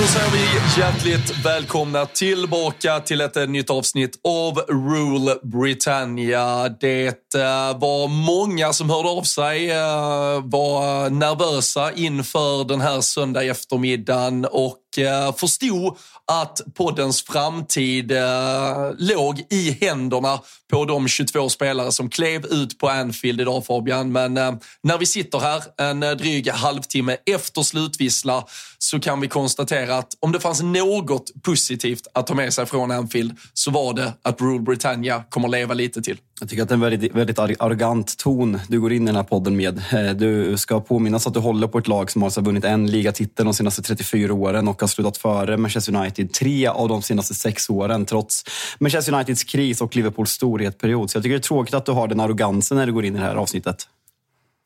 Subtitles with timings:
[0.00, 6.68] Då säger vi hjärtligt välkomna tillbaka till ett eh, nytt avsnitt av Rule Britannia.
[6.68, 13.42] Det eh, var många som hörde av sig, eh, var nervösa inför den här söndag
[13.42, 15.96] eftermiddagen och Eh, förstod
[16.26, 22.88] att poddens framtid eh, låg i händerna på de 22 spelare som klev ut på
[22.88, 24.12] Anfield idag Fabian.
[24.12, 28.44] Men eh, när vi sitter här en dryg halvtimme efter slutvissla
[28.78, 32.90] så kan vi konstatera att om det fanns något positivt att ta med sig från
[32.90, 36.18] Anfield så var det att Rule Britannia kommer leva lite till.
[36.40, 39.16] Jag tycker att det är en väldigt, väldigt arrogant ton du går in i den
[39.16, 39.78] här podden med.
[39.92, 42.86] Eh, du ska påminnas att du håller på ett lag som har alltså vunnit en
[42.86, 47.34] ligatitel de senaste 34 åren och har slutat före Manchester United tre av de senaste
[47.34, 48.44] sex åren trots
[48.78, 51.10] Manchester Uniteds kris och Liverpools storhetsperiod.
[51.10, 53.16] Så jag tycker det är tråkigt att du har den arrogansen när du går in
[53.16, 53.88] i det här avsnittet.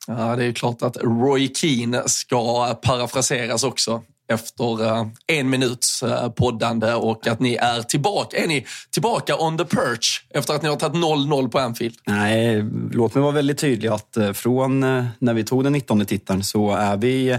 [0.07, 6.31] Ja, det är klart att Roy Keane ska parafraseras också efter eh, en minuts eh,
[6.31, 8.37] poddande och att ni är tillbaka.
[8.37, 11.95] Är ni tillbaka on the perch efter att ni har tagit 0-0 på Anfield?
[12.07, 14.81] Nej, låt mig vara väldigt tydlig att eh, från
[15.19, 17.39] när vi tog den 19 titeln så är vi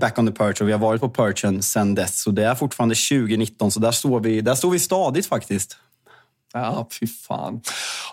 [0.00, 2.22] back on the perch och vi har varit på perchen sedan dess.
[2.22, 5.76] Så det är fortfarande 2019, så där står vi, där står vi stadigt faktiskt.
[6.52, 7.60] Ja, fy fan.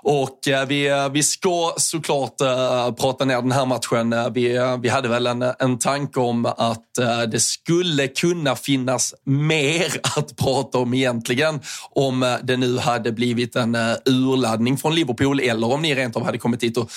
[0.01, 4.13] Och eh, vi, eh, vi ska såklart eh, prata ner den här matchen.
[4.13, 8.55] Eh, vi, eh, vi hade väl en, en tanke om att eh, det skulle kunna
[8.55, 11.59] finnas mer att prata om egentligen.
[11.89, 13.75] Om det nu hade blivit en
[14.05, 16.91] urladdning från Liverpool eller om ni rent av hade kommit hit och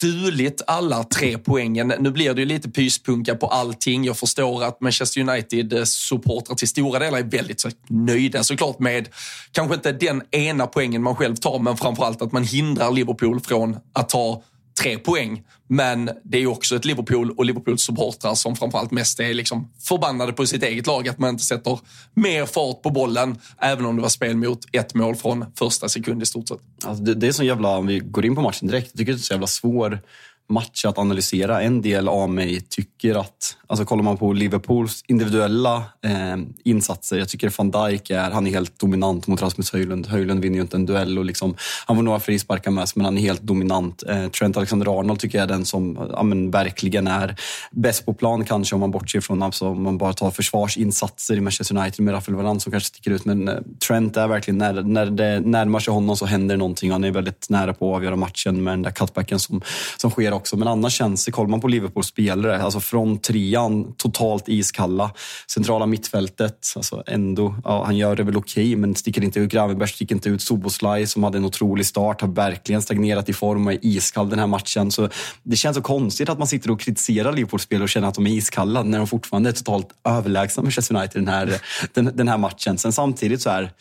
[0.00, 1.92] stulit alla tre poängen.
[1.98, 4.04] Nu blir det ju lite pyspunka på allting.
[4.04, 9.08] Jag förstår att Manchester United-supportrar till stora delar är väldigt nöjda såklart med
[9.52, 13.76] kanske inte den ena poängen man själv tar, men framförallt att man hindrar Liverpool från
[13.92, 14.42] att ta
[14.82, 15.42] tre poäng.
[15.68, 19.72] Men det är ju också ett Liverpool och Liverpools supportrar som framförallt mest är liksom
[19.80, 21.78] förbannade på sitt eget lag att man inte sätter
[22.14, 26.22] mer fart på bollen, även om det var spel mot ett mål från första sekund
[26.22, 26.58] i stort sett.
[26.84, 29.12] Alltså det, det är så jävla, om vi går in på matchen direkt, jag tycker
[29.12, 30.00] det är så jävla svår
[30.50, 31.62] match att analysera.
[31.62, 37.28] En del av mig tycker att, alltså kollar man på Liverpools individuella eh, insatser, jag
[37.28, 40.06] tycker van Dijk är, han är helt dominant mot Rasmus Höjlund.
[40.06, 41.56] Höjlund vinner ju inte en duell och liksom,
[41.86, 44.02] han får några frisparkar med sig, men han är helt dominant.
[44.08, 47.36] Eh, Trent Alexander-Arnold tycker jag är den som ja, men, verkligen är
[47.70, 51.40] bäst på plan kanske om man bortser från, alltså, om man bara tar försvarsinsatser i
[51.40, 53.24] Manchester United med Rafael Varane som kanske sticker ut.
[53.24, 53.54] Men eh,
[53.88, 56.90] Trent är verkligen, när, när det närmar sig honom så händer någonting.
[56.90, 59.62] Han är väldigt nära på att avgöra matchen med den där cutbacken som,
[59.96, 60.56] som sker också.
[60.56, 65.10] Men annars känns det, kollar man på Liverpools spelare, alltså från trean, totalt iskalla.
[65.46, 69.50] Centrala mittfältet, alltså ändå, ja, han gör det väl okej, men sticker inte ut.
[69.50, 70.42] Gravenberg sticker inte ut.
[70.42, 74.38] Soboslaj som hade en otrolig start, har verkligen stagnerat i form och är iskall den
[74.38, 74.90] här matchen.
[74.90, 75.08] Så
[75.42, 78.26] det känns så konstigt att man sitter och kritiserar Liverpools spelare och känner att de
[78.26, 81.60] är iskalla när de fortfarande är totalt överlägsna Manchester United den här,
[81.94, 82.78] den, den här matchen.
[82.78, 83.72] Sen samtidigt så är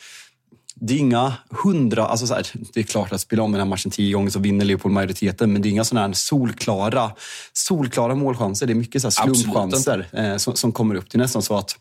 [0.81, 1.33] det är inga
[1.63, 4.29] hundra, alltså så här, det är klart att spela om den här matchen tio gånger
[4.29, 7.11] så vinner Liverpool majoriteten, men det är inga sådana här solklara,
[7.53, 8.67] solklara målchanser.
[8.67, 11.05] Det är mycket så slumpchanser eh, som, som kommer upp.
[11.11, 11.75] Det är nästan så att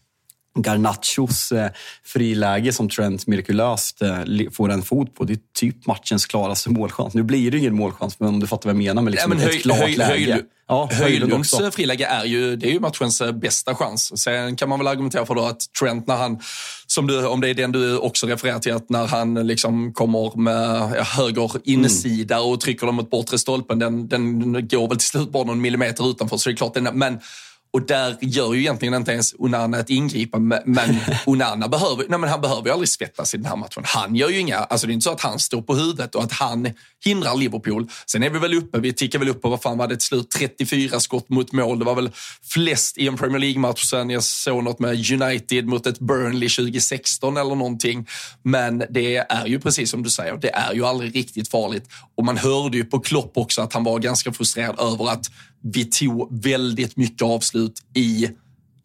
[0.62, 1.70] Garnachos eh,
[2.04, 5.24] friläge som Trent mirakulöst eh, får en fot på.
[5.24, 7.14] Det är typ matchens klaraste målchans.
[7.14, 9.38] Nu blir det ingen målchans, men om du fattar vad jag menar med liksom ja,
[9.38, 10.32] men ett höj, klart höj, läge.
[10.32, 14.22] Höj, ja, Höjlunds friläge är ju, det är ju matchens eh, bästa chans.
[14.22, 16.38] Sen kan man väl argumentera för då att Trent när han,
[16.86, 20.36] som du, om det är den du också refererar till, att när han liksom kommer
[20.36, 22.48] med höger insida mm.
[22.48, 26.10] och trycker dem mot bortre stolpen, den, den går väl till slut bara någon millimeter
[26.10, 26.36] utanför.
[26.36, 27.20] Så det är klart, den, men
[27.70, 30.62] och där gör ju egentligen inte ens Onana ett ingripande.
[30.66, 33.82] Men Onana behöver, nej men han behöver ju aldrig svettas i den här matchen.
[33.86, 36.22] Han gör ju inga, alltså det är inte så att han står på huvudet och
[36.22, 36.68] att han
[37.04, 37.88] hindrar Liverpool.
[38.06, 40.06] Sen är vi väl uppe, vi tickar väl upp på, vad fan var det till
[40.06, 41.78] slut, 34 skott mot mål.
[41.78, 42.10] Det var väl
[42.42, 47.36] flest i en Premier League-match sen jag såg något med United mot ett Burnley 2016
[47.36, 48.06] eller någonting.
[48.42, 51.84] Men det är ju precis som du säger, det är ju aldrig riktigt farligt.
[52.16, 55.30] Och man hörde ju på Klopp också att han var ganska frustrerad över att
[55.62, 58.28] vi tog väldigt mycket avslut i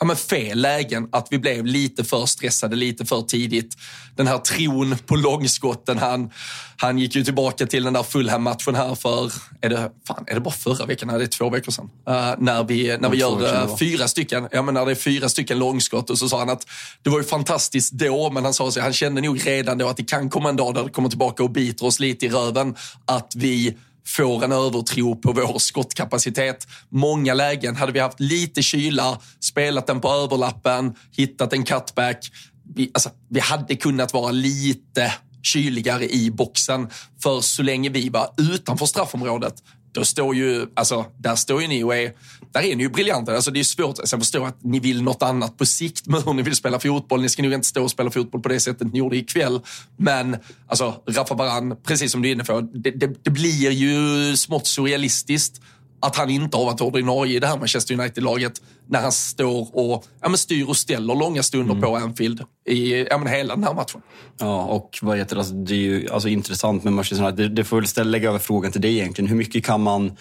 [0.04, 1.10] ja, men fel lägen.
[1.12, 3.78] Att vi blev lite för stressade lite för tidigt.
[4.16, 5.98] Den här tron på långskotten.
[5.98, 6.32] Han,
[6.78, 9.32] han gick ju tillbaka till den där Fulham-matchen här för,
[9.62, 11.08] är det, fan, är det bara förra veckan?
[11.08, 11.90] Nej, det är två veckor sedan.
[12.10, 15.60] Uh, när vi, när vi gör fyra stycken, ja men när det är fyra stycken
[15.60, 16.68] långskott och så sa han att
[17.02, 19.98] det var ju fantastiskt då, men han sa att han kände nog redan då att
[19.98, 22.76] det kan komma en dag där det kommer tillbaka och biter oss lite i röven.
[23.06, 26.68] Att vi får en övertro på vår skottkapacitet.
[26.90, 32.32] Många lägen, hade vi haft lite kyla, spelat den på överlappen, hittat en cutback.
[32.76, 35.14] Vi, alltså, vi hade kunnat vara lite
[35.44, 36.90] kyligare i boxen.
[37.24, 39.54] För så länge vi var utanför straffområdet,
[39.94, 42.14] då står ju, alltså, där står ju ni och är,
[42.52, 43.36] där är ni ju briljanta.
[43.36, 46.22] Alltså, det är svårt, alltså, jag förstår att ni vill något annat på sikt med
[46.22, 47.22] hur ni vill spela fotboll.
[47.22, 49.62] Ni ska nog inte stå och spela fotboll på det sättet ni gjorde ikväll.
[49.98, 50.38] Men
[50.68, 54.68] alltså, Rafa Baran, precis som du är inne på, det, det, det blir ju smått
[54.68, 55.62] surrealistiskt
[56.04, 60.06] att han inte har varit ordinarie i det här Manchester United-laget när han står och
[60.22, 61.82] ja, men styr och ställer långa stunder mm.
[61.82, 64.02] på Anfield i ja, men hela den här matchen.
[64.40, 67.50] Ja, och vad heter det, alltså, det är ju alltså, intressant med Manchester United.
[67.50, 69.30] Det, det får väl ställa, lägga över frågan till dig egentligen.
[69.30, 70.18] Hur mycket kan man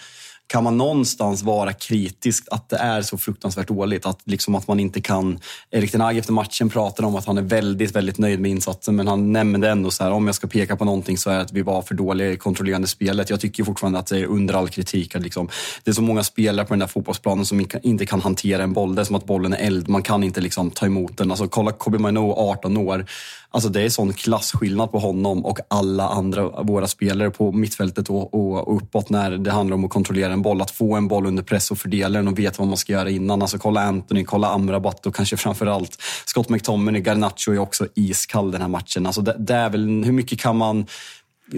[0.53, 4.05] kan man någonstans vara kritisk att det är så fruktansvärt dåligt?
[4.05, 5.39] Att, liksom att man inte kan...
[5.71, 8.95] Erik Ten Hag efter matchen pratar om att han är väldigt, väldigt nöjd med insatsen,
[8.95, 11.41] men han nämnde ändå så här, om jag ska peka på någonting så är det
[11.41, 13.29] att vi var för dåliga i kontrollerande spelet.
[13.29, 15.15] Jag tycker fortfarande att det är under all kritik.
[15.15, 15.49] Att liksom,
[15.83, 18.95] det är så många spelare på den där fotbollsplanen som inte kan hantera en boll.
[18.95, 19.89] Det är som att bollen är eld.
[19.89, 21.31] Man kan inte liksom ta emot den.
[21.31, 23.05] Alltså, kolla Kobe Mino, 18 år.
[23.53, 28.33] Alltså det är sån klasskillnad på honom och alla andra våra spelare på mittfältet och,
[28.33, 30.61] och, uppåt när det handlar om att kontrollera en boll.
[30.61, 33.09] Att få en boll under press och fördela den och veta vad man ska göra
[33.09, 33.41] innan.
[33.41, 38.61] Alltså kolla Anthony, kolla Amrabat och kanske framförallt Scott McTominay, Garnacho är också iskall den
[38.61, 39.05] här matchen.
[39.05, 40.85] Alltså det, det är väl, hur mycket kan man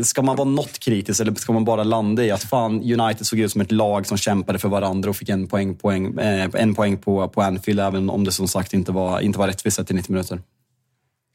[0.04, 3.40] Ska man vara något kritisk eller ska man bara landa i att fan, United såg
[3.40, 6.76] ut som ett lag som kämpade för varandra och fick en poäng, poäng, eh, en
[6.76, 9.94] poäng på, på Anfield även om det som sagt inte var, inte var rättvist i
[9.94, 10.42] 90 minuter?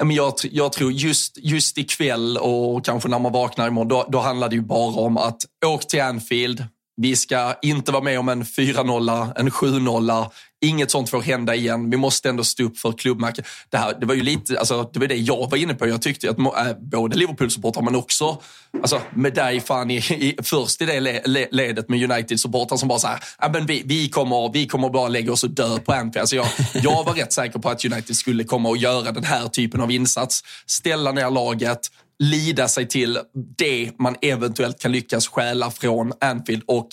[0.08, 4.48] jag, jag tror just, just ikväll och kanske när man vaknar imorgon, då, då handlar
[4.48, 5.36] det ju bara om att
[5.66, 6.64] åk till Anfield.
[7.02, 10.30] Vi ska inte vara med om en 4-0, en 7-0.
[10.60, 11.90] Inget sånt får hända igen.
[11.90, 13.46] Vi måste ändå stå upp för klubbmärket.
[13.70, 15.88] Det, det var ju lite, alltså, det var det jag var inne på.
[15.88, 18.42] Jag tyckte att äh, både Liverpool-supportrar men också
[18.80, 22.88] alltså, med dig fan i, i, först i det le, le, ledet med United-supportrar som
[22.88, 25.78] bara så här, äh, men vi, vi, kommer, vi kommer bara lägga oss och dö
[25.78, 26.18] på Anfield.
[26.18, 29.48] Alltså jag, jag var rätt säker på att United skulle komma och göra den här
[29.48, 30.44] typen av insats.
[30.66, 33.18] Ställa ner laget, lida sig till
[33.58, 36.62] det man eventuellt kan lyckas stjäla från Anfield.
[36.66, 36.88] Och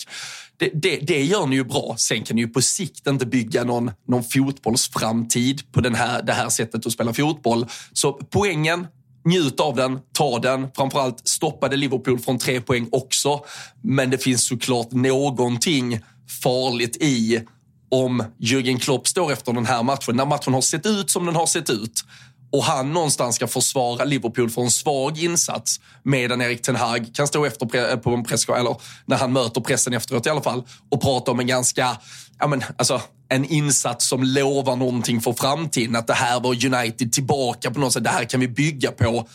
[0.56, 1.94] det, det, det, gör ni ju bra.
[1.98, 6.32] Sen kan ni ju på sikt inte bygga någon, någon fotbollsframtid på den här, det
[6.32, 7.66] här sättet att spela fotboll.
[7.92, 8.86] Så poängen,
[9.24, 10.68] njut av den, ta den.
[10.76, 13.40] Framförallt stoppade Liverpool från tre poäng också.
[13.82, 16.00] Men det finns såklart någonting
[16.42, 17.42] farligt i
[17.90, 21.36] om Jürgen Klopp står efter den här matchen, när matchen har sett ut som den
[21.36, 22.04] har sett ut
[22.52, 27.26] och han någonstans ska försvara Liverpool för en svag insats medan Erik Ten Hag kan
[27.26, 28.76] stå efter eh, på en press, eller
[29.06, 31.96] när han möter pressen efteråt i alla fall och prata om en ganska,
[32.38, 35.96] ja men alltså en insats som lovar någonting för framtiden.
[35.96, 38.04] Att det här var United tillbaka på något sätt.
[38.04, 39.28] Det här kan vi bygga på.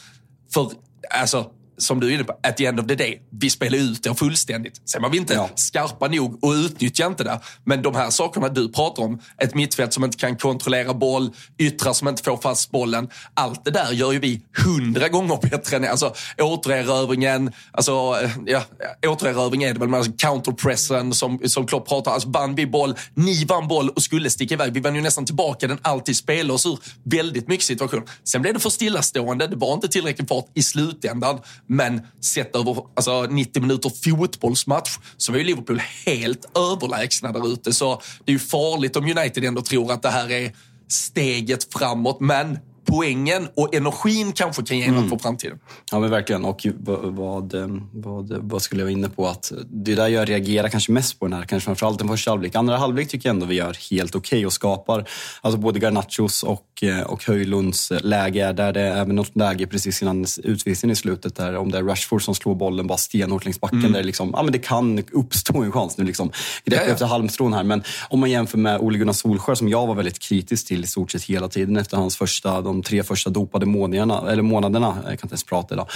[0.53, 0.71] För
[1.09, 1.45] alltså
[1.77, 4.15] som du är inne på, at the end of the day, vi spelar ut det
[4.15, 4.81] fullständigt.
[4.85, 5.49] Sen var vi inte ja.
[5.55, 7.39] skarpa nog och utnyttjar inte det.
[7.63, 11.93] Men de här sakerna du pratar om, ett mittfält som inte kan kontrollera boll, yttrar
[11.93, 13.09] som inte får fast bollen.
[13.33, 17.51] Allt det där gör ju vi hundra gånger bättre än alltså, återerövringen.
[17.71, 18.15] Alltså,
[18.45, 18.63] ja,
[19.07, 22.95] återerövring är det väl, men alltså, counterpressen som, som Klopp pratar Alltså vann vi boll,
[23.13, 24.73] ni vann boll och skulle sticka iväg.
[24.73, 28.03] Vi vann ju nästan tillbaka den, alltid spelade oss ur väldigt mycket situationer.
[28.23, 31.39] Sen blev det för stillastående, det var inte tillräckligt fart i slutändan.
[31.73, 37.73] Men sett över alltså, 90 minuter fotbollsmatch så var ju Liverpool helt överlägsna där ute.
[37.73, 40.51] Så det är ju farligt om United ändå tror att det här är
[40.87, 42.19] steget framåt.
[42.19, 42.59] Men
[42.93, 45.59] poängen och energin kanske kan ge något för framtiden.
[45.91, 46.45] Ja, men verkligen.
[46.45, 47.53] Och vad, vad,
[47.93, 49.27] vad, vad skulle jag vara inne på?
[49.27, 52.31] Att det är där jag reagerar kanske mest på den här, kanske framförallt den första
[52.31, 52.55] halvlek.
[52.55, 55.09] Andra halvlek tycker jag ändå vi gör helt okej okay och skapar,
[55.41, 60.25] alltså både Garnachos och, och Höjlunds läge, där det är även något läge precis innan
[60.43, 63.79] utvisningen i slutet, där om det är Rashford som slår bollen bara stenhårt längs backen,
[63.79, 63.91] mm.
[63.91, 66.03] där det, liksom, ja, men det kan uppstå en chans nu.
[66.03, 66.31] Liksom.
[66.65, 66.93] Grepp ja, ja.
[66.93, 67.63] efter halmstrån här.
[67.63, 70.87] Men om man jämför med Ole Gunnar Solskjaer, som jag var väldigt kritisk till i
[70.87, 75.03] stort sett hela tiden efter hans första, de tre första dopade månaderna, eller månaderna, jag
[75.03, 75.87] kan inte ens prata idag,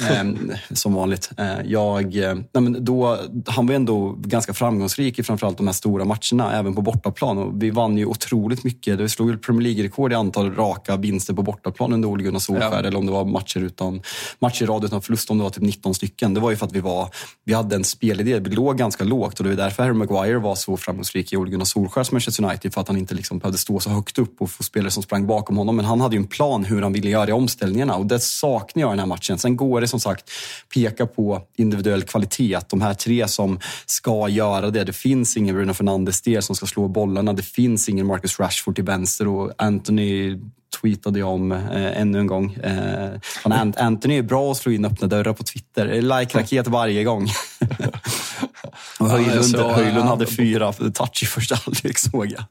[0.10, 1.30] ehm, som vanligt.
[1.38, 6.04] Eh, jag, eh, nej då, han var ändå ganska framgångsrik i framförallt de här stora
[6.04, 7.38] matcherna, även på bortaplan.
[7.38, 9.00] Och vi vann ju otroligt mycket.
[9.00, 12.88] Vi slog Premier League-rekord i antal raka vinster på bortaplan under Ole Gunnar Solskjaer, ja.
[12.88, 14.02] eller om det var matcher, utan,
[14.38, 16.34] matcher i rad utan förlust, om det var typ 19 stycken.
[16.34, 17.08] Det var ju för att vi, var,
[17.44, 20.54] vi hade en spelidé, vi låg ganska lågt och det var därför Harry Maguire var
[20.54, 23.80] så framgångsrik i Ole Gunnar Solskjaers Manchester United, för att han inte liksom behövde stå
[23.80, 25.76] så högt upp och få spelare som sprang bakom honom.
[25.76, 28.80] Men han hade ju en plan hur han ville göra i omställningarna och det saknar
[28.80, 29.38] jag i den här matchen.
[29.38, 30.30] Sen går det som sagt
[30.74, 32.58] peka på individuell kvalitet.
[32.68, 34.84] De här tre som ska göra det.
[34.84, 37.32] Det finns ingen Bruno Fernandes där som ska slå bollarna.
[37.32, 40.38] Det finns ingen Marcus Rashford till vänster och Anthony
[40.80, 42.54] tweetade jag om eh, ännu en gång.
[42.54, 43.10] Eh,
[43.76, 46.02] Anthony är bra att slå in öppna dörrar på Twitter.
[46.02, 47.28] Like-raket varje gång.
[48.98, 52.44] och Höjlund, Höjlund hade fyra touch i första halvlek såg jag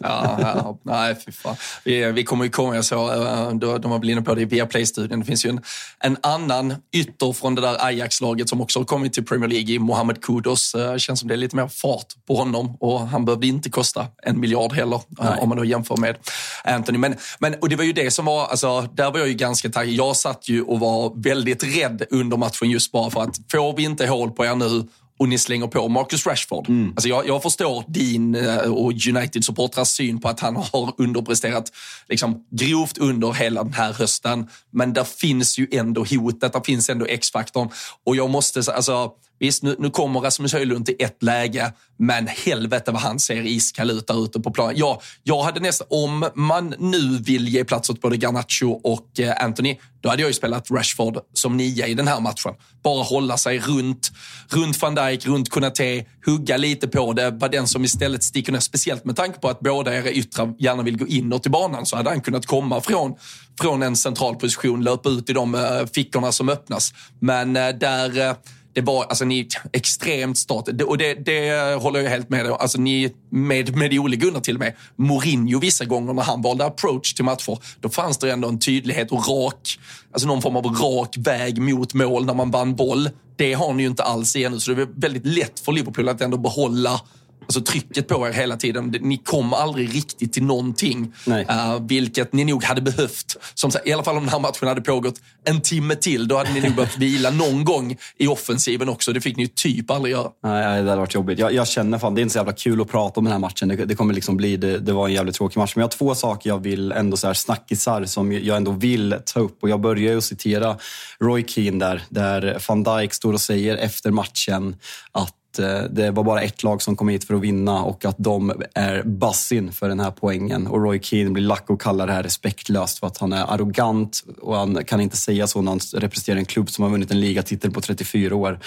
[0.00, 1.56] ja, ja, nej, fy fan.
[1.84, 4.44] Vi, vi kommer ju komma, jag såg, eh, de var väl inne på det i
[4.44, 5.20] Viaplay-studien.
[5.20, 5.60] Det finns ju en,
[6.00, 9.78] en annan ytter från det där Ajax-laget som också har kommit till Premier League, i
[9.78, 10.72] Mohamed Kudus.
[10.72, 13.70] Det eh, känns som det är lite mer fart på honom och han behövde inte
[13.70, 15.38] kosta en miljard heller, eh, nej.
[15.40, 16.16] om man då jämför med
[16.64, 16.98] Anthony.
[16.98, 19.68] Men, men och det var ju det som var, alltså, där var jag ju ganska
[19.68, 19.94] taggad.
[19.94, 23.82] Jag satt ju och var väldigt rädd under matchen just bara för att får vi
[23.82, 24.86] inte hål på er nu
[25.18, 26.68] och ni slänger på Marcus Rashford.
[26.68, 26.90] Mm.
[26.90, 31.72] Alltså jag, jag förstår din eh, och United-supportrars syn på att han har underpresterat
[32.08, 34.48] liksom, grovt under hela den här hösten.
[34.70, 37.68] Men där finns ju ändå hotet, där finns ändå X-faktorn.
[38.04, 42.92] Och jag måste, alltså, Visst, nu, nu kommer Rasmus Höjlund till ett läge, men helvete
[42.92, 44.74] vad han ser iskall ut där ute på planen.
[44.76, 49.44] Ja, jag hade nästan, om man nu vill ge plats åt både Garnacho och eh,
[49.44, 52.54] Anthony, då hade jag ju spelat Rashford som nia i den här matchen.
[52.82, 54.12] Bara hålla sig runt,
[54.48, 58.60] runt van Dijk, runt Konate, hugga lite på det, vara den som istället sticker ner.
[58.60, 61.96] Speciellt med tanke på att båda era yttrar gärna vill gå inåt i banan så
[61.96, 63.14] hade han kunnat komma från,
[63.60, 66.92] från en central position, löpa ut i de eh, fickorna som öppnas.
[67.20, 68.36] Men eh, där
[68.76, 70.68] det var, alltså ni extremt start.
[70.86, 72.56] Och det, det håller jag helt med om.
[72.60, 76.64] Alltså ni, med, med Ole Gunnar till och med, Mourinho vissa gånger när han valde
[76.64, 79.78] approach till matcher, då fanns det ändå en tydlighet och rak,
[80.12, 83.10] alltså någon form av rak väg mot mål när man vann boll.
[83.36, 86.08] Det har ni ju inte alls igen nu, så det är väldigt lätt för Liverpool
[86.08, 87.00] att ändå behålla
[87.46, 88.94] alltså trycket på er hela tiden.
[89.00, 91.12] Ni kom aldrig riktigt till någonting.
[91.28, 93.36] Uh, vilket ni nog hade behövt.
[93.54, 96.52] Som I alla fall om den här matchen hade pågått en timme till, då hade
[96.52, 99.12] ni nog behövt vila någon gång i offensiven också.
[99.12, 100.30] Det fick ni ju typ aldrig göra.
[100.42, 101.38] Nej, det hade varit jobbigt.
[101.38, 103.40] Jag, jag känner fan, det är inte så jävla kul att prata om den här
[103.40, 103.68] matchen.
[103.68, 105.72] Det, det kommer liksom bli, det, det, var en jävligt tråkig match.
[105.76, 109.14] Men jag har två saker jag vill ändå så här snackisar som jag ändå vill
[109.24, 109.62] ta upp.
[109.62, 110.76] Och jag börjar ju att citera
[111.20, 114.76] Roy Keane där, där van Dijk står och säger efter matchen
[115.12, 118.16] att Eh, det var bara ett lag som kom hit för att vinna och att
[118.18, 120.66] de är bassin för den här poängen.
[120.66, 124.24] Och Roy Keane blir lack och kallar det här respektlöst för att han är arrogant
[124.40, 127.20] och han kan inte säga så när han representerar en klubb som har vunnit en
[127.20, 128.60] ligatitel på 34 år.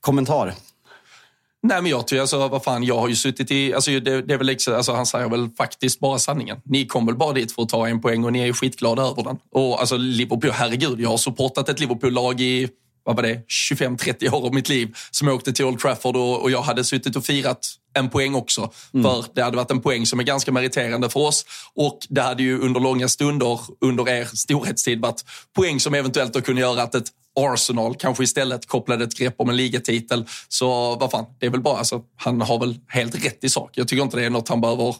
[0.00, 0.54] Kommentar?
[1.62, 4.34] Nej men jag tycker alltså, vad fan, jag har ju suttit i, alltså det, det
[4.34, 6.56] är väl liksom, alltså han säger väl faktiskt bara sanningen.
[6.64, 9.02] Ni kom väl bara dit för att ta en poäng och ni är ju skitglada
[9.02, 9.38] över den.
[9.50, 12.68] Och alltså Liverpool, herregud, jag har supportat ett Liverpool-lag i
[13.10, 13.42] vad var det,
[13.74, 16.84] 25-30 år av mitt liv som jag åkte till Old Trafford och, och jag hade
[16.84, 18.72] suttit och firat en poäng också.
[18.94, 19.04] Mm.
[19.04, 21.44] För det hade varit en poäng som är ganska meriterande för oss.
[21.74, 25.24] Och det hade ju under långa stunder under er storhetstid varit
[25.56, 29.48] poäng som eventuellt då kunde göra att ett Arsenal kanske istället kopplade ett grepp om
[29.48, 30.24] en ligatitel.
[30.48, 33.70] Så vad fan, det är väl bara, alltså, han har väl helt rätt i sak.
[33.74, 34.94] Jag tycker inte det är något han behöver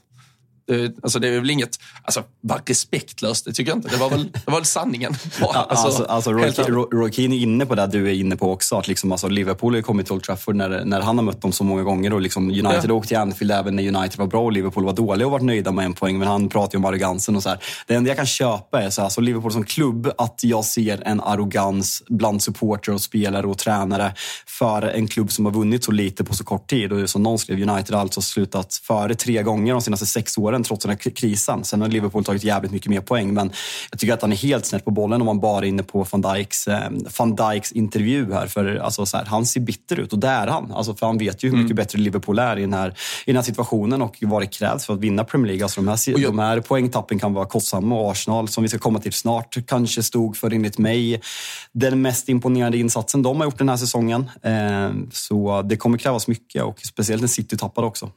[1.02, 3.88] alltså det är väl inget, alltså var respektlöst, det tycker jag inte.
[3.88, 5.14] Det var väl, det var väl sanningen.
[5.70, 6.50] Alltså, alltså, alltså Roy,
[6.92, 8.76] Roy Keane är inne på det du är inne på också.
[8.76, 11.52] Att liksom, alltså, Liverpool har kommit till Old Trafford när, när han har mött dem
[11.52, 12.12] så många gånger.
[12.12, 12.94] Och liksom United ja.
[12.94, 15.72] åkte till Anfield även när United var bra och Liverpool var dåliga och varit nöjda
[15.72, 16.18] med en poäng.
[16.18, 17.58] Men han pratar ju om arrogansen och så här.
[17.86, 21.20] Det enda jag kan köpa är så alltså Liverpool som klubb, att jag ser en
[21.20, 24.14] arrogans bland supportrar och spelare och tränare
[24.46, 26.92] för en klubb som har vunnit så lite på så kort tid.
[26.92, 30.59] Och som någon skrev, United har alltså slutat före tre gånger de senaste sex åren
[30.60, 31.64] den trots den här krisen.
[31.64, 33.52] Sen har Liverpool tagit jävligt mycket mer poäng, men
[33.90, 36.06] jag tycker att han är helt snett på bollen om man bara är inne på
[36.10, 38.46] van Dijks, eh, van Dijks intervju här.
[38.46, 40.72] För alltså, så här, han ser bitter ut och det är han.
[40.72, 41.76] Alltså, för han vet ju hur mycket mm.
[41.76, 42.94] bättre Liverpool är i den, här, i
[43.26, 45.64] den här situationen och vad det krävs för att vinna Premier League.
[45.64, 46.22] Alltså, de, här, jag...
[46.22, 50.02] de här poängtappen kan vara kostsamma och Arsenal, som vi ska komma till snart, kanske
[50.02, 51.20] stod för enligt mig
[51.72, 54.30] den mest imponerande insatsen de har gjort den här säsongen.
[54.42, 58.10] Eh, så det kommer krävas mycket och speciellt när City tappade också.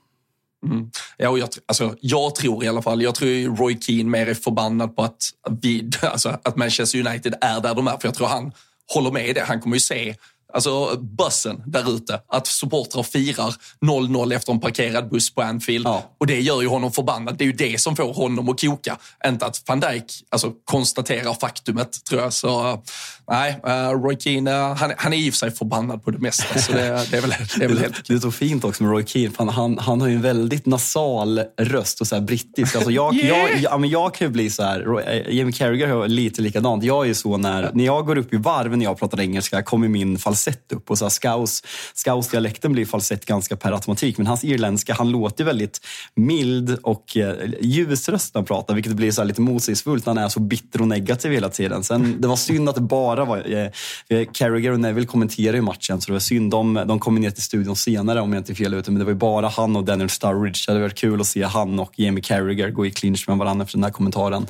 [0.63, 0.91] Mm.
[1.17, 4.34] Ja, och jag, alltså, jag tror i alla fall, jag tror Roy Keane mer är
[4.34, 5.17] förbannad på att,
[5.62, 7.98] vi, alltså, att Manchester United är där de är.
[7.98, 8.51] För jag tror han
[8.93, 9.43] håller med i det.
[9.43, 10.15] Han kommer ju se
[10.53, 12.19] alltså bussen där ute.
[12.27, 15.88] Att supportrar firar 0-0 efter en parkerad buss på Anfield.
[15.88, 16.03] Ja.
[16.19, 17.38] Och det gör ju honom förbannad.
[17.38, 18.98] Det är ju det som får honom att koka.
[19.27, 22.33] Inte att van Dijk alltså, konstaterar faktumet, tror jag.
[22.33, 22.81] Så
[23.27, 26.19] nej, uh, Roy Keane, uh, han, han är i och för sig förbannad på det
[26.19, 26.60] mesta.
[26.60, 28.91] Så det, det är väl, det är väl helt Det är så fint också med
[28.91, 29.36] Roy Keane.
[29.38, 32.75] Han, han, han har ju en väldigt nasal röst och så här brittisk.
[32.75, 33.27] Alltså jag, yeah.
[33.27, 36.83] jag, jag, jag kan ju bli så här, eh, Jamie Carragher har lite likadant.
[36.83, 39.63] Jag är ju så när, när jag går upp i varv när jag pratar engelska
[39.63, 40.91] kommer min falsett falsett upp.
[40.91, 44.17] Och så scouse, scouse-dialekten blir falsett ganska per automatik.
[44.17, 45.79] Men hans irländska, han låter väldigt
[46.15, 48.73] mild och eh, ljusröst när han pratar.
[48.73, 51.83] Vilket blir så lite motsägelsefullt när han är så bitter och negativ hela tiden.
[51.83, 53.53] Sen, det var synd att det bara var...
[53.53, 53.67] Eh,
[54.09, 56.01] eh Carragher och Neville kommenterade ju matchen.
[56.01, 56.51] Så det var synd.
[56.51, 58.91] De, de kom ner till studion senare om jag inte är fel ute.
[58.91, 60.63] Men det var ju bara han och Daniel Sturridge.
[60.67, 63.63] Det hade varit kul att se han och Jamie Carragher gå i clinch med varandra
[63.63, 64.47] efter den här kommentaren.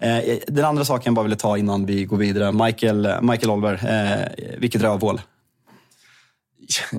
[0.00, 2.52] Eh, den andra saken jag bara ville ta innan vi går vidare.
[2.52, 5.20] Michael, eh, Michael Olver, eh, vilket rövhål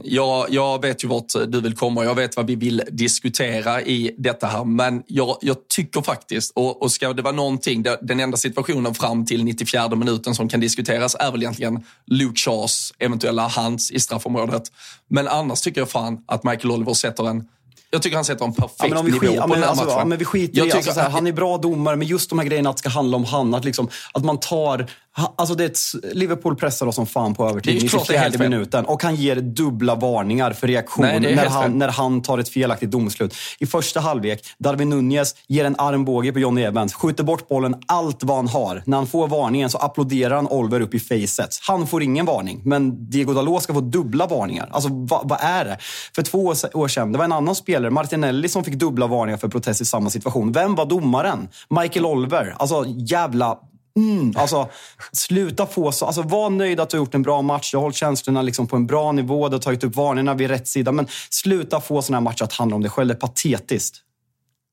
[0.04, 3.82] jag, jag vet ju vart du vill komma och jag vet vad vi vill diskutera
[3.82, 4.64] i detta här.
[4.64, 9.26] Men jag, jag tycker faktiskt, och, och ska det vara någonting, den enda situationen fram
[9.26, 14.64] till 94 minuten som kan diskuteras är väl egentligen Luke Shaws eventuella hands i straffområdet.
[15.08, 17.48] Men annars tycker jag fan att Michael Oliver sätter en
[17.90, 19.90] jag tycker han sätter en perfekt ja, nivå skit, på den här alltså.
[19.90, 22.40] Ja, men vi skiter jag i, alltså, här, han är bra domare, men just de
[22.40, 23.54] här grejerna att det ska handla om han.
[23.54, 25.80] Att, liksom, att man tar Alltså det ett,
[26.14, 30.54] Liverpool pressar oss som fan på övertid i 24 minuten och han ger dubbla varningar
[30.54, 33.36] för reaktion Nej, när, han, när han tar ett felaktigt domslut.
[33.60, 38.24] I första halvlek, Darwin Nunez ger en armbåge på Johnny Evans, skjuter bort bollen allt
[38.24, 38.84] vad han har.
[38.86, 41.60] När han får varningen så applåderar han Oliver upp i facet.
[41.68, 44.70] Han får ingen varning, men Diego Dalot ska få dubbla varningar.
[44.72, 45.78] Alltså vad, vad är det?
[46.16, 49.48] För två år sedan, det var en annan spelare, Martinelli, som fick dubbla varningar för
[49.48, 50.52] protest i samma situation.
[50.52, 51.48] Vem var domaren?
[51.70, 52.56] Michael Oliver.
[52.60, 53.58] Alltså jävla
[53.98, 54.70] Mm, alltså,
[55.12, 56.06] sluta få så.
[56.06, 57.72] Alltså, var nöjd att du har gjort en bra match.
[57.72, 59.50] Du har hållit känslorna liksom på en bra nivå.
[59.50, 60.92] Du har tagit upp varningarna vid rätt sida.
[60.92, 63.08] Men sluta få såna här matcher att handla om dig själv.
[63.08, 64.02] Det är patetiskt.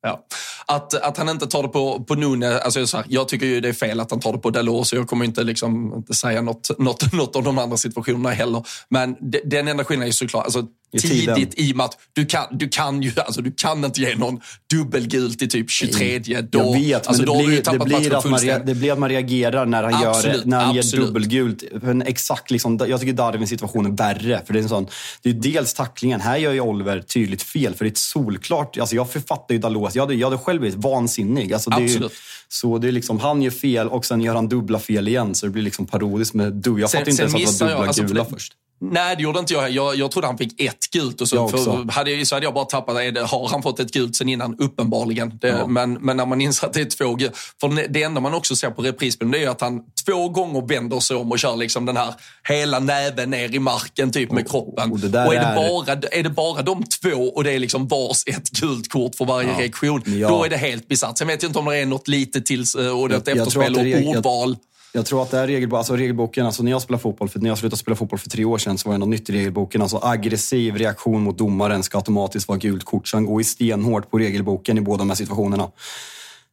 [0.02, 0.24] Ja.
[0.66, 3.60] Att, att han inte tar det på, på Nune, alltså så här, jag tycker ju
[3.60, 6.14] det är fel att han tar det på Dalot, så jag kommer inte, liksom, inte
[6.14, 8.66] säga något, något, något om de andra situationerna heller.
[8.88, 12.26] Men de, den enda skillnaden är såklart, alltså, i tidigt i och med att du
[12.26, 16.18] kan, du kan ju alltså, du kan inte ge någon dubbelgult i typ 23.
[16.18, 19.08] Då, jag vet, alltså, men det, blir, det, blir att man, det blir att man
[19.08, 21.62] reagerar när han, absolut, gör, när han ger dubbelgult.
[21.82, 24.42] En exakt, liksom, jag tycker Darwins situation är värre.
[24.46, 24.86] För det, är en sån,
[25.22, 26.20] det är dels tacklingen.
[26.20, 27.74] Här gör ju Oliver tydligt fel.
[27.74, 28.78] För det är ett solklart...
[28.78, 29.94] Alltså jag författar ju Dalot.
[29.94, 31.52] Jag hade, jag hade själv blivit vansinnig.
[31.52, 32.12] Alltså det absolut.
[32.12, 35.34] Är, så det är liksom, han gör fel och sen gör han dubbla fel igen.
[35.34, 36.80] Så det blir liksom parodiskt med du.
[36.80, 38.52] Jag fattar inte ens att det var dubbla alltså, gula först.
[38.90, 39.70] Nej, det gjorde inte jag.
[39.70, 41.20] Jag, jag trodde han fick ett gult.
[41.20, 43.20] Och så, för hade jag, så hade jag bara tappat det.
[43.20, 44.56] Har han fått ett gult sen innan?
[44.58, 45.38] Uppenbarligen.
[45.40, 45.66] Det, ja.
[45.66, 47.36] men, men när man inser att det är två gult.
[47.60, 51.16] För det enda man också ser på reprisbilden är att han två gånger vänder sig
[51.16, 52.14] om och kör liksom den här
[52.48, 54.92] hela näven ner i marken typ med kroppen.
[54.92, 57.88] Och, och, och är, det bara, är det bara de två och det är liksom
[57.88, 59.60] vars ett gult kort för varje ja.
[59.60, 60.28] reaktion, ja.
[60.28, 61.18] då är det helt bisarrt.
[61.18, 64.08] Sen vet jag inte om det är något litet till eh, och något efterspel och
[64.08, 64.48] ordval.
[64.48, 67.40] Jag jag tror att det är regelboken, alltså regelboken, alltså när jag spelade fotboll, för
[67.40, 69.32] när jag slutade spela fotboll för tre år sedan så var det något nytt i
[69.32, 69.82] regelboken.
[69.82, 73.08] Alltså aggressiv reaktion mot domaren ska automatiskt vara gult kort.
[73.08, 75.70] Så han går ju stenhårt på regelboken i båda de här situationerna.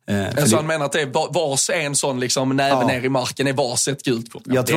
[0.09, 2.87] Eh, så han menar att det är vars en sån liksom näve ja.
[2.87, 4.41] ner i marken är vars ett gult kort?
[4.45, 4.67] Jag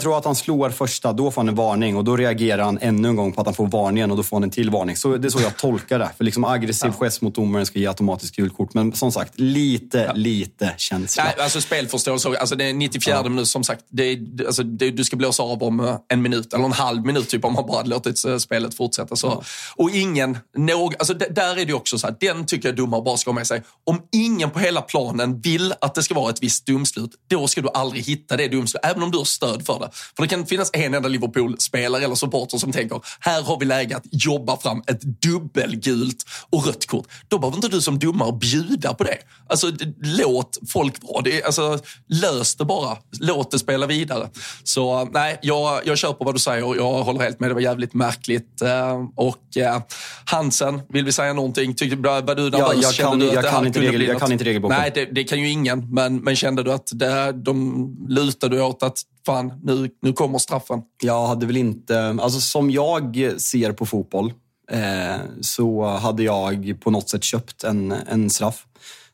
[0.00, 3.08] tror, att, han slår första, då får han en varning och då reagerar han ännu
[3.08, 4.96] en gång på att han får varningen och då får han en till varning.
[4.96, 6.10] Så det är så jag tolkar det.
[6.16, 7.04] För liksom aggressiv ja.
[7.06, 8.74] gest mot domaren ska ge automatiskt gult kort.
[8.74, 10.12] Men som sagt, lite, ja.
[10.12, 11.24] lite känsla.
[11.24, 12.28] Nej, alltså spelförståelse.
[12.28, 13.28] Alltså det är 94 ja.
[13.28, 13.84] minut som sagt.
[13.88, 17.06] Det är, alltså det, du ska blåsa av om eh, en minut eller en halv
[17.06, 19.16] minut typ om man bara låtit eh, spelet fortsätta.
[19.16, 19.42] Så.
[19.76, 23.16] Och ingen, någ, alltså där är det också så här, den tycker jag domare bara
[23.16, 26.42] ska ha med sig om ingen på hela planen vill att det ska vara ett
[26.42, 29.78] visst domslut, då ska du aldrig hitta det domslutet, även om du har stöd för
[29.80, 29.90] det.
[30.16, 33.96] För det kan finnas en enda Liverpool-spelare eller supporter som tänker, här har vi läge
[33.96, 37.06] att jobba fram ett dubbelgult och rött kort.
[37.28, 39.18] Då behöver inte du som domare bjuda på det.
[39.48, 41.42] Alltså, låt folk vara det.
[41.42, 42.96] Alltså, lös det bara.
[43.20, 44.28] Låt det spela vidare.
[44.64, 47.50] Så nej, jag, jag kör på vad du säger och jag håller helt med.
[47.50, 48.62] Det var jävligt märkligt.
[48.62, 49.80] Eh, Och eh,
[50.24, 51.74] Hansen, vill vi säga någonting?
[51.74, 52.58] Tyckte, var du nervös?
[52.58, 54.78] Ja, jag Kände kan- du att det kan här inte regel- jag kan inte regelboken.
[54.78, 55.94] Nej, det, det kan ju ingen.
[55.94, 60.82] Men, men kände du att det, de lutade åt att fan, nu, nu kommer straffen?
[61.02, 64.32] Jag hade väl inte, alltså som jag ser på fotboll
[64.70, 68.66] eh, så hade jag på något sätt köpt en, en straff.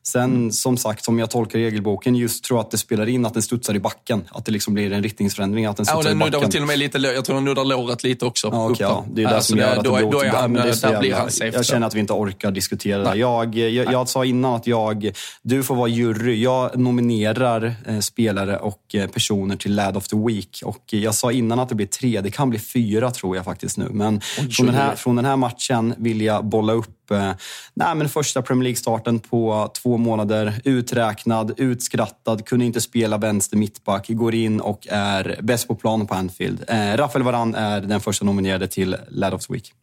[0.05, 0.51] Sen Mm.
[0.51, 3.75] som sagt, som jag tolkar regelboken, just tror att det spelar in att den studsar
[3.75, 4.23] i backen.
[4.31, 6.49] Att det liksom blir en riktningsförändring, att den Ja, studsar den i backen.
[6.51, 8.49] till och med lite, jag tror den nuddar låret lite också.
[8.51, 9.05] Ja, okej, ja.
[9.13, 10.81] Det är det Ja, som gör att då, det då, då är ja, han, det
[10.81, 11.51] där blir han safe.
[11.57, 13.15] Jag känner att vi inte orkar diskutera det.
[13.19, 15.11] Jag, jag, jag sa innan att jag,
[15.41, 16.41] du får vara jury.
[16.43, 20.61] Jag nominerar eh, spelare och eh, personer till Lad of the Week.
[20.65, 22.21] Och jag sa innan att det blir tre.
[22.21, 23.87] Det kan bli fyra tror jag faktiskt nu.
[23.91, 27.31] Men från, den här, från den här matchen vill jag bolla upp eh,
[27.73, 30.61] nej, men första Premier League-starten på två månader.
[30.63, 34.05] Uträknad, utskrattad, kunde inte spela vänster mittback.
[34.09, 36.63] Går in och är bäst på plan på Anfield.
[36.67, 39.73] Eh, Rafael Varane är den första nominerade till Lad of the Week.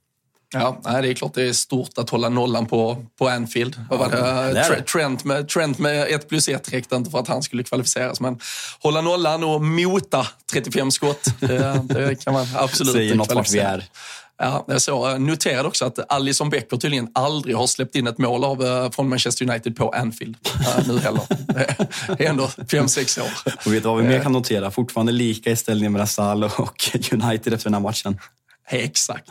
[0.53, 3.77] Ja, det är klart det är stort att hålla nollan på, på Anfield.
[3.91, 4.53] Var det?
[4.55, 4.65] det.
[4.65, 8.21] Tre- Trent, med, Trent med 1 plus 1 räckte inte för att han skulle kvalificeras.
[8.21, 8.39] Men
[8.81, 13.59] hålla nollan och mota 35 skott, det, det kan man absolut Säger något vart vi
[13.59, 13.85] är.
[14.43, 18.45] Ja, jag så, noterade också att Alisson Becker tydligen aldrig har släppt in ett mål
[18.45, 21.23] av, eh, från Manchester United på Anfield eh, nu heller.
[22.19, 23.31] Det är ändå fem sex år.
[23.67, 24.71] Och vet du vad vi mer kan notera?
[24.71, 28.19] Fortfarande lika i ställningen mellan Salah och United efter den här matchen.
[28.69, 29.31] Exakt.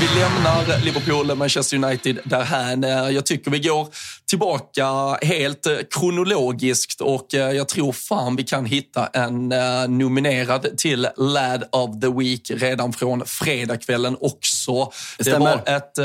[0.00, 2.84] Vi lämnar Liverpool, Manchester United därhän.
[2.84, 3.88] Eh, Jag tycker vi går
[4.28, 4.86] tillbaka
[5.22, 9.48] helt eh, kronologiskt och eh, jag tror fan vi kan hitta en
[9.98, 14.92] nominerad till Lad of the Week redan från fredagskvällen också.
[15.18, 15.38] Det, stämmer.
[15.38, 15.98] var ett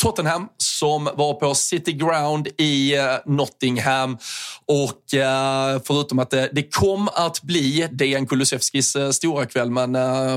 [0.00, 4.18] Tottenham som var på City Ground i eh, Nottingham.
[4.66, 9.92] Och eh, förutom att det, det kom att bli Dejan Kulusevskis eh, stora kväll, men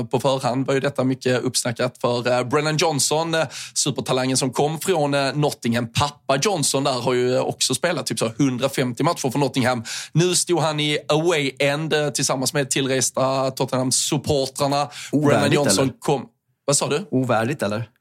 [0.08, 3.36] på förhand var ju detta mycket uppsnackat för Brennan Johnson,
[3.74, 5.92] supertalangen som kom från Nottingham.
[5.92, 9.84] Pappa Johnson där har ju också spelat typ så 150 matcher för Nottingham.
[10.12, 14.88] Nu stod han i away end tillsammans med tillresta Tottenham-supportrarna.
[15.12, 15.98] Brennan Johnson eller?
[15.98, 16.26] kom...
[16.64, 17.06] Vad sa du?
[17.10, 17.93] Ovärdigt eller?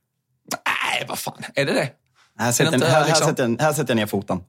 [0.93, 1.41] Nej, vad fan.
[1.55, 1.89] Är det det?
[2.39, 4.39] Här sätter, inte, här, här, liksom- sätter, jag- här sätter jag ner foten.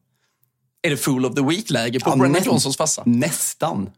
[0.83, 3.03] Är det Fool of the Week-läge på Ja, Brennan Johnsons farsa?
[3.07, 3.91] Nästan.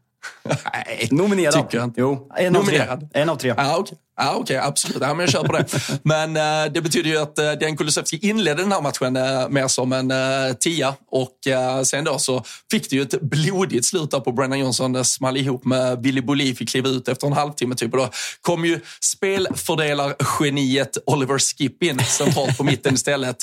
[0.45, 1.55] Nej, Nominerad.
[1.55, 2.01] tycker jag inte.
[2.01, 2.79] Jo, en av tre.
[2.79, 3.11] Nominerad.
[3.15, 3.55] En av tre.
[3.57, 3.99] Ja, okej.
[4.19, 4.99] Ja, okej, absolut.
[5.01, 5.67] Ja, men jag kör på det.
[6.03, 9.69] Men eh, det betyder ju att eh, Dejan Kulusevski inledde den här matchen eh, mer
[9.69, 14.11] som en eh, tia och eh, sen då så fick det ju ett blodigt slut
[14.11, 14.93] där på Brennan Johnson.
[14.93, 18.09] Det small ihop med Billy Bolli, fick kliva ut efter en halvtimme typ och då
[18.41, 23.37] kom ju spelfördelargeniet Oliver Skip in centralt på mitten istället.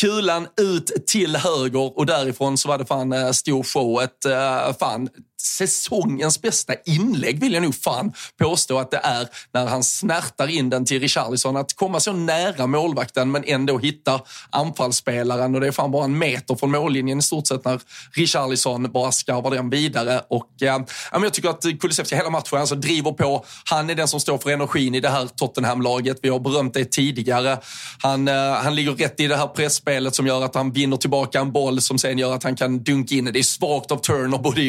[0.00, 4.02] Kulan ut till höger och därifrån så var det fan eh, stor show.
[4.02, 5.08] Ett, eh, fan,
[5.44, 10.70] säsongens bästa inlägg vill jag nog fan påstå att det är när han snärtar in
[10.70, 11.56] den till Richarlison.
[11.56, 16.18] Att komma så nära målvakten men ändå hitta anfallsspelaren och det är fan bara en
[16.18, 17.80] meter från mållinjen i stort sett när
[18.12, 20.22] Richarlison bara skarvar den vidare.
[20.28, 20.78] Och, eh,
[21.12, 23.44] jag tycker att Kulusevski hela matchen alltså driver på.
[23.64, 26.18] Han är den som står för energin i det här Tottenham-laget.
[26.22, 27.58] Vi har berömt det tidigare.
[28.02, 31.40] Han, eh, han ligger rätt i det här pressspelet som gör att han vinner tillbaka
[31.40, 33.24] en boll som sen gör att han kan dunka in.
[33.24, 34.64] Det är svagt av Turner både i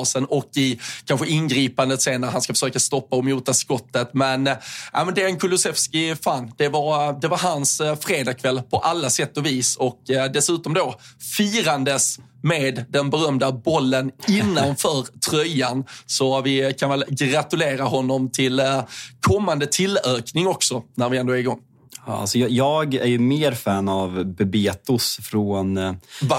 [0.00, 4.10] uppspelsfasen och i kanske ingripandet sen när han ska försöka stoppa och mota skottet.
[4.14, 4.46] Men,
[4.92, 9.36] ja, men Dejan Kulusevski, fan, det var, det var hans eh, fredagkväll på alla sätt
[9.36, 9.76] och vis.
[9.76, 10.94] Och eh, dessutom då
[11.36, 15.84] firandes med den berömda bollen innanför tröjan.
[16.06, 18.62] Så vi kan väl gratulera honom till
[19.20, 21.60] kommande tillökning också när vi ändå är igång.
[22.06, 25.92] Ja, alltså jag, jag är ju mer fan av Bebetos från eh,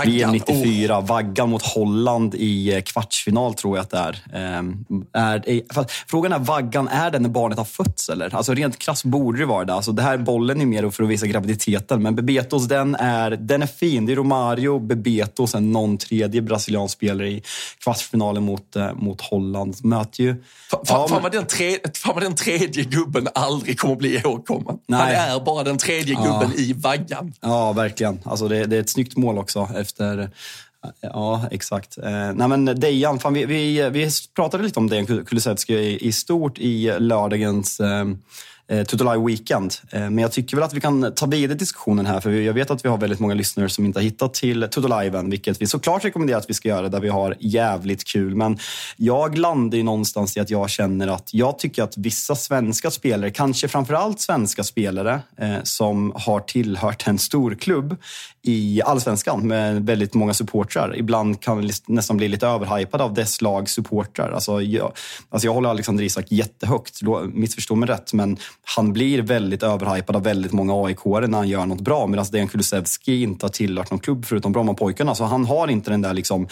[0.06, 1.02] VM 94.
[1.02, 4.18] Vaggan mot Holland i eh, kvartsfinal tror jag att det är.
[4.34, 5.62] Ehm, är, är
[6.08, 8.36] frågan är, vaggan, är den när barnet har fötts eller?
[8.36, 9.74] Alltså rent krasst borde det vara det.
[9.74, 12.02] Alltså det här bollen är mer för att visa graviditeten.
[12.04, 14.06] Men Bebetos, den är, den är fin.
[14.06, 17.44] Det är Romario, Bebetos, en någon tredje brasiliansk spelare i
[17.84, 19.76] kvartsfinalen mot, eh, mot Holland.
[19.86, 20.36] Möter ju...
[20.72, 24.16] Fan, Ja, fan, men- vad den tre, fan vad den tredje gubben aldrig kommer bli
[24.18, 24.66] ihågkommen.
[24.68, 25.16] Han Nej.
[25.16, 27.34] är bara den tredje gubben i vaggan.
[27.42, 28.20] Ja, verkligen.
[28.24, 30.30] Alltså det, det är ett snyggt mål också efter...
[31.02, 31.98] Ja, exakt.
[31.98, 36.12] Eh, nej men Dejan, fan, vi, vi, vi pratade lite om Dejan Kulusevski i, i
[36.12, 38.06] stort i lördagens eh,
[38.72, 39.74] eh, Weekend.
[39.90, 42.72] Eh, men jag tycker väl att vi kan ta vidare diskussionen här, för jag vet
[42.72, 46.06] att vi har väldigt många lyssnare som inte har hittat till Tutoliven, vilket vi såklart
[46.06, 48.36] rekommenderar att vi ska göra, där vi har jävligt kul.
[48.36, 48.58] Men
[48.98, 53.32] jag landar ju någonstans i att jag känner att jag tycker att vissa svenska spelare,
[53.32, 57.98] kanske framförallt svenska spelare, eh, som har tillhört en stor klubb
[58.44, 60.96] i allsvenskan med väldigt många supportrar.
[60.98, 64.32] Ibland kan vi nästan bli lite överhypad av dess lag supportrar.
[64.32, 64.92] Alltså jag,
[65.30, 67.00] alltså jag håller Alexander Isak jättehögt,
[67.34, 71.66] missförstå mig rätt, men han blir väldigt överhypad av väldigt många aik när han gör
[71.66, 72.08] något bra.
[72.08, 75.16] Medan Dejan Kulusevski inte har tillhört någon klubb förutom Brommapojkarna.
[75.16, 76.48] Så han har inte den där liksom,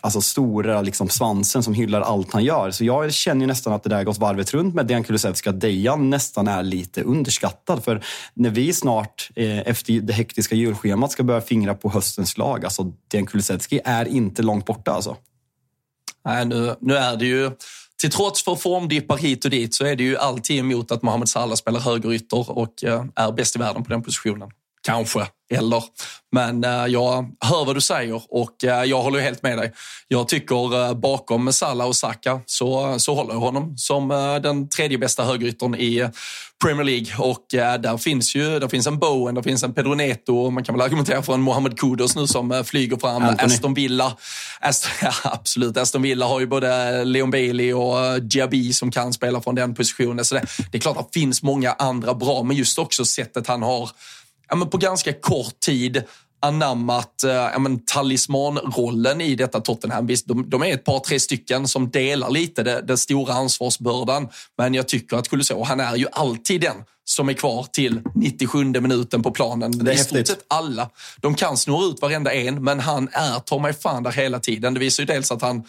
[0.00, 2.70] alltså stora liksom svansen som hyllar allt han gör.
[2.70, 5.60] Så jag känner ju nästan att det där gått varvet runt med Dejan Kulusevski, att
[5.60, 7.84] Dejan nästan är lite underskattad.
[7.84, 8.04] För
[8.34, 12.92] när vi snart eh, efter det hektiska julschemat ska börja fingra på höstens lag, alltså
[13.10, 15.16] Dejan Kulusevski är inte långt borta alltså.
[16.24, 17.50] Nej, nu, nu är det ju,
[18.00, 21.28] till trots för formdippar hit och dit, så är det ju alltid emot att Mohamed
[21.28, 24.50] Salah spelar högerytter och eh, är bäst i världen på den positionen.
[24.84, 25.84] Kanske, eller.
[26.32, 29.72] Men eh, jag hör vad du säger och eh, jag håller helt med dig.
[30.08, 34.68] Jag tycker eh, bakom Salah och Saka så, så håller jag honom som eh, den
[34.68, 36.08] tredje bästa högeryttern i
[36.64, 37.06] Premier League.
[37.18, 40.52] Och eh, där finns ju där finns en Bowen, där finns en Pedro Neto och
[40.52, 43.22] man kan väl argumentera för en Mohamed Kudus nu som eh, flyger fram.
[43.22, 43.54] Anthony.
[43.54, 44.16] Aston Villa,
[44.60, 45.76] Aston, ja, absolut.
[45.76, 50.24] Aston Villa har ju både Leon Bailey och Diaby som kan spela från den positionen.
[50.24, 53.46] Så det, det är klart att det finns många andra bra, men just också sättet
[53.46, 53.90] han har
[54.54, 56.02] ja, men på ganska kort tid
[56.42, 60.06] anammat eh, ja, men, talismanrollen i detta Tottenham.
[60.06, 64.28] Visst, de, de är ett par, tre stycken som delar lite det- den stora ansvarsbördan.
[64.58, 68.64] Men jag tycker att Kulusevski, han är ju alltid den som är kvar till 97
[68.64, 69.78] minuten på planen.
[69.78, 70.90] Det är I stort sett alla.
[71.20, 74.74] De kan snurra ut varenda en, men han är ta mig fan där hela tiden.
[74.74, 75.64] Det visar ju dels att han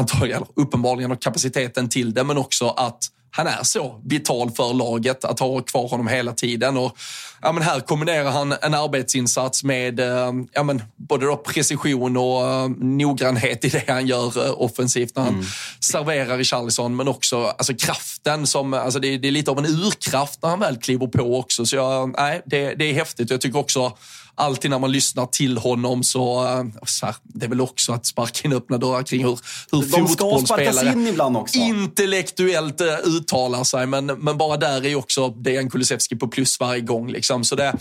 [0.00, 5.24] antagligen, uppenbarligen har kapaciteten till det, men också att han är så vital för laget
[5.24, 6.76] att ha kvar honom hela tiden.
[6.76, 6.96] Och,
[7.42, 12.46] ja, men här kombinerar han en arbetsinsats med eh, ja, men både då precision och
[12.50, 15.44] eh, noggrannhet i det han gör eh, offensivt när han
[15.80, 18.46] serverar i Charlison, men också alltså, kraften.
[18.46, 21.38] Som, alltså, det, är- det är lite av en urkraft när han väl kliver på
[21.38, 21.66] också.
[21.66, 23.30] Så jag, nej, det, det är häftigt.
[23.30, 23.92] Jag tycker också
[24.34, 28.06] alltid när man lyssnar till honom så, eh, så här, det är väl också att
[28.06, 29.38] sparka in öppna dörrar kring hur,
[29.72, 31.58] hur De fotbollsspelare in ibland också.
[31.58, 36.80] intellektuellt eh, uttalar sig, men, men bara där är också Dejan Kulusevski på plus varje
[36.80, 37.10] gång.
[37.10, 37.44] Liksom.
[37.44, 37.74] Så det,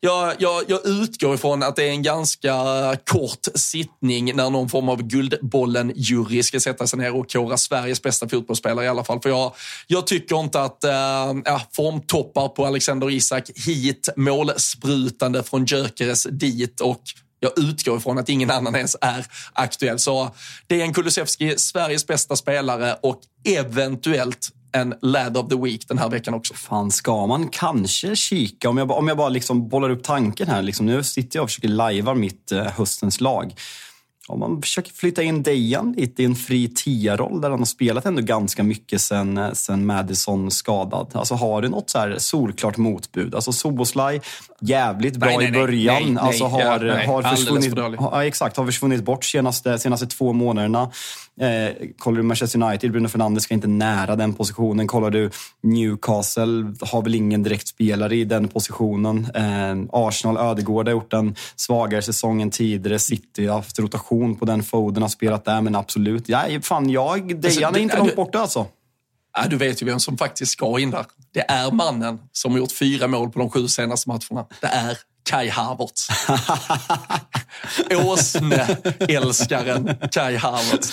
[0.00, 2.56] jag, jag, jag utgår ifrån att det är en ganska
[3.04, 8.28] kort sittning när någon form av Guldbollen-jury ska sätta sig ner och kora Sveriges bästa
[8.28, 9.20] fotbollsspelare i alla fall.
[9.20, 9.54] För jag,
[9.86, 15.97] jag tycker inte att äh, formtoppar på Alexander Isak hit, målsprutande från Gyökeres
[16.30, 17.02] dit och
[17.40, 19.98] Jag utgår ifrån att ingen annan ens är aktuell.
[19.98, 20.30] Så
[20.66, 25.98] det är en Kulusevski, Sveriges bästa spelare och eventuellt en Lad of the Week den
[25.98, 26.54] här veckan också.
[26.54, 30.62] Fan, ska man kanske kika, om jag, om jag bara liksom bollar upp tanken här.
[30.62, 33.54] Liksom, nu sitter jag och försöker lajva mitt eh, höstens lag.
[34.28, 38.06] Om man försöker flytta in Dejan lite i en fri tia-roll där han har spelat
[38.06, 41.10] ändå ganska mycket sen, eh, sen Madison skadad.
[41.12, 43.34] Alltså har du något så här solklart motbud?
[43.34, 44.20] Alltså Soboslaj,
[44.60, 45.94] jävligt bra Nej, nej, i början.
[45.94, 50.06] nej, nej, alltså har, ja, nej, har försvunnit, ja, exakt, har försvunnit bort senaste, senaste
[50.06, 50.90] två månaderna.
[51.40, 54.86] Eh, kollar du Manchester United, Bruno Fernandes ska inte nära den positionen.
[54.86, 55.30] Kollar du
[55.62, 59.26] Newcastle, har väl ingen direkt spelare i den positionen.
[59.34, 62.98] Eh, Arsenal, Ödegård har gjort en svagare säsong än tidigare.
[62.98, 66.28] City har haft rotation på den Foden, har spelat där, men absolut.
[66.28, 68.66] Ja, fan, jag, Dejan är du- inte långt borta alltså.
[69.36, 71.06] Ja, du vet ju vem som faktiskt ska in där.
[71.34, 74.46] Det är mannen som har gjort fyra mål på de sju senaste matcherna.
[74.60, 74.98] Det är
[75.30, 76.08] Kai Havertz.
[77.96, 80.92] Åsne-älskaren Kai Havertz.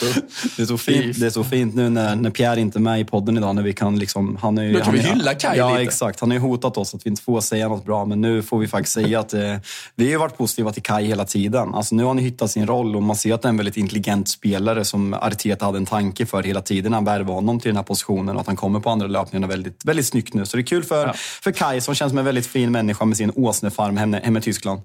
[0.57, 2.99] Det är så fint, det är så fint nu när, när Pierre inte är med
[2.99, 3.55] i podden idag.
[3.55, 5.69] När vi kan liksom, han är, ju- Nu kan han vi är- hylla Kai Ja,
[5.69, 5.81] lite.
[5.81, 6.19] exakt.
[6.19, 8.59] Han har ju hotat oss att vi inte får säga något bra, men nu får
[8.59, 9.55] vi faktiskt säga att eh,
[9.95, 11.73] vi har varit positiva till Kai hela tiden.
[11.75, 13.77] Alltså, nu har han hittat sin roll och man ser att det är en väldigt
[13.77, 17.69] intelligent spelare som Arteta hade en tanke för hela tiden när han värvade honom till
[17.69, 20.45] den här positionen och att han kommer på andra löpningarna väldigt, väldigt snyggt nu.
[20.45, 23.17] Så det är kul för, för Kai som känns som en väldigt fin människa med
[23.17, 24.81] sin åsnefarm hemma, i Tyskland.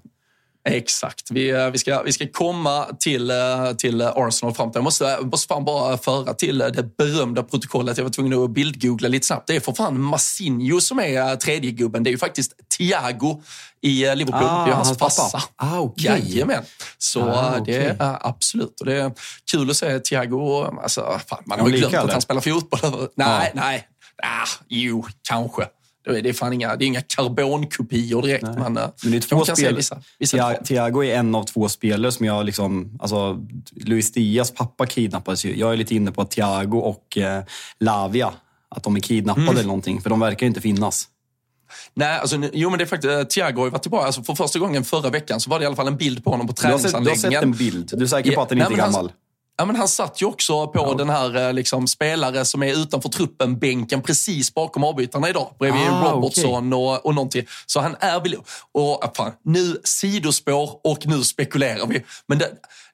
[0.69, 1.31] Exakt.
[1.31, 4.77] Vi, eh, vi, ska, vi ska komma till, eh, till Arsenal fram till.
[4.79, 7.97] Jag måste, måste fan bara föra till eh, det berömda protokollet.
[7.97, 9.47] Jag var tvungen att bildgoogla lite snabbt.
[9.47, 12.03] Det är för fan Massinho som är eh, tredje gubben.
[12.03, 13.41] Det är ju faktiskt Thiago
[13.81, 14.43] i eh, Liverpool.
[14.43, 15.11] Ah, det är hans hans pappa.
[15.11, 15.43] farsa.
[15.55, 16.05] Ah, okej.
[16.05, 16.63] Jajamän.
[16.97, 18.79] Så Ah, eh, det är absolut.
[18.79, 19.11] Och det är
[19.51, 20.65] kul att se Thiago.
[20.83, 23.07] Alltså, fan, man har ju glömt att han spelar fotboll.
[23.15, 23.87] Nej, nej.
[24.23, 25.67] Ah, jo, kanske.
[26.05, 28.43] Det är, fan inga, det är inga karbonkopior direkt.
[28.43, 29.75] Men, eh, Men det är två kan spel.
[29.75, 30.53] vissa, vissa.
[30.53, 32.97] Thiago är en av två spelare som jag liksom...
[32.99, 33.39] Alltså,
[33.71, 35.57] Luis Diaz pappa kidnappades ju.
[35.59, 37.43] Jag är lite inne på att Thiago och eh,
[37.79, 38.33] Lavia,
[38.75, 39.55] att de är kidnappade Mm.
[39.57, 40.01] eller någonting.
[40.01, 41.07] För de verkar ju inte finnas.
[41.93, 44.05] Nej, alltså, jo men det är faktiskt, eh, Thiago har ju varit tillbaka.
[44.05, 46.29] Alltså, för första gången förra veckan så var det i alla fall en bild på
[46.29, 47.41] honom på Du har, sett, du har träningsanläggningen.
[47.55, 47.91] sett en bild.
[47.97, 49.05] Du är säker på att den Ja, inte är nej, gammal?
[49.05, 49.15] Han,
[49.57, 53.09] ja, men han satt ju också på den här eh, liksom, spelare som är utanför
[53.09, 55.55] truppen, bänken precis bakom avbytarna idag.
[55.59, 57.45] Bredvid Ah, Robertson och, och någonting.
[57.65, 58.35] Så han är väl...
[58.71, 62.03] Och, fan, nu sidospår och nu spekulerar vi.
[62.27, 62.51] Men det,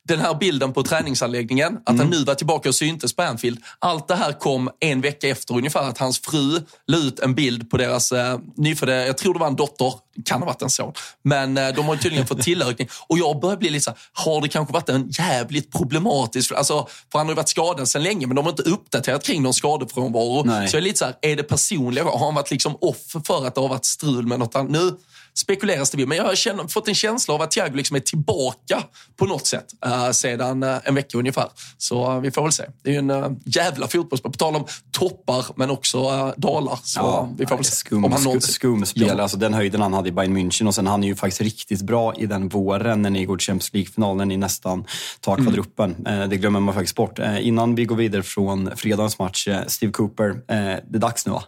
[0.07, 1.99] den här bilden på träningsanläggningen, att Mm.
[1.99, 3.59] han nu var tillbaka och syntes på Anfield.
[3.79, 7.69] Allt det här kom en vecka efter ungefär att hans fru la ut en bild
[7.69, 9.93] på deras eh, nyfödda, jag tror det var en dotter,
[10.25, 10.93] kan ha varit en son.
[11.23, 12.87] Men eh, de har tydligen fått tillökning.
[13.07, 16.87] Och jag börjar bli lite så här, har det kanske varit en jävligt problematisk, alltså,
[17.11, 19.53] för han har ju varit skadad sedan länge men de har inte uppdaterat kring någon
[19.53, 20.43] skadefrånvaro.
[20.45, 20.67] Nej.
[20.67, 23.47] Så jag är lite så här, är det personliga, har han varit liksom off för
[23.47, 24.71] att det har varit strul med något annat?
[24.71, 24.91] Nu
[25.37, 28.83] spekuleras det vid, men jag har fått en känsla av att Thiago liksom är tillbaka
[29.15, 31.49] på något sätt eh, sedan eh, en vecka ungefär.
[31.77, 32.63] Så eh, vi får väl se.
[32.83, 34.31] Det är ju en uh, jävla fotbollsspel.
[34.31, 36.79] På tal om toppar men också dalar.
[36.83, 38.53] Så vi får väl se skum, om han någonsin...
[38.53, 38.83] skum.
[38.93, 39.21] Ja.
[39.21, 41.81] Alltså, den höjden han hade i Bayern München och sen han är ju faktiskt riktigt
[41.81, 44.17] bra i den våren när ni går till Champions League-finalen.
[44.17, 44.85] när Ni nästan
[45.21, 45.45] tar Mm.
[45.45, 46.07] kvadruppen.
[46.07, 47.19] Eh, det glömmer man faktiskt bort.
[47.39, 50.35] Innan vi går vidare från fredagens match, Steve Cooper.
[50.47, 51.43] Det är dags nu va?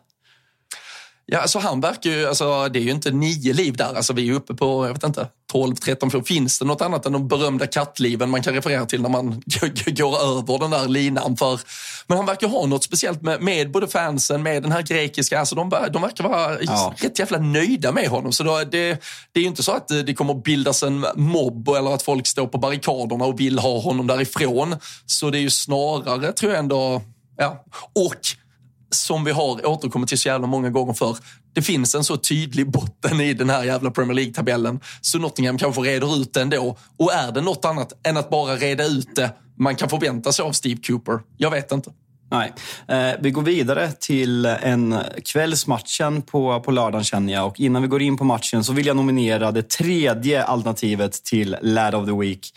[1.31, 3.93] Ja, alltså han verkar ju, alltså, det är ju inte nio liv där.
[3.95, 6.25] Alltså, vi är uppe på, jag vet inte, 12, 13, 14.
[6.25, 9.29] Finns det något annat än de berömda kattliven man kan referera till när man
[9.85, 11.37] går över den där linan?
[11.37, 11.59] För,
[12.07, 15.39] men han verkar ha något speciellt med, med både fansen, med den här grekiska.
[15.39, 16.93] Alltså, de, de verkar vara Ja.
[16.97, 18.31] rätt jävla nöjda med honom.
[18.31, 21.69] Så då, det, det är ju inte så att det det kommer bildas en mobb
[21.69, 24.75] eller att folk står på barrikaderna och vill ha honom därifrån.
[25.05, 27.01] Så det är ju snarare, tror jag ändå,
[27.37, 27.63] ja.
[27.95, 28.15] Och
[28.91, 31.17] som vi har återkommit till så jävla många gånger för.
[31.53, 34.79] Det finns en så tydlig botten i den här jävla Premier League-tabellen.
[35.01, 36.77] Så Nottingham kanske reder ut det ändå.
[36.97, 40.45] Och är det något annat än att bara reda ut det man kan förvänta sig
[40.45, 41.19] av Steve Cooper?
[41.37, 41.91] Jag vet inte.
[42.31, 42.53] Nej.
[42.87, 47.47] Eh, vi går vidare till en kvällsmatchen på, på lördagen känner jag.
[47.47, 51.57] Och innan vi går in på matchen så vill jag nominera det tredje alternativet till
[51.61, 52.53] Lad of the Week.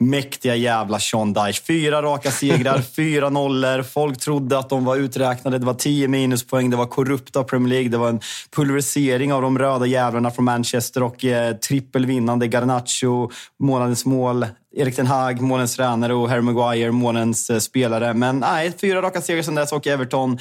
[0.00, 1.34] Mäktiga jävla Sean.
[1.66, 3.82] Fyra raka segrar, fyra nollor.
[3.82, 5.58] Folk trodde att de var uträknade.
[5.58, 6.70] Det var tio minuspoäng.
[6.70, 7.88] Det var korrupt av Premier League.
[7.88, 8.20] Det var en
[8.56, 14.46] pulverisering av de röda jävlarna från Manchester och eh, trippelvinnande Garnacho, månadens mål.
[14.76, 18.14] Erik Ten Hag, månadens tränare och Harry Maguire, månadens eh, spelare.
[18.14, 20.38] Men nej, fyra raka segrar sedan dess och Everton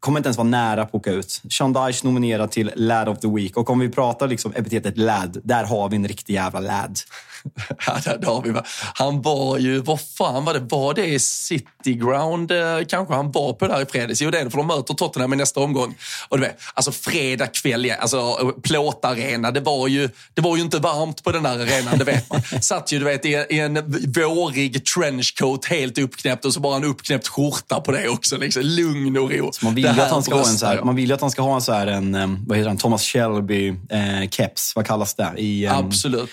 [0.00, 1.42] kommer inte ens vara nära på att åka ut.
[1.50, 3.56] Sean Dyche nominerad till Lad of the Week.
[3.56, 6.98] Och om vi pratar liksom epitetet lad, där har vi en riktig jävla lad.
[8.44, 8.54] Vi.
[8.94, 13.52] Han var ju, vad fan var det, var det City Ground eh, kanske han var
[13.52, 14.22] på där i fredags?
[14.22, 15.94] Jo det är det, för de möter Tottenham i nästa omgång.
[16.28, 20.78] Och du vet, alltså fredag kväll, alltså plåtarena, det var, ju, det var ju inte
[20.78, 22.42] varmt på den där arenan, det vet man.
[22.62, 26.84] Satt ju du vet, i, i en vårig trenchcoat helt uppknäppt och så bara en
[26.84, 28.36] uppknäppt skjorta på det också.
[28.36, 28.62] Liksom.
[28.62, 29.52] Lugn och ro.
[29.52, 31.30] Så man vill ju att han ska ha en så här, man vill att han
[31.30, 34.28] ska ha en så här en, eh, vad heter han, Thomas Shelby eh,
[34.74, 35.32] vad kallas det?
[35.36, 36.30] I, um, Absolut,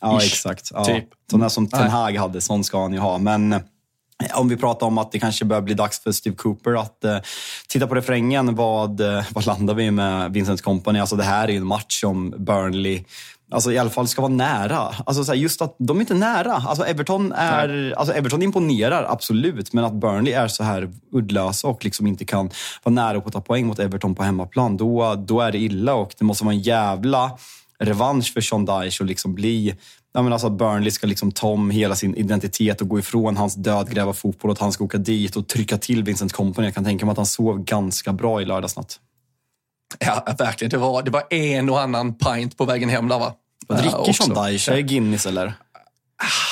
[0.00, 0.12] ja.
[0.12, 0.70] Ja, exakt.
[0.74, 0.84] Ja.
[0.84, 1.08] Typ.
[1.32, 3.18] Där som Ten Hag hade, sån ska han ju ha.
[3.18, 3.60] Men eh,
[4.34, 7.18] om vi pratar om att det kanske börjar bli dags för Steve Cooper att eh,
[7.68, 10.98] titta på refrängen, vad, eh, vad landar vi med Vincent Company?
[10.98, 13.04] Alltså det här är ju en match som Burnley
[13.52, 14.78] Alltså i alla fall ska vara nära.
[15.06, 16.52] Alltså så här, just att de är inte nära.
[16.52, 21.84] Alltså Everton, är, alltså Everton imponerar absolut, men att Burnley är så här uddlösa och
[21.84, 22.50] liksom inte kan
[22.82, 25.94] vara nära på att ta poäng mot Everton på hemmaplan, då, då är det illa
[25.94, 27.30] och det måste vara en jävla
[27.84, 29.74] revansch för Sean Dyche att liksom bli
[30.14, 33.36] Ja, men alltså att Burnley ska liksom ta om hela sin identitet och gå ifrån
[33.36, 36.66] hans dödgräva fotboll och att han ska åka dit och trycka till Vincent Company.
[36.66, 39.00] Jag kan tänka mig att han sov ganska bra i lördags natt.
[39.98, 40.70] Ja, verkligen.
[40.70, 43.34] Det var, det var en och annan pint på vägen hem där va?
[43.68, 44.72] Dricker Sean Dyche?
[44.72, 45.54] Är Guinness eller?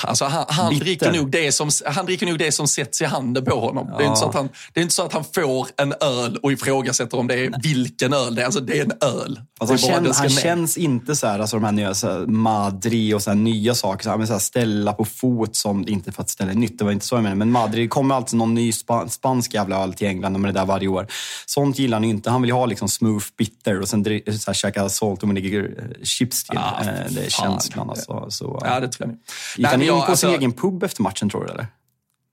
[0.05, 3.45] Alltså han, han, dricker nog det som, han dricker nog det som sätts i handen
[3.45, 3.89] på honom.
[3.91, 3.99] Ja.
[3.99, 6.37] Det, är inte så att han, det är inte så att han får en öl
[6.43, 8.47] och ifrågasätter om det är vilken öl det är.
[8.47, 9.41] Alltså det är en öl.
[9.61, 13.15] Alltså han, känns, han känns inte så här, alltså de här nya så här, Madri
[13.15, 14.05] och så här, nya saker.
[14.05, 16.93] Så här, så här, ställa på fot, som, inte för att ställa nytt, det var
[16.93, 17.39] inte så jag menade.
[17.39, 20.61] Men Madri, det kommer alltid någon ny spa, spansk jävla öl till England med det
[20.61, 21.07] där varje år.
[21.47, 22.31] Sånt gillar han inte.
[22.31, 24.11] Han vill ha liksom smooth bitter och sen så
[24.47, 25.65] här, käka salt och eh,
[26.03, 26.59] chips till.
[26.59, 28.27] Ah, det är känslan alltså.
[28.29, 29.17] Så, ja, det tror jag.
[29.61, 31.67] Gick han in på alltså, sin egen pub efter matchen tror du eller?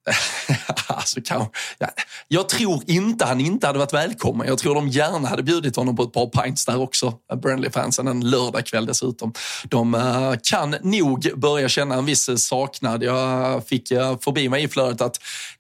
[0.88, 1.46] alltså, kan,
[1.78, 1.88] ja,
[2.28, 4.48] jag tror inte han inte hade varit välkommen.
[4.48, 8.30] Jag tror de gärna hade bjudit honom på ett par pints där också, Burnley-fansen, en
[8.30, 9.34] lördagkväll dessutom.
[9.64, 13.04] De uh, kan nog börja känna en viss saknad.
[13.04, 15.18] Jag fick uh, förbi mig i flödet att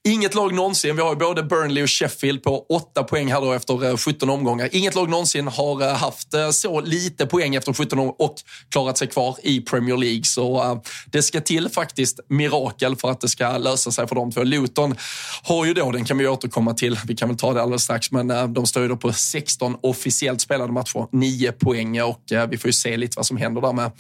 [0.08, 3.52] inget lag någonsin, vi har ju både Burnley och Sheffield på åtta poäng här då
[3.52, 4.70] efter eh, uh, 17 omgångar.
[4.72, 8.36] Inget lag någonsin har haft så lite poäng efter 17 omgångar och
[8.72, 10.24] klarat sig kvar i Premier League.
[10.24, 14.46] Så det ska till faktiskt mirakel för att det ska lösa sig för dem för
[14.46, 14.96] Luton
[15.44, 18.12] har ju då, den kan vi återkomma till, vi kan väl ta det alldeles strax,
[18.12, 22.48] men eh, de står ju då på 16 officiellt spelade matcher, 9 poäng och eh,
[22.50, 23.92] vi får ju se lite vad som händer där med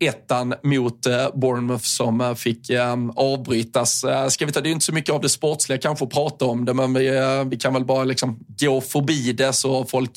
[0.00, 2.70] 1-1 mot eh, Bournemouth som fick
[3.16, 4.04] avbrytas.
[4.28, 6.44] Ska vi ta, det är ju inte så mycket av det sportsliga kanske att prata
[6.44, 7.10] om det, men vi,
[7.50, 10.10] vi kan väl bara liksom gå förbi det så folk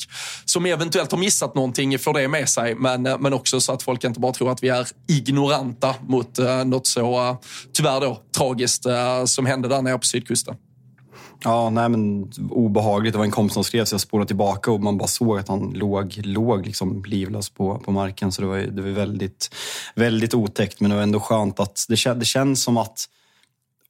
[0.44, 4.04] som eventuellt har missat någonting får det med sig, men, men också så att folk
[4.04, 7.36] inte bara tror att vi är ignoranta mot något så,
[7.72, 8.86] tyvärr då, tragiskt
[9.34, 10.56] som hände där nere på sydkusten.
[11.44, 13.12] Ja, nej men obehagligt.
[13.12, 15.48] Det var en kompis som skrev så jag spolade tillbaka och man bara såg att
[15.48, 18.32] han låg, låg liksom livlös på, på marken.
[18.32, 19.54] Så det var, det var väldigt,
[19.94, 20.80] väldigt otäckt.
[20.80, 23.06] Men det var ändå skönt att det, det känns som att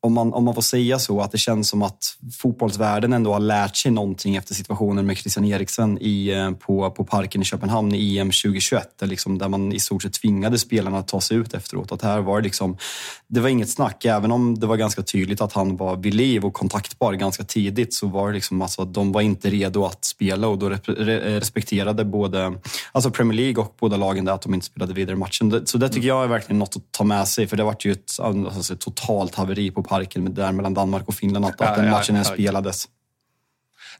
[0.02, 3.40] om man, om man får säga så, att det känns som att fotbollsvärlden ändå har
[3.40, 7.94] lärt sig någonting efter situationen med Christian Eriksen i, eh, på, på Parken i Köpenhamn
[7.94, 8.98] i EM 2021.
[8.98, 11.92] Där, liksom, där man i stort sett tvingade spelarna att ta sig ut efteråt.
[11.92, 12.76] Att här var det, liksom,
[13.28, 14.04] det var inget snack.
[14.04, 17.94] Även om det var ganska tydligt att han var vid liv och kontaktbar ganska tidigt
[17.94, 22.58] så var det liksom alltså de var inte redo att spela och då respekterade både
[22.92, 25.66] alltså Premier League och båda lagen där att de inte spelade vidare matchen.
[25.66, 27.92] Så det tycker jag är verkligen något att ta med sig för det var ju
[27.92, 31.90] ett, alltså, ett totalt haveri på parken där mellan Danmark och Finland, att, att den
[31.90, 32.88] matchen ens spelades.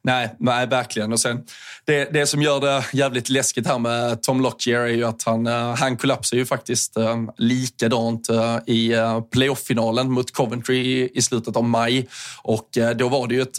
[0.03, 1.13] Nej, nej, verkligen.
[1.13, 1.45] Och sen,
[1.85, 5.47] det, det som gör det jävligt läskigt här med Tom Lockyer är ju att han,
[5.47, 8.95] uh, han kollapsar ju faktiskt uh, likadant uh, i
[9.33, 12.09] playoff-finalen mot Coventry i, slutet av maj.
[12.43, 13.59] Och då var det ju ett,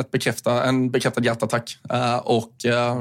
[0.00, 1.78] ett bekräfta, en bekräftad hjärtattack
[2.22, 2.52] och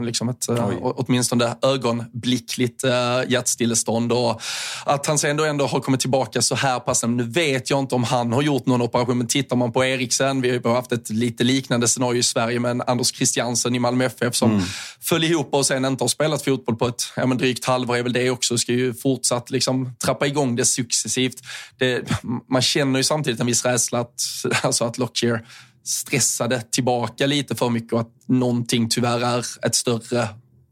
[0.01, 0.45] liksom ett
[0.82, 2.84] åtminstone ögonblickligt
[3.28, 4.12] hjärtstillestånd.
[4.12, 4.41] Och
[4.86, 7.03] att han sen då ändå har kommit tillbaka så här pass.
[7.03, 10.41] Nu vet jag inte om han har gjort någon operation, men tittar man på Eriksen,
[10.41, 13.76] vi har ju haft ett lite liknande scenario i Sverige Sverige med en Anders Christiansen
[13.76, 14.64] i Malmö FF som mm.
[15.02, 18.04] föll ihop och sen inte har spelat fotboll på ett ja, men drygt halvår är
[18.04, 18.58] väl det också.
[18.58, 21.41] Ska ju fortsatt liksom trappa igång det successivt.
[21.78, 22.04] Det,
[22.49, 24.22] man känner ju samtidigt en viss rädsla att,
[24.64, 25.45] alltså att Lockyer
[25.84, 30.28] stressade tillbaka lite för mycket och att någonting tyvärr är ett större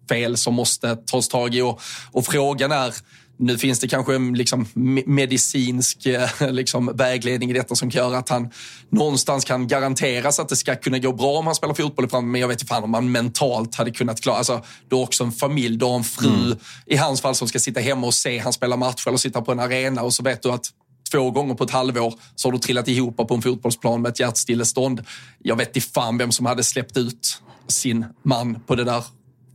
[0.10, 1.62] fel som måste tas tag i.
[1.62, 2.94] Och, och frågan är
[3.40, 4.68] nu finns det kanske en liksom
[5.06, 8.50] medicinsk eh, liksom, vägledning i detta som kan göra att han
[8.90, 12.32] någonstans kan garanteras att det ska kunna gå bra om han spelar fotboll i framtiden.
[12.32, 14.38] Men jag vet inte fan om han mentalt hade kunnat klara...
[14.38, 16.58] Alltså, du har också en familj, du har en fru mm.
[16.86, 19.52] i hans fall som ska sitta hemma och se han spela match eller sitta på
[19.52, 20.66] en arena och så vet du att
[21.12, 24.20] två gånger på ett halvår så har du trillat ihop på en fotbollsplan med ett
[24.20, 25.06] hjärtstillestånd.
[25.40, 29.04] Jag vet inte fan vem som hade släppt ut sin man på det där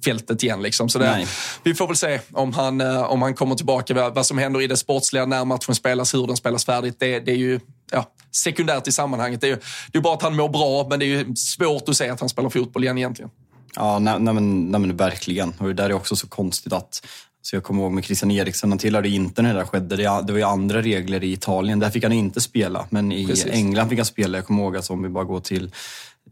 [0.04, 0.62] fältet igen.
[0.62, 0.88] Liksom.
[0.88, 1.26] Så det,
[1.62, 4.66] vi får väl se om han, eh, om han kommer tillbaka, vad som händer i
[4.66, 6.96] det sportsliga när matchen spelas, hur den spelas färdigt.
[6.98, 7.60] Det, det är ju
[7.92, 9.40] ja, sekundärt i sammanhanget.
[9.40, 9.58] Det är ju
[9.92, 12.20] det är bara att han mår bra, men det är ju svårt att se att
[12.20, 13.30] han spelar fotboll igen egentligen.
[13.76, 15.54] Ja, nej, nej, men, nej, men verkligen.
[15.58, 17.06] Och det där är också så konstigt att
[17.42, 19.96] så jag kommer ihåg med Christian Eriksen, han tillhörde inte när det där skedde.
[19.96, 21.78] Det, var ju andra regler i Italien.
[21.78, 23.46] Där fick han inte spela, men i Precis.
[23.46, 24.38] England fick han spela.
[24.38, 25.72] Jag kommer ihåg att om vi bara går till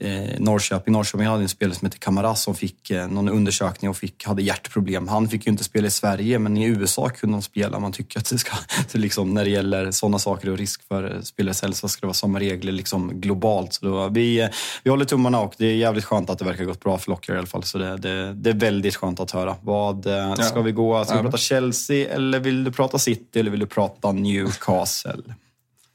[0.03, 0.93] eh, Norrköping.
[0.93, 4.43] Norrköping hade en spelare som hette Kamaras som fick eh, någon undersökning och fick, hade
[4.43, 5.09] hjärtproblem.
[5.09, 7.79] Han fick ju inte spela i Sverige, men i USA kunde han spela.
[7.79, 8.57] Man tycker att det ska,
[8.93, 12.41] liksom, när det gäller sådana saker och risk för spelares hälsa ska det vara samma
[12.41, 13.73] regler liksom, globalt.
[13.73, 14.49] Så då, vi,
[14.85, 17.35] vi håller tummarna och det är jävligt skönt att det verkar gått bra för Locker
[17.35, 17.63] i alla fall.
[17.63, 19.57] Så det, det, det är väldigt skönt att höra.
[19.61, 21.05] Vad, eh, ska vi gå?
[21.05, 25.23] Ska vi prata Chelsea eller vill du prata City eller vill du prata Newcastle?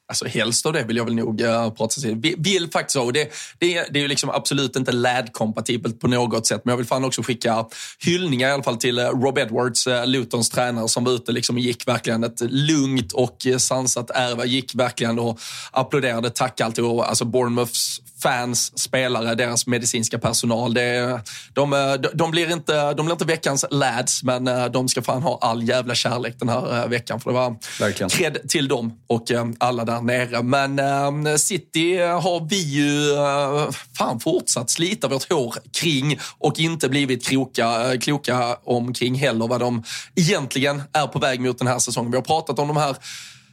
[0.09, 2.15] Alltså helst av det vill jag väl nog uh, prata till.
[2.15, 6.47] Vill, vill faktiskt och det, det, det är ju liksom absolut inte LAD-kompatibelt på något
[6.47, 6.61] sätt.
[6.65, 7.65] Men jag vill fan också skicka
[7.99, 11.57] hyllningar i alla fall till uh, Rob Edwards, uh, Lutons tränare som var ute liksom
[11.57, 14.45] gick verkligen ett lugnt och sansat ärva.
[14.45, 15.39] Gick verkligen och
[15.71, 16.83] applåderade, tackade alltid.
[16.83, 20.73] Och, alltså Bournemouths fans, spelare, deras medicinska personal.
[20.73, 21.21] Det,
[21.53, 25.37] de, de, de, blir inte, de blir inte veckans lads, men de ska fan ha
[25.41, 27.19] all jävla kärlek den här veckan.
[27.19, 28.09] För det var Verkligen.
[28.09, 29.23] cred till dem och
[29.59, 30.43] alla där nere.
[30.43, 36.89] Men ehm, City har vi ju eh, fan fortsatt slita vårt hår kring och inte
[36.89, 39.83] blivit kroka, eh, kloka omkring heller vad de
[40.15, 42.11] egentligen är på väg mot den här säsongen.
[42.11, 42.95] Vi har pratat om de här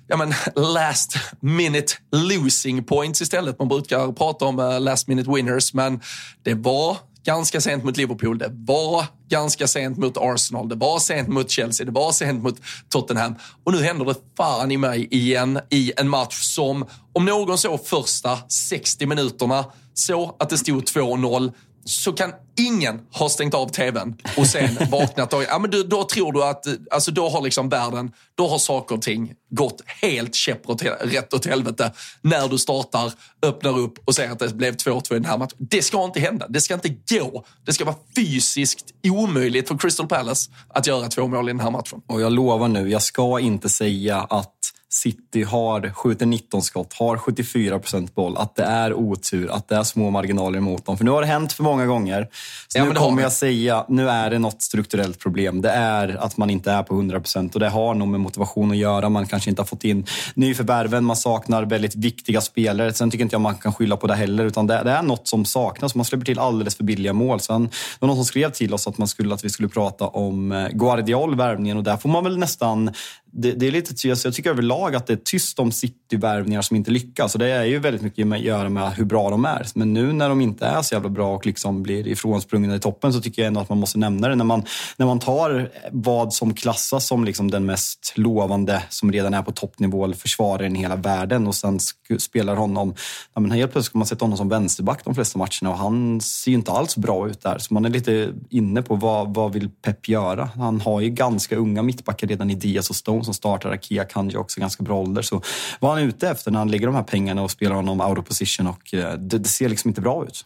[0.09, 3.59] ja, men last minute losing points istället.
[3.59, 6.01] Man brukar prata om eh, last minute winners, men
[6.43, 11.29] det var ganska sent mot Liverpool, det var ganska sent mot Arsenal, det var sent
[11.29, 13.35] mot Chelsea, det var sent mot Tottenham.
[13.65, 17.87] Och nu händer det fan i mig igen i en match som, om någon såg
[17.87, 19.65] första 60 minuterna,
[19.95, 21.53] så att det stod 2-0,
[21.85, 26.05] så kan ingen ha stängt av tvn och sen vaknat och ja, men då, då
[26.05, 30.35] tror du att alltså då har liksom världen, då har saker och ting gått helt
[30.35, 33.13] käpprätt rätt åt helvete när du startar,
[33.43, 35.57] öppnar upp och ser att det blev 2-2 i den här matchen.
[35.59, 36.47] Det ska inte hända.
[36.49, 37.45] Det ska inte gå.
[37.67, 41.71] Det ska vara fysiskt omöjligt för Crystal Palace att göra två mål i den här
[41.71, 42.03] matchen.
[42.07, 44.55] Och jag lovar nu, jag ska inte säga att
[44.95, 49.77] City har, skjuter 19 skott, har 74 procent boll, att det är otur, att det
[49.77, 50.97] är små marginaler emot dem.
[50.97, 52.29] För nu har det hänt för många gånger.
[52.69, 55.63] Så ja, nu kommer jag säga, nu är det något strukturellt problem.
[55.63, 58.71] Det är att man inte är på 100 procent och det har nog med motivation
[58.71, 59.09] att göra.
[59.09, 62.93] Man kanske inte har fått in nyförvärven, man saknar väldigt viktiga spelare.
[62.93, 65.29] Sen tycker inte jag man kan skylla på det heller, utan det, det är något
[65.29, 65.95] som saknas.
[65.95, 67.41] Man släpper till alldeles för billiga mål.
[67.41, 67.71] Sen, det
[68.01, 70.69] var någon som skrev till oss att, man skulle, att vi skulle prata om eh,
[70.69, 72.91] Guardiol, värvningen, och där får man väl nästan
[73.37, 76.77] det, det, är lite, alltså jag tycker överlag att det är tyst om City-värvningar som
[76.77, 77.35] inte lyckas.
[77.35, 79.67] Och det är ju väldigt mycket att göra med hur bra de är.
[79.75, 83.13] Men nu när de inte är så jävla bra och liksom blir ifrånsprungna i toppen
[83.13, 84.35] så tycker jag ändå att man måste nämna det.
[84.35, 84.63] När man,
[84.97, 89.53] när man tar vad som klassas som liksom den mest lovande, som redan är på
[89.53, 91.79] toppnivå, försvararen i hela världen och sen
[92.19, 92.95] spelar honom...
[93.35, 96.21] Ja, men helt plötsligt ska man sätta honom som vänsterback de flesta matcherna och han
[96.21, 97.59] ser ju inte alls bra ut där.
[97.59, 100.49] Så man är lite inne på vad, vad vill Pep göra?
[100.57, 103.71] Han har ju ganska unga mittbackar redan i Diaz och Stone som startar.
[103.71, 105.23] Akia Kanji också ganska bra ålder.
[105.23, 105.43] Så
[105.81, 108.19] vad han är ute efter när han lägger de här pengarna och spelar honom out
[108.19, 110.45] of position och eh, det, det ser liksom inte bra ut.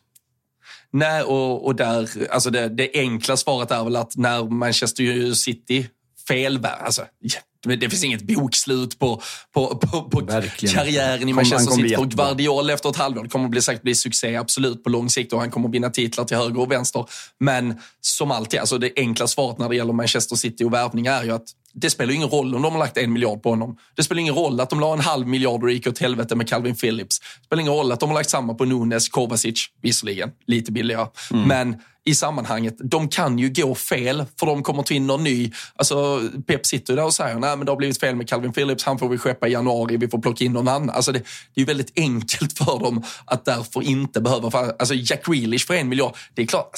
[0.90, 5.88] Nej, och, och där, alltså det, det enkla svaret är väl att när Manchester City
[6.28, 7.02] fel, alltså,
[7.62, 9.22] det finns inget bokslut på,
[9.54, 10.26] på, på, på
[10.58, 11.94] karriären i Manchester City.
[11.94, 15.32] För Guardiola efter ett halvår det kommer bli, säkert bli succé, absolut, på lång sikt
[15.32, 17.04] och han kommer vinna titlar till höger och vänster.
[17.40, 21.24] Men som alltid, alltså det enkla svaret när det gäller Manchester City och värvning är
[21.24, 21.48] ju att
[21.80, 23.76] det spelar ingen roll om de har lagt en miljard på honom.
[23.94, 26.48] Det spelar ingen roll att de la en halv miljard och gick åt helvete med
[26.48, 27.20] Calvin Phillips.
[27.20, 31.06] Det spelar ingen roll att de har lagt samma på Nunes, Kovacic, visserligen lite billigare.
[31.32, 31.48] Mm.
[31.48, 31.76] Men
[32.08, 32.76] i sammanhanget.
[32.78, 35.52] De kan ju gå fel för de kommer ta in någon ny.
[35.76, 38.98] Alltså, Pep sitter där och säger att det har blivit fel med Calvin Phillips, han
[38.98, 40.90] får vi skeppa i januari, vi får plocka in någon annan.
[40.90, 41.22] Alltså, det,
[41.54, 44.48] det är väldigt enkelt för dem att därför inte behöva...
[44.48, 46.70] Alltså Jack Grealish för en miljard, det är klart,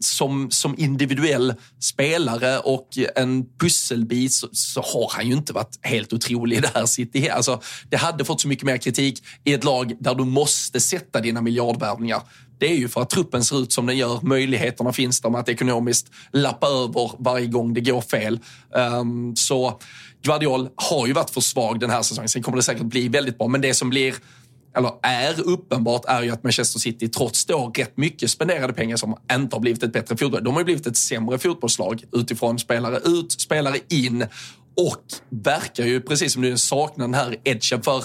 [0.00, 6.12] som, som individuell spelare och en pusselbit så, så har han ju inte varit helt
[6.12, 7.28] otrolig i det här City.
[7.28, 11.20] Alltså, det hade fått så mycket mer kritik i ett lag där du måste sätta
[11.20, 12.22] dina miljardvärvningar
[12.58, 14.20] det är ju för att truppen ser ut som den gör.
[14.22, 18.40] Möjligheterna finns där med att ekonomiskt lappa över varje gång det går fel.
[19.00, 19.80] Um, så
[20.22, 22.28] Guardiol har ju varit för svag den här säsongen.
[22.28, 24.14] Sen kommer det säkert bli väldigt bra, men det som blir
[24.76, 29.16] eller är uppenbart är ju att Manchester City trots då rätt mycket spenderade pengar som
[29.32, 30.44] inte har blivit ett bättre fotboll.
[30.44, 34.26] De har ju blivit ett sämre fotbollslag utifrån spelare ut, spelare in
[34.76, 38.04] och verkar ju precis som du saknar den här edgen för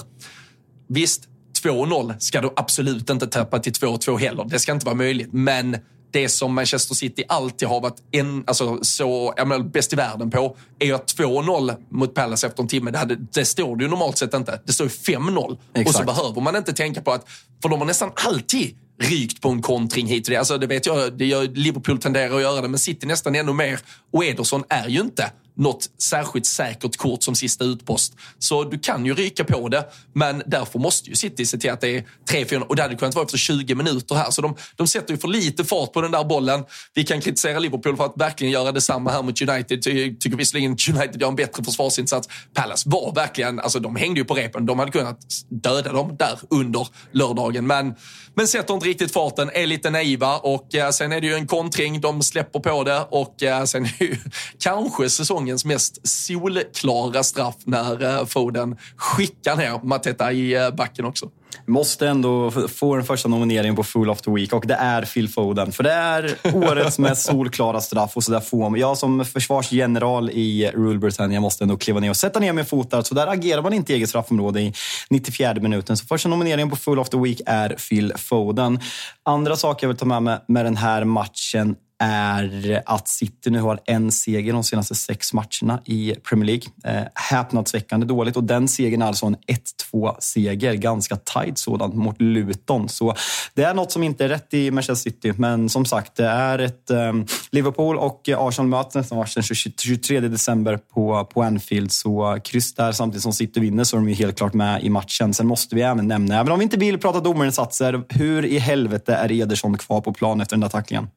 [0.87, 1.27] visst,
[1.63, 4.45] 2-0 ska du absolut inte tappa till 2-2 heller.
[4.49, 5.29] Det ska inte vara möjligt.
[5.31, 5.77] Men
[6.11, 10.31] det som Manchester City alltid har varit en, alltså, så, jag menar, bäst i världen
[10.31, 12.91] på är att 2-0 mot Palace efter en timme.
[12.91, 14.59] Det, hade, det står det ju normalt sett inte.
[14.65, 15.57] Det står ju 5-0.
[15.85, 17.29] Och så behöver man inte tänka på att,
[17.61, 20.37] för de har nästan alltid rykt på en kontring hit och det.
[20.37, 23.53] Alltså, det vet jag, det gör, Liverpool tenderar att göra det, men City nästan ännu
[23.53, 23.79] mer.
[24.11, 28.13] Och Ederson är ju inte något särskilt säkert kort som sista utpost.
[28.39, 31.81] Så du kan ju ryka på det, men därför måste ju City se till att
[31.81, 34.31] det är 3-4 och det hade kunnat vara efter 20 minuter här.
[34.31, 36.63] Så de, de sätter ju för lite fart på den där bollen.
[36.93, 39.83] Vi kan kritisera Liverpool för att verkligen göra detsamma här mot United.
[39.83, 42.29] Ty, tycker visserligen United gör en bättre försvarsinsats.
[42.53, 44.65] Palace var verkligen, alltså de hängde ju på repen.
[44.65, 47.95] De hade kunnat döda dem där under lördagen, men,
[48.35, 51.47] men sätter inte riktigt farten, är lite naiva och eh, sen är det ju en
[51.47, 52.01] kontring.
[52.01, 54.17] De släpper på det och eh, sen är det ju
[54.59, 55.09] kanske
[55.43, 61.29] säsongens mest solklara straff när eh, Foden skickar ner Mateta i eh, backen också.
[61.67, 65.29] Måste ändå få den första nomineringen på Full of the Week och det är Phil
[65.29, 65.71] Foden.
[65.71, 68.79] För det är årets mest solklara straff och så där får man.
[68.79, 72.91] Jag som försvarsgeneral i Rule Britannia måste ändå kliva ner och sätta ner min fot
[72.91, 73.01] där.
[73.01, 74.73] Så där agerar man inte i eget straffområde i
[75.09, 75.97] 94 minuten.
[75.97, 78.79] Så första nomineringen på Full of the Week är Phil Foden.
[79.25, 83.59] Andra saker jag vill ta med mig med den här matchen är att City nu
[83.59, 86.63] har en seger de senaste sex matcherna i Premier League.
[86.83, 90.73] Eh, häpnadsväckande dåligt och den segern är alltså en 1-2-seger.
[90.73, 92.89] Ganska tight sådant mot Luton.
[92.89, 93.15] Så
[93.53, 95.33] det är något som inte är rätt i Manchester City.
[95.37, 97.13] Men som sagt, det är ett eh,
[97.51, 101.91] Liverpool och Arsenal möts nästa match den 23 december på, på Anfield.
[101.91, 104.89] Så kryss där samtidigt som City vinner så är de ju helt klart med i
[104.89, 105.33] matchen.
[105.33, 109.15] Sen måste vi även nämna, även om vi inte vill prata domarinsatser, hur i helvete
[109.15, 111.07] är Ederson kvar på plan efter den där tacklingen?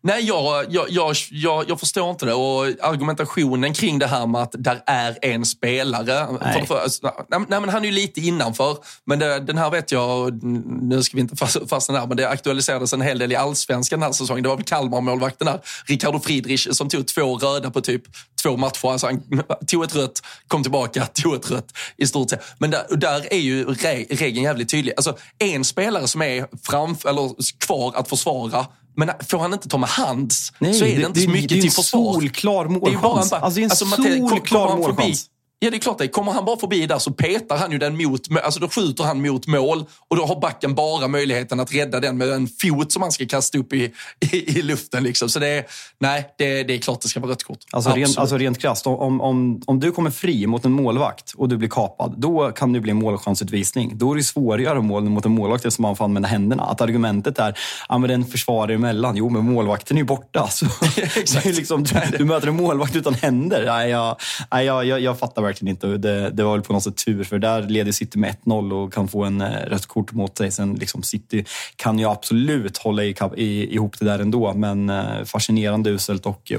[0.00, 0.86] Nej, jag, jag,
[1.30, 2.34] jag, jag, förstår inte det.
[2.34, 6.38] Och argumentationen kring det här med att där är en spelare.
[6.42, 6.66] Nej.
[6.66, 8.76] För, alltså, nej, men han är ju lite innanför.
[9.04, 10.42] Men det, den här vet jag,
[10.82, 14.00] nu ska vi inte fast- fastna där, men det aktualiserades en hel del i allsvenskan
[14.00, 14.42] den här säsongen.
[14.42, 18.02] Det var väl Kalmar-målvakten där, Ricardo Friedrich, som tog två röda på typ
[18.42, 18.88] två matcher.
[18.88, 19.22] Alltså han
[19.66, 22.42] tog ett rött, kom tillbaka, tog ett rött i stort sett.
[22.58, 24.94] Men där, där är ju re, regeln jävligt tydlig.
[24.96, 27.34] Alltså en spelare som är framf, eller
[27.66, 28.66] kvar att försvara
[28.98, 31.64] men får han inte ta med hands så är det, inte så mycket det till
[31.64, 32.12] en försvar.
[32.12, 33.32] solklar Det är ju bara målchans.
[33.32, 35.26] en, Alltså, det är en alltså, solklar målchans.
[35.60, 36.08] Ja, det är klart det.
[36.08, 39.22] Kommer han bara förbi där så petar han ju den mot, alltså då skjuter han
[39.22, 43.02] mot mål och då har backen bara möjligheten att rädda den med en fot som
[43.02, 45.02] han ska kasta upp i, i, i luften.
[45.02, 45.28] Liksom.
[45.28, 45.64] Så det är,
[45.98, 47.58] nej, det, det är klart det ska vara rött kort.
[47.72, 51.48] Alltså rent, alltså rent krasst, om, om, om du kommer fri mot en målvakt och
[51.48, 53.98] du blir kapad, då kan det bli en målchansutvisning.
[53.98, 56.62] Då är det svårare att göra mål mot en målvakt eftersom man får använda händerna.
[56.62, 59.16] Att argumentet är, ja men det är en försvarare emellan.
[59.16, 60.48] Jo, men målvakten är ju borta.
[60.48, 60.66] Så,
[61.44, 63.64] är liksom, du, du möter en målvakt utan händer.
[63.66, 64.16] Nej, jag,
[64.52, 65.86] nej, jag, jag, jag fattar verkligen inte.
[65.86, 68.92] Det, det var väl på något sätt tur, för där leder City med 1-0 och
[68.92, 70.50] kan få en eh, rött kort mot sig.
[70.50, 71.44] Sen liksom City
[71.76, 76.52] kan ju absolut hålla i, i, ihop det där ändå, men eh, fascinerande uselt och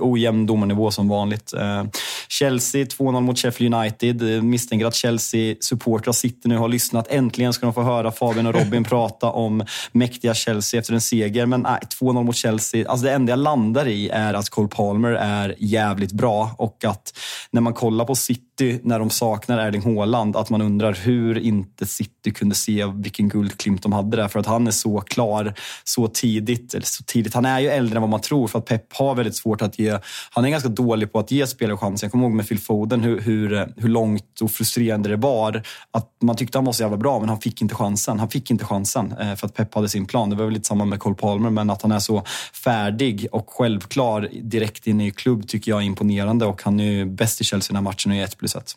[0.00, 1.52] ojämn domarnivå som vanligt.
[1.52, 1.84] Eh,
[2.28, 4.44] Chelsea 2-0 mot Sheffield United.
[4.44, 7.06] Misstänker att Chelsea-supportrar sitter nu och har lyssnat.
[7.10, 11.46] Äntligen ska de få höra Fabian och Robin prata om mäktiga Chelsea efter en seger.
[11.46, 12.88] Men nej, 2-0 mot Chelsea.
[12.88, 17.12] Alltså det enda jag landar i är att Cole Palmer är jävligt bra och att
[17.50, 21.86] när man kollar på City när de saknar Erling Haaland, att man undrar hur inte
[21.86, 24.28] City kunde se vilken guldklimp de hade där.
[24.28, 25.54] För att han är så klar
[25.84, 26.74] så tidigt.
[26.74, 27.34] Eller så tidigt.
[27.34, 29.78] Han är ju äldre än vad man tror för att Pep har väldigt svårt att
[29.78, 29.98] ge...
[30.30, 32.06] Han är ganska dålig på att ge spelare chansen.
[32.06, 35.62] Jag kommer ihåg med Phil Foden hur, hur, hur långt och frustrerande det var.
[35.90, 38.18] Att man tyckte han var så jävla bra men han fick inte chansen.
[38.18, 40.30] Han fick inte chansen eh, för att Pep hade sin plan.
[40.30, 42.22] Det var väl lite samma med Cole Palmer men att han är så
[42.64, 47.04] färdig och självklar direkt in i klubb tycker jag är imponerande och han är ju
[47.04, 48.74] bäst i Chelsea den här matchen och är 1 plus 1.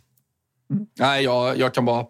[1.00, 2.06] Nej, jag, jag kan bara,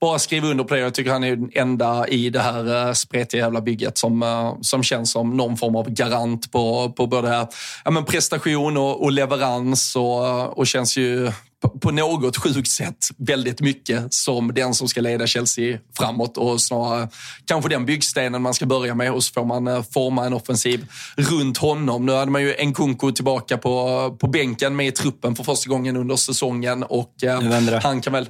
[0.00, 0.80] bara skriva under på det.
[0.80, 4.54] Jag tycker han är den enda i det här eh, spretiga jävla bygget som, eh,
[4.60, 7.48] som känns som någon form av garant på, på både
[7.84, 11.32] ja, men prestation och, och leverans och, och känns ju
[11.80, 17.08] på, något sjukt sätt väldigt mycket som den som ska leda Chelsea framåt och snarare
[17.44, 20.86] kanske den byggstenen man ska börja med och så får man eh, forma en offensiv
[21.16, 22.06] runt honom.
[22.06, 25.96] Nu hade man ju Nkunku tillbaka på, på bänken med i truppen för första gången
[25.96, 28.28] under säsongen och eh, han kan väl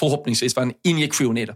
[0.00, 1.54] förhoppningsvis vara en injektion i det.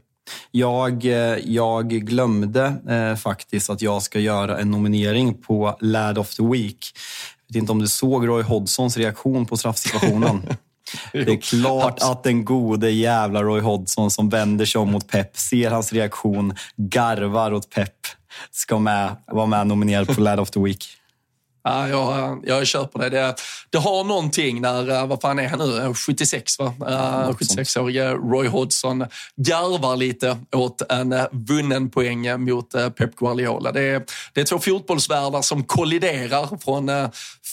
[0.50, 6.34] Jag, eh, jag glömde eh, faktiskt att jag ska göra en nominering på Lad of
[6.34, 6.78] the Week.
[7.46, 10.42] Jag vet inte om du såg Roy Hodgsons reaktion på straffsituationen.
[11.12, 15.36] Det är klart att den gode jävla Roy Hodgson som vänder sig om mot Pep,
[15.36, 17.90] ser hans reaktion, garvar åt Pep,
[18.50, 20.98] ska med, vara med nominerad på Lad of the Week.
[21.66, 23.08] Ja, jag, jag köper det.
[23.08, 23.34] det.
[23.70, 26.64] Det har någonting när, eh, vad fan är han nu, 76 va?
[26.80, 29.04] Uh, 76-årige Roy Hodgson
[29.36, 33.72] garvar lite åt en eh, vunnen poäng mot Pep Guardiola.
[33.72, 36.90] Det är, det är två fotbollsvärldar som kolliderar från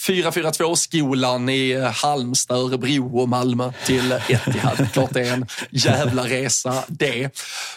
[0.07, 4.93] 4-4-2-skolan i Halmstad, Örebro och Malmö till Etihad.
[4.93, 7.29] Klart det är en jävla resa det.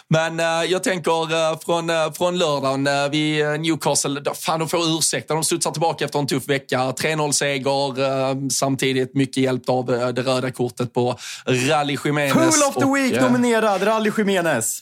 [0.07, 6.05] Men jag tänker från, från lördagen, vi Newcastle, fan de får ursäkta, de studsar tillbaka
[6.05, 6.91] efter en tuff vecka.
[6.91, 12.33] 3-0-seger, eh, samtidigt mycket hjälpt av eh, det röda kortet på Rally Jiménez.
[12.33, 14.79] Pool of the och, Week eh, nominerad, Rally Jiménez.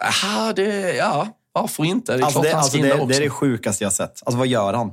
[0.00, 2.12] Aha, det, ja, varför inte?
[2.12, 4.22] Det är alltså klart det, han alltså det, det är det sjukaste jag sett.
[4.24, 4.92] Alltså vad gör han?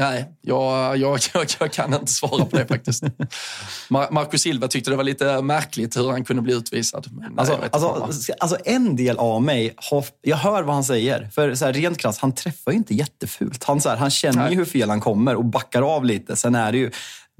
[0.00, 3.02] Nej, jag, jag, jag, jag kan inte svara på det faktiskt.
[3.88, 7.06] Mar- Marco Silva tyckte det var lite märkligt hur han kunde bli utvisad.
[7.12, 8.02] Men, Alltså, inte vad.
[8.02, 11.30] alltså, alltså en del av mig, har, jag hör vad han säger.
[11.34, 13.64] För så här, rent krasst, han träffar ju inte jättefult.
[13.64, 14.50] Han, så här, han känner Nej.
[14.52, 16.36] ju hur fel han kommer och backar av lite.
[16.36, 16.90] Sen är det ju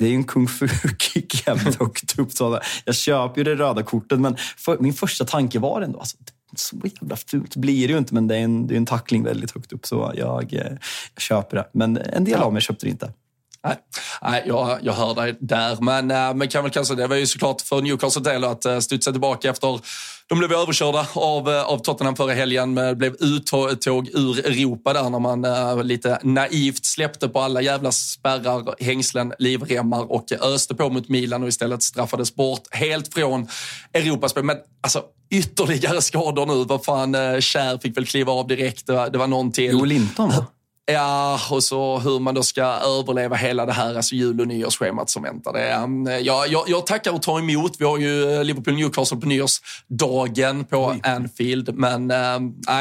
[0.00, 2.32] det är ju en kung fu-kick jävligt högt upp.
[2.32, 6.16] Så jag köper ju det röda kortet, men för, min första tanke var ändå, alltså,
[6.56, 9.24] så jävla fult blir det ju inte, men det är en, det är en tackling
[9.24, 9.86] väldigt högt upp.
[9.86, 10.60] Så jag, eh,
[11.14, 11.68] jag köper det.
[11.72, 13.12] Men en del av mig köpte det inte.
[13.64, 13.76] Nej,
[14.22, 15.76] nej jag, jag hör dig där.
[15.80, 18.78] Men, äh, men kan väl kanske, det var ju såklart för Newcastle del att äh,
[18.78, 19.80] studsa tillbaka efter
[20.30, 22.74] de blev överkörda av, eh, av Tottenham förra helgen.
[22.74, 27.62] Men det blev uttåg ur Europa där när man äh, lite naivt släppte på alla
[27.62, 33.48] jävla spärrar, hängslen, livremmar och öste på mot Milan och istället straffades bort helt från
[33.92, 34.44] Europaspel.
[34.44, 36.64] Men alltså ytterligare skador nu.
[36.64, 38.86] Vad fan, eh, äh, Kär fick väl kliva av direkt.
[38.86, 39.70] Det var, det var någon till.
[39.72, 40.46] Jo Linton va?
[40.92, 45.10] Ja, och så hur man då ska överleva hela det här alltså jul och nyårsschemat
[45.10, 45.52] som väntar.
[45.52, 47.76] Det är, um, ja, jag, jag tackar och tar emot.
[47.78, 51.74] Vi har ju eh, Liverpool-Newcastle på nyårsdagen på Anfield.
[51.74, 52.16] Men äh,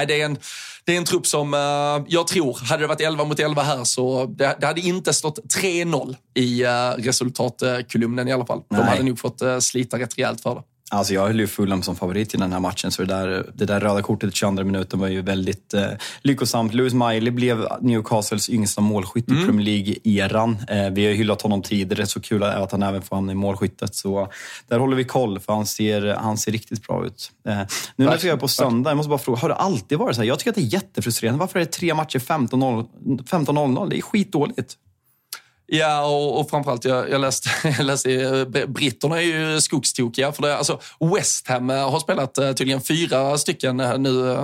[0.08, 0.38] det, är en,
[0.86, 1.60] det är en trupp som äh,
[2.08, 5.40] jag tror, hade det varit 11 mot 11 här så det, det hade inte stått
[5.56, 6.64] 3-0 i
[6.98, 8.62] resultatkolumnen i alla fall.
[8.70, 8.86] De Nej.
[8.86, 10.62] hade nog fått slita rätt rejält för det.
[10.92, 13.66] Alltså jag höll ju Fulham som favorit i den här matchen, så det där, det
[13.66, 15.88] där röda kortet i 22 minuten var ju väldigt eh,
[16.22, 16.74] lyckosamt.
[16.74, 20.58] Lewis Miley blev Newcastles yngsta målskytt i Premier League-eran.
[20.68, 23.96] Eh, vi har hyllat honom tidigare, så kul att han även får hamna i målskyttet.
[23.96, 24.28] Så
[24.68, 27.32] där håller vi koll, för han ser, han ser riktigt bra ut.
[27.48, 27.60] Eh,
[27.96, 30.28] nu när jag på söndag, jag måste bara fråga, har det alltid varit så här?
[30.28, 31.40] Jag tycker att det är jättefrustrerande.
[31.40, 32.88] Varför är det tre matcher 15-0?
[33.30, 33.90] 15-0?
[33.90, 34.78] Det är skitdåligt.
[35.72, 40.32] Ja, och, och framförallt, jag, jag läste, jag läste eh, britterna är ju skogstokiga.
[40.32, 40.80] För det, alltså
[41.16, 44.38] West Ham eh, har spelat eh, tydligen fyra stycken nu,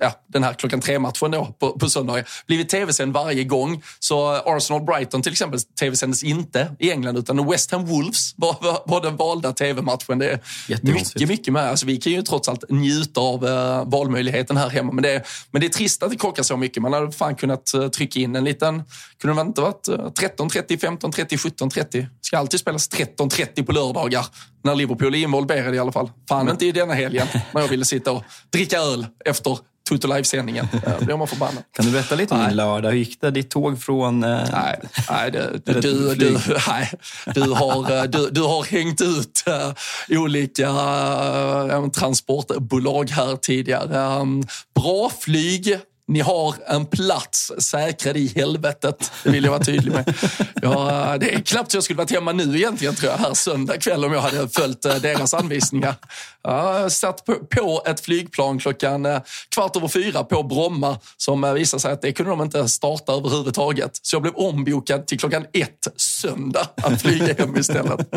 [0.00, 2.24] ja, den här klockan tre-matchen då på, på söndag.
[2.46, 3.82] Blivit tv-sänd varje gång.
[3.98, 9.00] Så Arsenal-Brighton till exempel tv-sändes inte i England, utan West Ham Wolves var, var, var
[9.00, 10.18] den valda tv-matchen.
[10.18, 10.40] Det är
[10.82, 11.62] mycket, mycket med.
[11.62, 14.92] Alltså, vi kan ju trots allt njuta av eh, valmöjligheten här hemma.
[14.92, 16.82] Men det, men det är trist att det krockar så mycket.
[16.82, 18.82] Man hade fan kunnat trycka in en liten,
[19.20, 22.06] kunde det inte varit eh, 13.30, 15.30, 17.30?
[22.20, 24.26] Ska alltid spelas 13.30 på lördagar
[24.64, 26.10] när Liverpool är involverade i alla fall.
[26.28, 29.58] Fan inte i denna helgen när jag ville sitta och dricka öl efter
[29.88, 30.68] Toto Live-sändningen.
[30.98, 31.62] Då blir man förbannad.
[31.72, 32.90] Kan du berätta lite om din lördag?
[32.90, 33.30] Hur gick det?
[33.30, 34.24] Ditt tåg från...
[34.24, 35.80] Eh, Nej, nej det, du,
[36.14, 36.56] du, flyg.
[36.68, 36.92] nej,
[37.34, 44.20] du, har, eh, du, du har hängt ut uh, olika uh, transportbolag här tidigare.
[44.20, 44.42] Um,
[44.74, 45.78] bra flyg.
[46.08, 49.12] Ni har en plats säkrad i helvetet.
[49.24, 50.14] Det vill jag vara tydlig med.
[50.62, 53.76] Ja, det är knappt så jag skulle varit hemma nu egentligen tror jag, här söndag
[53.76, 55.94] kväll om jag hade följt eh, deras anvisningar.
[56.42, 59.20] Jag satt på, ett flygplan klockan eh,
[59.54, 63.12] kvart över fyra på Bromma som eh, visade sig att det kunde de inte starta
[63.12, 63.90] överhuvudtaget.
[64.02, 68.10] Så jag blev ombokad till klockan ett söndag att flyga hem istället.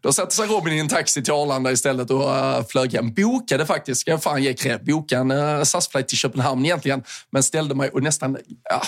[0.00, 2.30] Då satte sig Robin i en taxi till Arlanda istället och
[2.70, 3.12] flög hem.
[3.12, 7.02] Bokade faktiskt, ska jag fan ge cred, bokade en SAS-flight till Köpenhamn egentligen.
[7.32, 8.36] Men ställde mig och nästan
[8.70, 8.82] ja,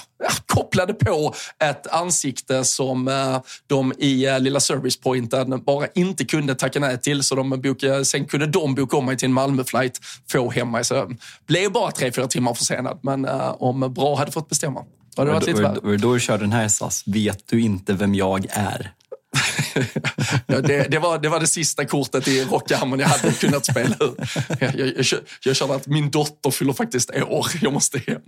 [0.47, 1.35] kopplade på
[1.65, 7.23] ett ansikte som uh, de i uh, lilla servicepointen bara inte kunde tacka nej till.
[7.23, 10.01] Så de bokade, sen kunde de boka om mig till en Malmö-flight,
[10.33, 10.85] få hem mig.
[10.85, 11.17] Så jag
[11.47, 12.99] blev bara tre, fyra timmar försenad.
[13.03, 14.85] Men uh, om Bra hade fått bestämma.
[15.17, 17.03] Hade det varit lite var det då du körde den här SAS?
[17.07, 18.93] Vet du inte vem jag är?
[20.47, 24.19] Det, det, var, det var det sista kortet i Rockahammaren jag hade kunnat spela ut.
[24.61, 25.05] Jag, jag,
[25.45, 27.47] jag, kände att min dotter fyller faktiskt år.
[27.63, 28.21] Jag måste hem.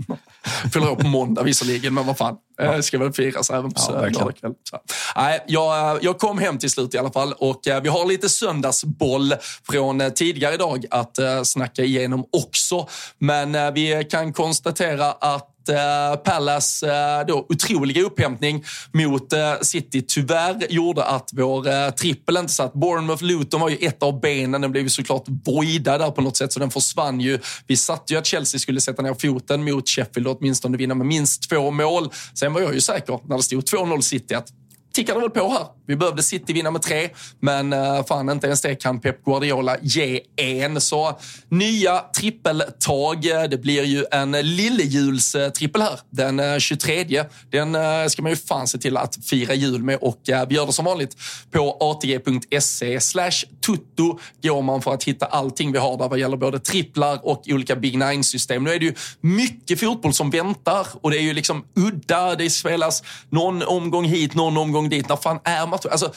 [0.73, 2.37] Fyller år på måndag visserligen, men vad fan.
[2.57, 3.81] Det ska väl firas även på
[4.13, 4.33] Ja.
[4.71, 4.79] Så.
[5.17, 8.29] Nej, jag, jag kom hem till slut i alla fall och eh, vi har lite
[8.29, 9.35] söndagsboll
[9.71, 12.89] från eh, tidigare idag att eh, snacka igenom också.
[13.19, 20.03] Men eh, vi kan konstatera att eh, Pallas eh, då, otroliga upphämtning mot eh, City
[20.09, 22.75] tyvärr gjorde att vår eh, eh, trippel inte satt.
[22.75, 24.61] Bournemouth-Luton var ju ett av benen.
[24.61, 27.39] Den blev ju såklart voidad där på något sätt, så den försvann ju.
[27.67, 31.07] Vi satte ju att Chelsea skulle sätta ner foten mot Sheffield och åtminstone vinna med
[31.07, 32.13] minst två mål.
[32.35, 34.49] Sen var jag ju säker när det stod 2-0 City att
[34.95, 35.67] tickade väl på här.
[35.87, 37.09] Vi behövde City vinna med tre,
[37.41, 40.81] men uh, fan inte ens det kan Pep Guardiola ge en.
[40.81, 41.19] Så
[41.49, 43.23] nya trippeltag.
[43.51, 47.25] Det blir ju en lillejulstrippel här den eh, 23.
[47.51, 50.67] Den eh, ska man ju fan se till att fira jul med och vi gör
[50.67, 51.17] det som vanligt
[51.51, 56.37] på atg.se slash tutto går man för att hitta allting vi har där vad gäller
[56.37, 58.65] både tripplar och olika Big Nine-system.
[58.65, 62.35] Nu är det ju mycket fotboll som väntar och det är ju liksom udda.
[62.35, 65.09] Det spelas någon omgång hit, någon omgång dit.
[65.09, 65.91] När fan är matchen?
[65.91, 66.13] Alltså,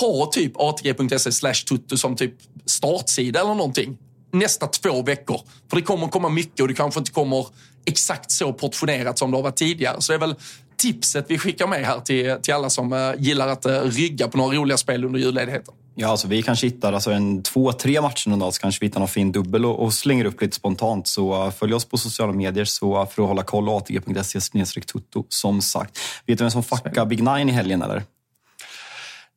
[0.00, 2.34] ha typ atg.se slash tutto som typ
[2.66, 3.96] startsida eller någonting
[4.32, 5.40] nästa två veckor.
[5.70, 7.46] För det kommer komma mycket och det kanske inte kommer
[7.84, 10.00] exakt så portionerat som det har varit tidigare.
[10.00, 10.34] Så det är väl
[10.76, 14.38] tipset vi skickar med här till, till alla som eh, gillar att eh, rygga på
[14.38, 15.74] några roliga spel under julledigheten.
[15.96, 18.86] Ja, alltså vi kanske hittar alltså en två, tre matcher någon dag så kanske vi
[18.86, 21.08] hittar någon fin dubbel och, och slänger upp lite spontant.
[21.08, 23.68] Så uh, följ oss på sociala medier så, för att hålla koll.
[23.68, 24.40] atg.se
[24.80, 25.98] tutto som sagt.
[26.26, 28.02] Vet du vem som fuckade Big Nine i helgen eller?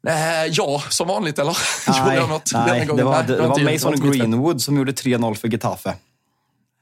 [0.07, 1.57] Eh, ja, som vanligt eller?
[1.87, 2.19] Nej,
[2.53, 5.93] nej det var, det, det var Mason Greenwood som gjorde 3-0 för Getafe.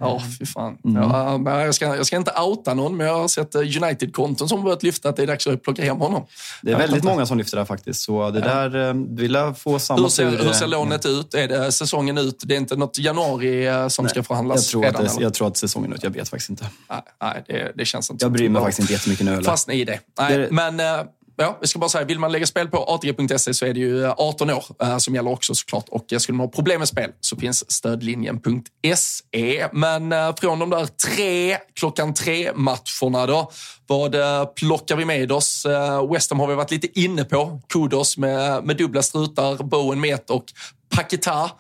[0.06, 0.78] Ja, oh, fy fan.
[0.86, 1.02] Mm.
[1.04, 4.64] Ja, jag, ska, jag ska inte outa någon, men jag har sett eh, United-konton som
[4.64, 6.26] börjat lyfta att det är dags att plocka hem honom.
[6.62, 8.46] Det är väldigt många som lyfter det faktiskt, så det ja.
[8.46, 11.34] där eh, vill jag få samma hur ser, Hur ser lånet ut?
[11.34, 12.44] Är det säsongen ut?
[12.46, 15.24] Det är inte något januari eh, som nej, ska förhandlas jag tror, redan, att det,
[15.24, 16.04] jag tror att säsongen ut.
[16.04, 16.70] Jag vet faktiskt inte.
[16.90, 19.44] Nej, nej det, det känns inte Jag bryr mig faktiskt inte jättemycket nu.
[19.44, 20.00] Fastna i det.
[20.20, 20.48] Nej, det...
[20.52, 20.82] Men
[21.36, 24.04] ja, jag ska bara säga, vill man lägga spel på atg.se så är det ju
[24.04, 25.86] eh, 18 år eh, som gäller också såklart.
[25.90, 29.68] Och eh, skulle man ha problem med spel så finns stödlinjen.se.
[29.72, 33.52] Men från de där tre, klockan tre matcherna då,
[33.88, 34.16] vad
[34.56, 35.66] plockar vi med oss?
[36.12, 37.62] West Ham har vi varit lite inne på.
[37.70, 40.46] Kudos med, med dubbla strutar, Bowen med ett och
[40.96, 41.52] Paketa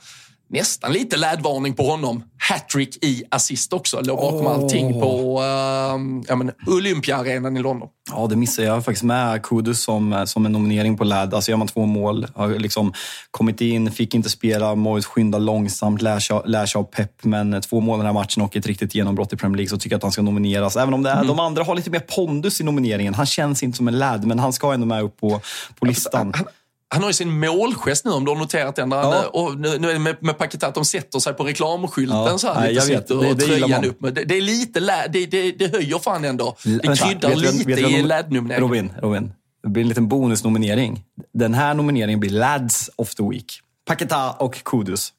[0.47, 2.23] nästan lite lädvarning på honom.
[2.49, 4.01] Hattrick i assist också.
[4.01, 4.53] Låg bakom oh.
[4.53, 7.89] allting på uh, ja, Olympiaarenan i London.
[8.11, 9.43] Ja, det missade jag faktiskt med.
[9.43, 11.33] Kudus som, som en nominering på läd.
[11.33, 12.93] Alltså gör man två mål, har liksom
[13.31, 17.23] kommit in, fick inte spela, Moyes skynda långsamt, lär sig, lär sig av pepp.
[17.23, 19.93] Men två mål den här matchen och ett riktigt genombrott i Premier League så tycker
[19.93, 20.75] jag att han ska nomineras.
[20.75, 21.27] Även om det är, mm.
[21.27, 23.13] de andra har lite mer pondus i nomineringen.
[23.13, 25.41] Han känns inte som en läd, men han ska ändå med upp på,
[25.79, 26.21] på listan.
[26.21, 26.47] Han, han
[26.89, 28.91] har ju sin målgest nu, om du har noterat den.
[28.91, 29.27] Ja.
[29.33, 32.37] och nu, nu är det med, med Paketat, de sätter sig på reklamskylten ja.
[32.37, 32.81] så här lite.
[32.81, 34.13] Sitter och det, tröjan upp med.
[34.13, 36.55] Det, det, är lite lä, det, det, det höjer fan ändå.
[36.63, 38.59] Det kryddar vet, lite vet, vet, i LAD-nomineringen.
[38.59, 39.33] Robin, Robin,
[39.63, 41.03] det blir en liten bonusnominering.
[41.33, 43.59] Den här nomineringen blir Lads of the Week.
[43.85, 45.13] Paketa och Kudus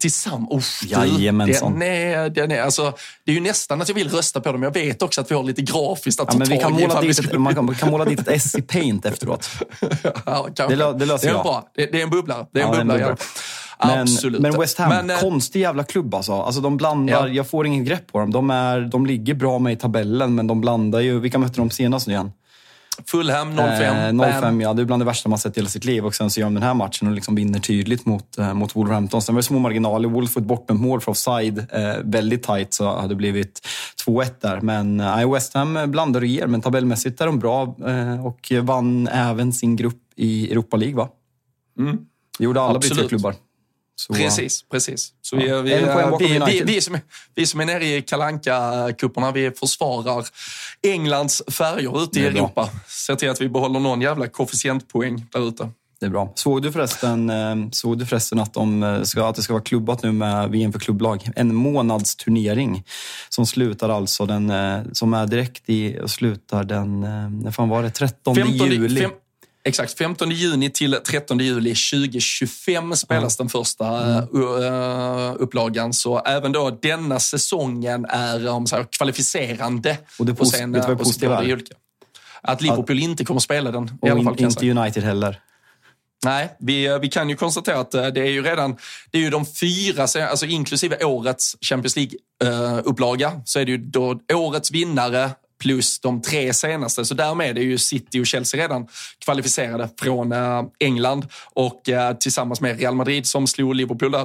[0.00, 0.82] tillsammans.
[0.86, 1.72] Jajamensan.
[1.72, 2.92] Den är, den är, alltså,
[3.24, 4.62] det är ju nästan att jag vill rösta på dem.
[4.62, 7.00] Jag vet också att vi har lite grafiskt att ja, ta men vi kan måla
[7.00, 7.38] dit, skulle...
[7.38, 9.50] man, kan, måla dit ett S i paint efteråt.
[10.26, 11.42] ja, det, det löser det är jag.
[11.42, 11.70] Bra.
[11.74, 12.46] Det, det, är en bubblare.
[12.52, 13.10] Det är en ja, bubblare.
[13.10, 13.16] En
[13.88, 14.40] men, Absolut.
[14.40, 16.32] men West Ham, men, eh, konstig jävla klubb alltså.
[16.32, 17.28] alltså de blandar, ja.
[17.28, 18.32] Jag får ingen grepp på dem.
[18.32, 21.20] De, är, de ligger bra med i tabellen, men de blandar ju...
[21.20, 22.32] Vilka mötte de senast nu igen?
[23.06, 23.82] Fulham 0-5.
[23.82, 24.74] Eh, 0-5, ja.
[24.74, 26.06] Det är bland det värsta man sett i hela sitt liv.
[26.06, 28.76] Och sen så gör de den här matchen och liksom vinner tydligt mot, eh, mot
[28.76, 29.22] Wolverhampton.
[29.22, 30.08] Sen var det små marginaler.
[30.08, 31.58] Wolf får ett bortdömt mål för offside.
[31.72, 33.60] Eh, väldigt tight, så hade det blivit
[34.06, 34.60] 2-1 där.
[34.60, 39.08] Men eh, West Ham blandar och ger, men tabellmässigt är de bra eh, och vann
[39.08, 41.08] även sin grupp i Europa League, va?
[41.78, 41.98] Mm.
[42.38, 43.34] Det gjorde alla brittiska klubbar.
[44.00, 45.12] Så, precis, precis.
[45.22, 45.60] Så vi, ja.
[45.60, 45.74] vi,
[46.18, 46.98] vi, vi, vi, som,
[47.34, 50.26] vi som är nere i kalanka kupperna vi försvarar
[50.82, 52.68] Englands färger ute i Europa.
[53.06, 55.70] Ser till att vi behåller någon jävla koefficientpoäng där ute.
[56.00, 56.32] Det är bra.
[56.34, 59.62] Såg du förresten, eh, såg du förresten att, de eh, ska, att det ska vara
[59.62, 61.30] klubbat nu med VM för klubblag?
[61.36, 62.84] En månadsturnering
[63.28, 67.00] som slutar alltså den, eh, som är direkt i, och slutar den,
[67.42, 69.00] när fan var det, 13 15, juli.
[69.00, 69.10] Fem,
[69.64, 73.46] Exakt, 15 juni till 13 juli 2025 spelas mm.
[73.46, 75.92] den första uh, upplagan.
[75.92, 79.98] Så även då denna säsongen är om så här, kvalificerande.
[80.18, 81.62] Och det, post, och sen, vet vad positiva är?
[82.42, 83.98] Att Liverpool att, inte kommer spela den.
[84.00, 85.40] Och i alla fall, inte United heller.
[86.24, 88.76] Nej, vi, vi kan ju konstatera att det är ju redan,
[89.10, 94.20] det är ju de fyra, alltså inklusive årets Champions League-upplaga, så är det ju då
[94.32, 95.30] årets vinnare
[95.60, 97.04] plus de tre senaste.
[97.04, 98.86] Så därmed är ju City och Chelsea redan
[99.24, 104.24] kvalificerade från eh, England och eh, tillsammans med Real Madrid som slog Liverpool där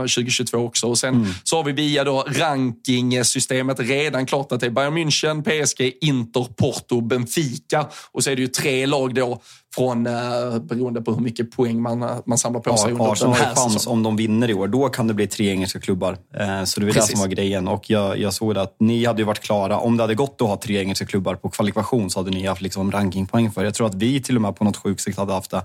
[0.00, 0.86] 2022 eh, också.
[0.86, 1.28] Och sen mm.
[1.44, 6.46] så har vi via då rankingsystemet redan klart att det är Bayern München, PSG, Inter,
[6.56, 9.42] Porto, Benfica och så är det ju tre lag då
[9.74, 13.44] från, eh, beroende på hur mycket poäng man, man samlar på sig under Arsenal den
[13.46, 14.68] här chans om de vinner i år.
[14.68, 16.16] Då kan det bli tre engelska klubbar.
[16.38, 17.10] Eh, Så det var det Precis.
[17.12, 17.68] som var grejen.
[17.68, 19.78] Och jag, jag såg att ni hade ju varit klara.
[19.78, 22.60] Om det hade gått att ha tre engelska klubbar på kvalifikation så hade ni haft
[22.62, 23.64] liksom rankingpoäng för.
[23.64, 25.62] Jag tror att vi till och med på något sjukt sätt hade haft det.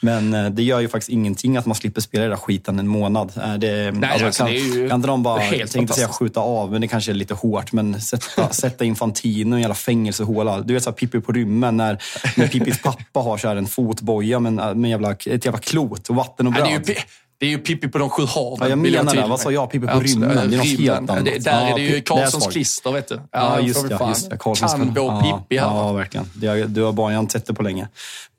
[0.00, 2.78] Men eh, det gör ju faktiskt ingenting att man slipper spela i den där skiten
[2.78, 3.32] en månad.
[3.36, 6.08] Eh, Det, Nej, alltså, kan, det är ju kan inte de bara, helt tänkte säga
[6.08, 7.72] skjuta av, men det kanske är lite hårt.
[7.72, 10.60] Men sätta, sätta Infantino i en jävla fängelsehåla.
[10.60, 11.98] Du vet så här, Pippi på rymmen när,
[12.36, 16.08] när Pippis pappa har så här en fotboja med, en, med jävla, ett jävla klot
[16.08, 16.82] och vatten och Ja, bröd.
[16.86, 17.00] det, är ju,
[17.40, 18.56] det är ju Pippi på de sju haven.
[18.60, 19.10] Ja, jag menar det.
[19.10, 19.70] tydligt Vad sa jag?
[19.70, 20.14] Pippi på Absolut.
[20.30, 20.50] rymmen.
[20.50, 21.24] Det är något helt annat.
[21.24, 23.20] Det, där Ja, är det ju det är Karlssons klister, vet du.
[23.32, 23.98] Ja, just det.
[23.98, 24.36] fan Just det.
[24.36, 25.66] Karlssons Kan ja, Pippi här.
[25.66, 26.26] Ja, verkligen.
[26.34, 27.88] Det du har bara, jag inte sett det på länge.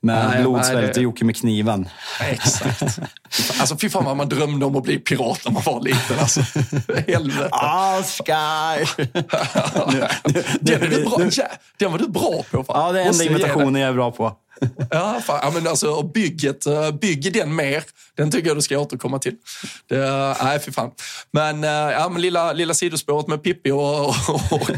[0.02, 1.88] Men Nej, blodsvält nej, det- och Jocke med kniven.
[2.30, 2.82] Exakt.
[3.60, 6.18] Alltså fy fan vad man drömde om att bli pirat när man var liten.
[6.20, 6.40] Alltså.
[7.06, 7.50] Helvete.
[8.00, 8.90] Oscar!
[10.60, 11.44] Den, är du bra, ja,
[11.78, 12.64] den var du bra på.
[12.64, 12.86] Fan.
[12.86, 14.32] Ja, det är enda jag imitationen jag är bra på.
[14.90, 17.84] Ja, fan, ja, men alltså, bygget, eh, bygg den mer.
[18.16, 19.34] Den tycker jag du ska återkomma till.
[19.88, 20.90] Det, eh, nej, fy fan.
[21.32, 24.70] Men, eh, ja, men lilla, lilla sidospåret med Pippi och, och, och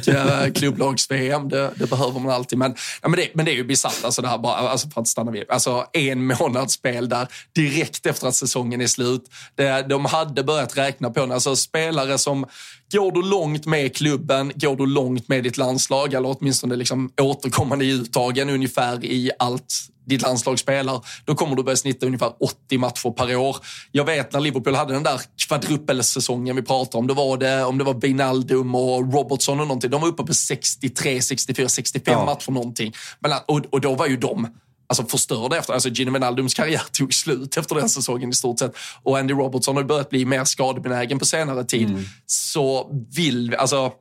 [0.55, 2.59] klubblags-VM, det, det behöver man alltid.
[2.59, 5.01] Men, ja, men, det, men det är ju bisarrt, alltså, det här bara, alltså, för
[5.01, 5.45] att stanna vid.
[5.49, 9.23] Alltså, en månads spel där, direkt efter att säsongen är slut.
[9.55, 11.35] Det, de hade börjat räkna på det.
[11.35, 12.47] Alltså, spelare som
[12.93, 17.85] Går du långt med klubben, går du långt med ditt landslag, eller åtminstone liksom återkommande
[17.85, 19.75] i uttagen ungefär i allt
[20.07, 23.57] ditt landslag spelar, då kommer du börja snitta ungefär 80 matcher per år.
[23.93, 27.79] Jag vet när Liverpool hade den där kvadrupelsäsongen vi pratar om, då var det, om
[27.79, 32.25] det var Wijnaldum och Robertson och någonting, de var uppe på 63, 64, 65 Ja.
[32.25, 32.93] matcher någonting.
[33.21, 34.49] Men, och, och då var ju de
[34.87, 38.77] alltså förstörda efter, alltså Gino Wijnaldums karriär tog slut efter den säsongen i stort sett.
[39.03, 42.09] Och Andy Robertson har börjat bli mer skadebenägen på senare tid.
[42.27, 43.93] Så vill vi, alltså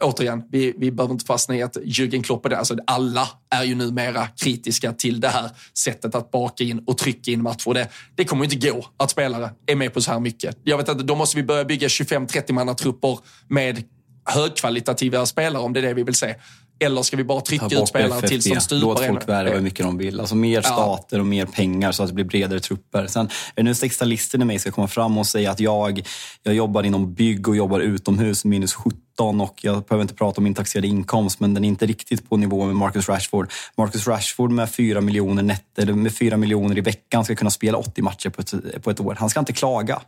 [0.00, 2.58] återigen, vi, vi behöver inte fastna i att Jürgen Klopp är det.
[2.58, 7.30] Alltså, alla är ju numera kritiska till det här sättet att baka in och trycka
[7.30, 7.74] in matcher.
[7.74, 10.58] Det, det kommer inte gå att spelare är med på så här mycket.
[10.64, 13.82] Jag vet inte, då måste vi börja bygga 25-30 mannatrupper med
[14.24, 16.34] högkvalitativa spelare om det är det vi vill se.
[16.78, 18.86] Eller ska vi bara trycka ut spelare tills de stupar?
[18.86, 20.20] Låt folk värva hur mycket de vill.
[20.20, 23.06] Alltså mer stater och mer pengar så att det blir bredare trupper.
[23.06, 26.06] Sen är det nu sextalisten i mig ska komma fram och säga att jag,
[26.42, 30.44] jag jobbar inom bygg och jobbar utomhus minus 17 och jag behöver inte prata om
[30.44, 33.50] min taxerade inkomst men den är inte riktigt på nivå med Marcus Rashford.
[33.76, 38.02] Marcus Rashford med 4 miljoner net, med 4 miljoner i veckan ska kunna spela 80
[38.02, 39.16] matcher på ett, på ett år.
[39.18, 40.02] Han ska inte klaga.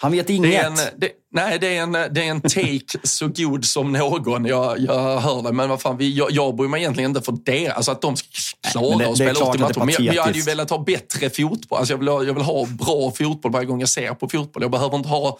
[0.00, 0.50] Han vet inget.
[0.50, 3.92] Det är en, det, nej, det är, en, det är en take så god som
[3.92, 4.44] någon.
[4.44, 7.34] Jag, jag hör det, men vad fan, vi, jag, jag bryr mig egentligen inte för
[7.44, 7.68] det.
[7.68, 8.26] Alltså att de ska
[8.72, 9.96] klara att spela klart 80 att det är matcher.
[9.98, 11.78] Men jag, men jag hade ju velat ha bättre fotboll.
[11.78, 14.62] Alltså jag, vill ha, jag vill ha bra fotboll varje gång jag ser på fotboll.
[14.62, 15.38] Jag behöver inte ha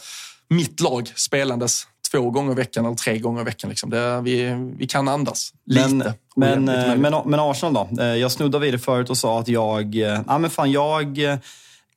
[0.51, 1.83] mitt lag spelandes
[2.13, 3.71] två gånger i veckan eller tre gånger i veckan.
[3.71, 3.91] Liksom.
[3.91, 6.15] Det, vi, vi kan andas lite.
[6.37, 8.03] Men, eh, men, men Arsenal då?
[8.03, 9.97] Eh, Jag snuddade vid det förut och sa att jag...
[9.97, 11.19] eh, Ja, men fan, jag,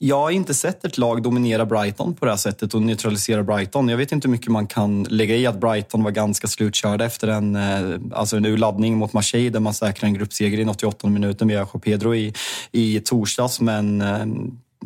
[0.04, 3.90] jag har inte sett ett lag dominera Brighton på det här sättet och neutralisera Brighton.
[3.90, 7.28] Jag vet inte hur mycket man kan lägga i att Brighton var ganska slutkörda efter
[7.28, 11.48] en, eh, alltså en urladdning mot Marseille där man säkrade en gruppseger i 88 minuten
[11.48, 12.34] via Pedro i,
[12.72, 13.62] i torsdags.
[13.62, 14.26] Men eh,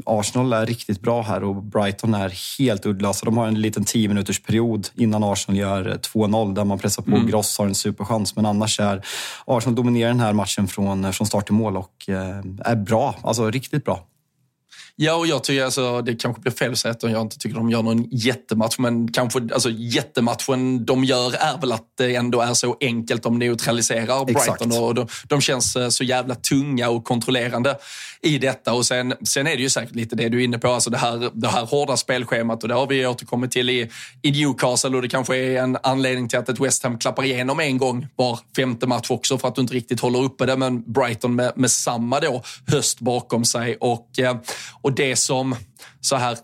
[0.05, 3.25] Arsenal är riktigt bra här och Brighton är helt uddlösa.
[3.25, 7.03] De har en liten 10 minuters period innan Arsenal gör eh, 2-0 där man pressar
[7.03, 7.11] på.
[7.27, 9.05] Gross har en superchans, men annars är
[9.45, 13.15] Arsenal dominerar den här matchen från, från start till mål och eh, är bra.
[13.21, 14.05] Alltså riktigt bra.
[14.97, 17.55] Ja, och jag tycker alltså, det kanske blir fel att säga att jag inte tycker
[17.55, 22.41] de gör någon jättematch, men kanske alltså, jättematchen de gör är väl att det ändå
[22.41, 24.59] är så enkelt de neutraliserar Exakt.
[24.59, 27.77] Brighton och de, de känns eh, så jävla tunga och kontrollerande
[28.21, 28.73] i detta.
[28.73, 30.97] Och sen, sen är det ju säkert lite det du är inne på, alltså det
[30.97, 33.89] här, det här hårda spelschemat och det har vi återkommit till i,
[34.21, 37.59] i Newcastle och det kanske är en anledning till att ett West Ham klappar igenom
[37.59, 40.93] en gång var femte match också för att du inte riktigt håller uppe det, men
[40.93, 44.35] Brighton med, med samma då höst bakom sig och, eh,
[44.85, 45.55] och det som
[46.01, 46.37] så här,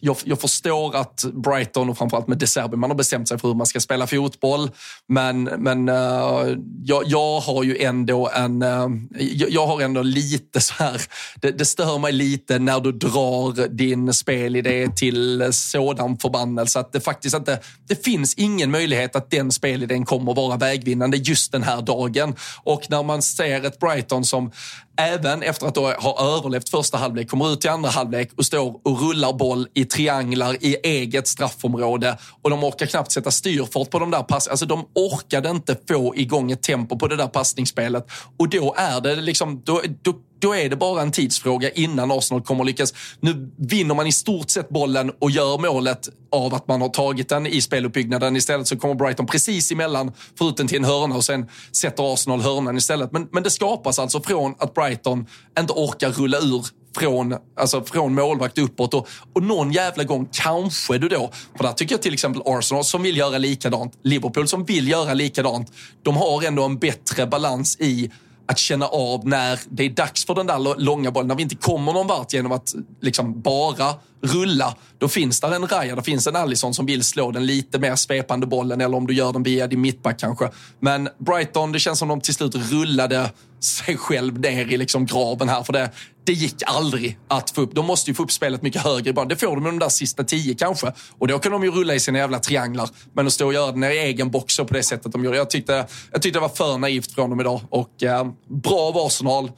[0.00, 3.48] jag, jag förstår att Brighton och framförallt med De Serbi, man har bestämt sig för
[3.48, 4.70] hur man ska spela fotboll.
[5.08, 8.88] Men, men uh, jag, jag har ju ändå en, uh,
[9.18, 11.02] jag, jag har ändå lite så här,
[11.36, 17.00] det, det stör mig lite när du drar din spelidé till sådan förbannelse att det
[17.00, 21.82] faktiskt inte, det finns ingen möjlighet att den spelidén kommer vara vägvinnande just den här
[21.82, 22.34] dagen.
[22.62, 24.50] Och när man ser ett Brighton som
[24.96, 29.00] även efter att ha överlevt första halvlek kommer ut i andra halvlek och står och
[29.00, 34.10] rullar boll i trianglar i eget straffområde och de orkar knappt sätta styrfart på de
[34.10, 34.48] där pass.
[34.48, 38.06] Alltså de orkade inte få igång ett tempo på det där passningsspelet
[38.38, 42.42] och då är det liksom, då, då då är det bara en tidsfråga innan Arsenal
[42.42, 42.94] kommer att lyckas.
[43.20, 47.28] Nu vinner man i stort sett bollen och gör målet av att man har tagit
[47.28, 48.36] den i speluppbyggnaden.
[48.36, 52.76] Istället så kommer Brighton precis emellan, förut till en hörna och sen sätter Arsenal hörnan
[52.76, 53.12] istället.
[53.12, 55.26] Men, men det skapas alltså från att Brighton
[55.58, 56.66] inte orkar rulla ur
[56.96, 58.94] från, alltså från målvakt uppåt.
[58.94, 62.84] Och, och någon jävla gång kanske du då, för där tycker jag till exempel Arsenal
[62.84, 65.72] som vill göra likadant, Liverpool som vill göra likadant,
[66.02, 68.10] de har ändå en bättre balans i
[68.50, 71.28] att känna av när det är dags för den där långa bollen.
[71.28, 74.74] När vi inte kommer någon vart genom att liksom bara rulla.
[74.98, 77.96] Då finns där en Raja, det finns en Allison som vill slå den lite mer
[77.96, 80.50] svepande bollen eller om du gör den via din mittback kanske.
[80.80, 85.48] Men Brighton, det känns som de till slut rullade sig själv ner i liksom graven
[85.48, 85.62] här.
[85.62, 85.90] För det,
[86.24, 87.74] det gick aldrig att få upp.
[87.74, 89.28] De måste ju få upp spelet mycket högre ibland.
[89.28, 90.92] Det får de med de där sista tio kanske.
[91.18, 92.88] Och då kan de ju rulla i sina jävla trianglar.
[93.12, 95.36] Men att stå och göra den i egen box på det sättet de gjorde.
[95.36, 97.60] Jag tyckte, jag tyckte det var för naivt från dem idag.
[97.70, 99.50] Och eh, bra av Arsenal.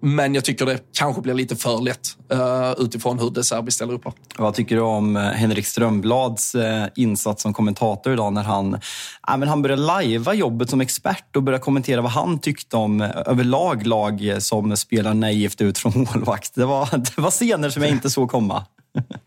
[0.00, 3.92] Men jag tycker det kanske blir lite för lätt uh, utifrån hur det Serbi ställer
[3.92, 4.04] upp.
[4.38, 9.36] Vad tycker du om eh, Henrik Strömblads uh, insats som kommentator idag när han, äh,
[9.36, 13.10] men han började lajva jobbet som expert och började kommentera vad han tyckte om uh,
[13.26, 16.54] överlag lag som spelar naivt ut från målvakt.
[16.54, 18.64] Det var, det var scener som jag inte såg komma.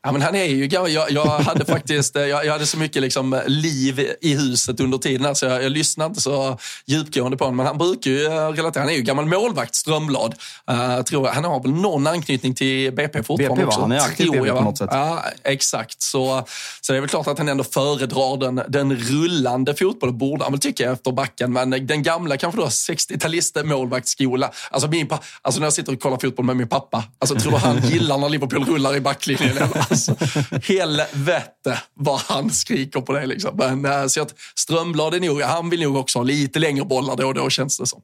[0.03, 0.91] Ja, men han är ju gammal.
[0.91, 5.35] Jag, jag hade faktiskt jag, jag, hade så mycket liksom liv i huset under tiden.
[5.35, 7.57] Så jag, jag lyssnade inte så djupgående på honom.
[7.57, 8.83] Men han brukar ju relatera.
[8.83, 10.35] Han är ju gammal målvakt, Strömblad.
[10.71, 11.33] Uh, tror jag.
[11.33, 13.81] Han har väl någon anknytning till BP fortfarande BP, också.
[13.81, 14.89] Han är aktiv i BP på något sätt.
[14.91, 16.01] Ja, exakt.
[16.01, 16.45] Så,
[16.81, 20.17] så det är väl klart att han ändå föredrar den, den rullande fotbollen.
[20.17, 21.53] Borde han väl tycka efter backen.
[21.53, 24.51] Men den gamla kanske då 60-talist målvaktsskola.
[24.71, 25.09] Alltså, min,
[25.41, 27.03] alltså när jag sitter och kollar fotboll med min pappa.
[27.19, 29.57] Alltså, tror du han gillar när Liverpool rullar i backlinjen?
[29.91, 30.15] Alltså,
[30.63, 33.25] helvete vad han skriker på det.
[33.25, 33.55] Liksom.
[33.55, 37.15] Men, äh, så att Strömblad är nog, han vill nog också ha lite längre bollar
[37.15, 38.01] då och då känns det som.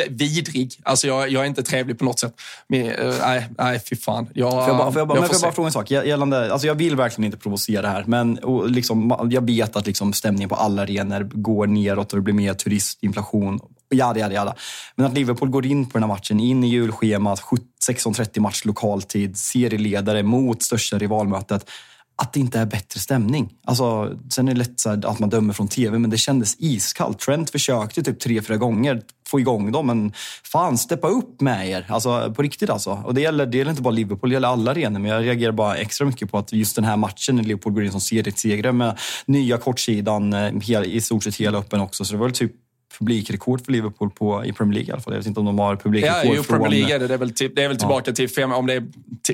[0.09, 0.81] vidrig.
[0.83, 2.35] Alltså jag, jag är inte trevlig på något sätt.
[2.69, 4.29] Men, uh, nej, nej, fy fan.
[4.35, 5.91] Jag, får jag bara, får jag bara, jag får jag bara fråga en sak?
[5.91, 10.49] Gällande, alltså jag vill verkligen inte provocera här, men liksom, jag vet att liksom stämningen
[10.49, 13.61] på alla arenor går neråt och det blir mer turistinflation.
[13.91, 14.55] Jada, jada, jada.
[14.97, 17.41] Men att Liverpool går in på den här matchen, in i julschemat,
[17.89, 21.71] 16.30 match lokaltid, serieledare mot största rivalmötet
[22.17, 23.53] att det inte är bättre stämning.
[23.65, 27.19] Alltså, sen är det lätt att man dömer från tv, men det kändes iskallt.
[27.19, 30.13] Trent försökte typ tre, fyra gånger få igång dem, men
[30.53, 31.87] fan, steppa upp med er.
[31.89, 32.91] Alltså, på riktigt alltså.
[33.05, 34.99] Och det gäller, det gäller inte bara Liverpool, det gäller alla arenor.
[34.99, 37.85] Men jag reagerar bara extra mycket på att just den här matchen, när Liverpool går
[37.85, 42.05] in som seriesegrare med nya kortsidan eh, i stort sett hela öppen också.
[42.05, 42.53] Så det var typ
[42.99, 45.13] publikrekord för Liverpool på, i Premier League i alla fall.
[45.13, 46.61] Jag vet inte om de har publikrekord ja, från...
[46.61, 47.07] Premier League är det.
[47.07, 48.15] Det är väl, till, det är väl tillbaka ja.
[48.15, 48.85] till fem, om det är,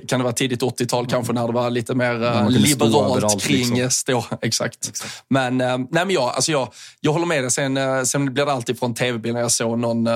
[0.06, 3.90] kan det vara tidigt 80-tal kanske när det var lite mer uh, liberalt kring liksom.
[3.90, 4.24] stå.
[4.42, 4.88] Exakt.
[4.88, 5.24] Exakt.
[5.28, 6.68] Men, uh, nej, men jag, alltså jag,
[7.00, 7.50] jag håller med dig.
[7.50, 10.06] Sen, sen blir det alltid från tv-bild när jag såg någon,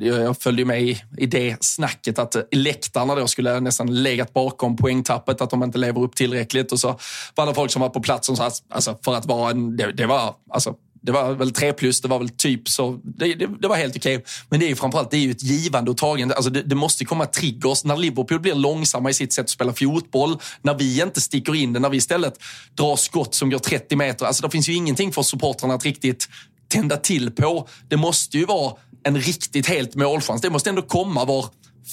[0.00, 5.40] jag följde med i, i det snacket att läktarna då skulle nästan legat bakom poängtappet,
[5.40, 6.72] att de inte lever upp tillräckligt.
[6.72, 6.98] Och så
[7.34, 9.92] var det folk som var på plats som sa, alltså, för att vara en, det,
[9.92, 10.74] det var, alltså,
[11.08, 13.00] det var väl tre plus, det var väl typ så.
[13.04, 14.16] Det, det, det var helt okej.
[14.16, 14.26] Okay.
[14.48, 16.34] Men det är ju framförallt det är ju ett givande och tagande.
[16.34, 17.84] Alltså det, det, måste komma triggers.
[17.84, 21.72] När Liverpool blir långsamma i sitt sätt att spela fotboll, när vi inte sticker in
[21.72, 22.34] det, när vi istället
[22.74, 24.26] drar skott som går 30 meter.
[24.26, 26.28] Alltså det finns ju ingenting för supportrarna att riktigt
[26.68, 27.68] tända till på.
[27.88, 30.40] Det måste ju vara en riktigt helt målchans.
[30.40, 31.46] Det måste ändå komma var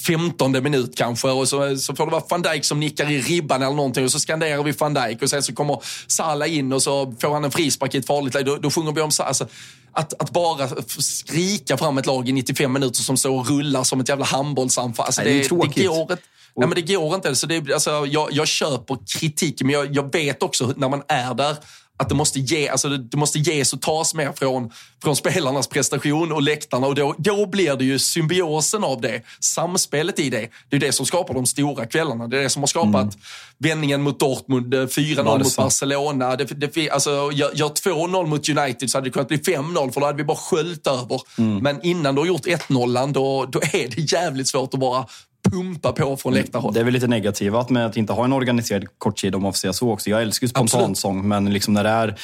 [0.06, 3.62] femtonde minut kanske och så, så får det vara van Dijk som nickar i ribban
[3.62, 6.82] eller någonting och så skanderar vi van Dijk och sen så kommer Salah in och
[6.82, 8.50] så får han en frispark i ett farligt läge.
[8.50, 9.28] Då, då sjunger vi om Salah.
[9.28, 9.46] Alltså,
[9.92, 14.08] att, att bara skrika fram ett lag i 95 minuter som så rullar som ett
[14.08, 15.06] jävla handbollsanfall.
[15.06, 16.18] Alltså, det, det, det, det går
[16.58, 17.34] Nej, men det går inte.
[17.34, 21.34] Så det, alltså, jag, jag köper kritiken, men jag, jag vet också när man är
[21.34, 21.56] där
[21.96, 24.70] att det måste, ge, alltså det, det måste ges och tas mer från,
[25.02, 26.86] från spelarnas prestation och läktarna.
[26.86, 30.48] Och då, då blir det ju symbiosen av det, samspelet i det.
[30.68, 32.26] Det är det som skapar de stora kvällarna.
[32.28, 33.14] Det är det som har skapat mm.
[33.58, 36.36] vändningen mot Dortmund, 4-0 eh, mot Barcelona.
[36.36, 40.00] Det, det, alltså, gör, gör 2-0 mot United så hade det kunnat bli 5-0 för
[40.00, 41.20] då hade vi bara sköljt över.
[41.38, 41.58] Mm.
[41.58, 45.06] Men innan du har gjort 1-0 då, då är det jävligt svårt att bara
[45.50, 46.74] pumpa på från läktarhåll.
[46.74, 49.56] Det är väl lite negativt med att inte ha en organiserad kortsida om man får
[49.56, 50.10] säga så också.
[50.10, 52.18] Jag älskar ju spontansång, men liksom när, det är,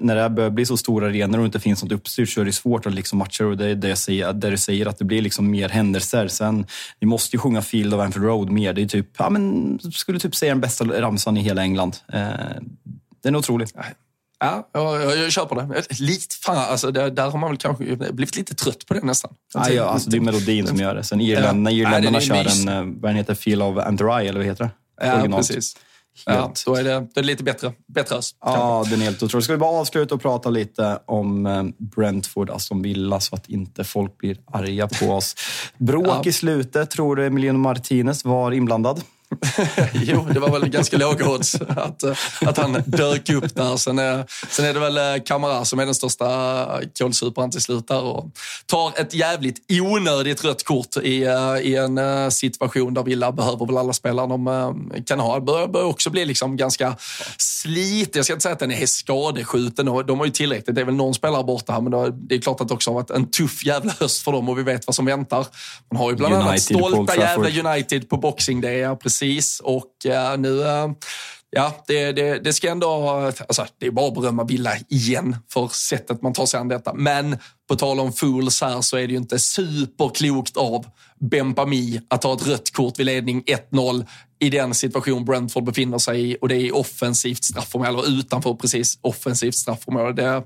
[0.00, 2.52] när det börjar bli så stora arenor och inte finns något uppstyrt så är det
[2.52, 3.46] svårt att liksom matcha.
[3.46, 6.28] Och det är det, jag säger, det du säger, att det blir liksom mer händelser.
[6.28, 6.66] Sen,
[7.00, 8.72] ni måste ju sjunga Field of Anfield Road mer.
[8.72, 11.96] Det är typ, ja, men, skulle typ säga den bästa ramsan i hela England.
[12.12, 12.28] Eh,
[13.22, 13.68] den är otrolig.
[14.40, 16.00] Ja, jag, jag, jag köper det.
[16.00, 19.34] Lite, fan, alltså, där, där har man väl kanske blivit lite trött på det nästan.
[19.54, 21.04] Ja, ja, alltså, det är melodin som gör det.
[21.04, 24.46] Sen Irland, när irländarna kör en, eh, vad den heter, Feel of Andrai, eller vad
[24.46, 24.70] heter det?
[25.06, 25.48] Ja, Originalt.
[25.48, 25.76] precis.
[26.26, 27.72] Ja, då är det, det är lite bättre.
[27.86, 29.44] bättre ös, ja, den är helt otrolig.
[29.44, 33.84] Ska vi bara avsluta och prata lite om eh, Brentford, Aston Villa, så att inte
[33.84, 35.34] folk blir arga på oss.
[35.76, 36.22] Bråk ja.
[36.24, 36.90] i slutet.
[36.90, 39.02] Tror du Emiliano Martinez var inblandad?
[39.92, 42.04] jo, det var väl ganska låga odds att,
[42.42, 43.76] att han dök upp där.
[43.76, 47.88] Sen är, sen är det väl Kamara eh, som är den största kålsuparen till slut
[47.88, 48.30] där och
[48.66, 53.66] tar ett jävligt onödigt rött kort i, eh, i en eh, situation där Villa behöver
[53.66, 55.34] väl alla spelare de kan ha.
[55.34, 56.96] Det börjar, börjar också bli liksom ganska
[57.38, 58.16] slit.
[58.16, 59.86] Jag ska inte säga att den är skadeskjuten.
[59.86, 60.74] De har ju tillräckligt.
[60.74, 62.94] Det är väl någon spelare borta här, men det är klart att det också har
[62.94, 65.46] varit en tuff jävla höst för dem och vi vet vad som väntar.
[65.90, 68.96] Man har ju bland annat stolta jävla United på Boxing Day.
[68.96, 69.60] Precis precis.
[69.60, 70.90] Och uh, nu, uh,
[71.50, 73.10] ja, det, det, det ska ändå,
[73.48, 76.94] alltså, det är bara att berömma Villa igen för sättet man tar sig an detta.
[76.94, 77.38] Men
[77.68, 80.86] på tal om fools här så är det ju inte superklokt av
[81.20, 84.06] Bempami att ta ett rött kort vid ledning 1-0
[84.40, 88.98] i den situation Brentford befinner sig i och det är offensivt straffområde, eller utanför precis
[89.00, 90.14] offensivt straffområde.
[90.14, 90.42] Det är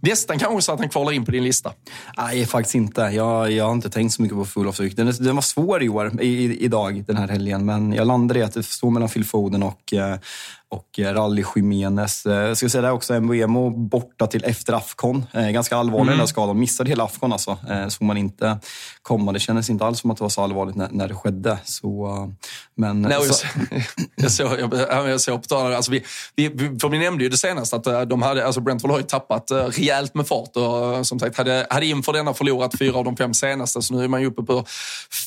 [0.00, 1.72] nästan kanske så att han kvalar in på din lista.
[2.16, 3.00] Nej, faktiskt inte.
[3.00, 5.88] Jag, jag har inte tänkt så mycket på full of den, den var svår i
[5.88, 9.24] år, i, idag, den här helgen, men jag landade i att det står mellan Phil
[9.24, 10.18] Foden och eh,
[10.68, 12.26] och eh, Rally Jiménez.
[12.26, 15.26] Eh, jag ska säga det också, Mbemo borta till efter Afcon.
[15.32, 16.12] Eh, ganska allvarlig mm.
[16.12, 16.58] den där skadan.
[16.58, 17.58] Missade hela Afcon alltså.
[17.88, 18.58] Såg man inte
[19.02, 19.32] komma.
[19.32, 21.58] Det kändes inte alls som att det var så allvarligt när, när det skedde.
[21.64, 22.32] Så,
[22.74, 23.46] men, Nej, så...
[24.16, 26.04] jag, såg, jag, jag såg på tal, alltså vi,
[26.36, 29.50] vi, för vi nämnde ju det senast att de hade, alltså Brentford har ju tappat
[29.50, 33.34] rejält med fart och som sagt hade, hade inför denna förlorat fyra av de fem
[33.34, 33.82] senaste.
[33.82, 34.64] Så nu är man ju uppe på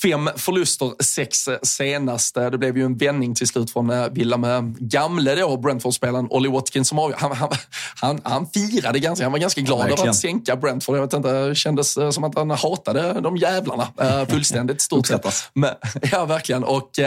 [0.02, 2.50] fem förluster, sex senaste.
[2.50, 6.52] Det blev ju en vändning till slut från Villa med gamle ville då Brentford-spelaren Ollie
[6.52, 7.50] Watkins som av, han, han,
[7.96, 10.98] han, han firade ganska, han var ganska glad över att sänka Brentford.
[10.98, 15.08] Jag vet inte, det kändes eh, som att han hatade de jävlarna uh, fullständigt stort
[15.08, 15.26] sett.
[15.54, 15.70] Men,
[16.12, 16.64] ja, verkligen.
[16.64, 17.06] Och uh,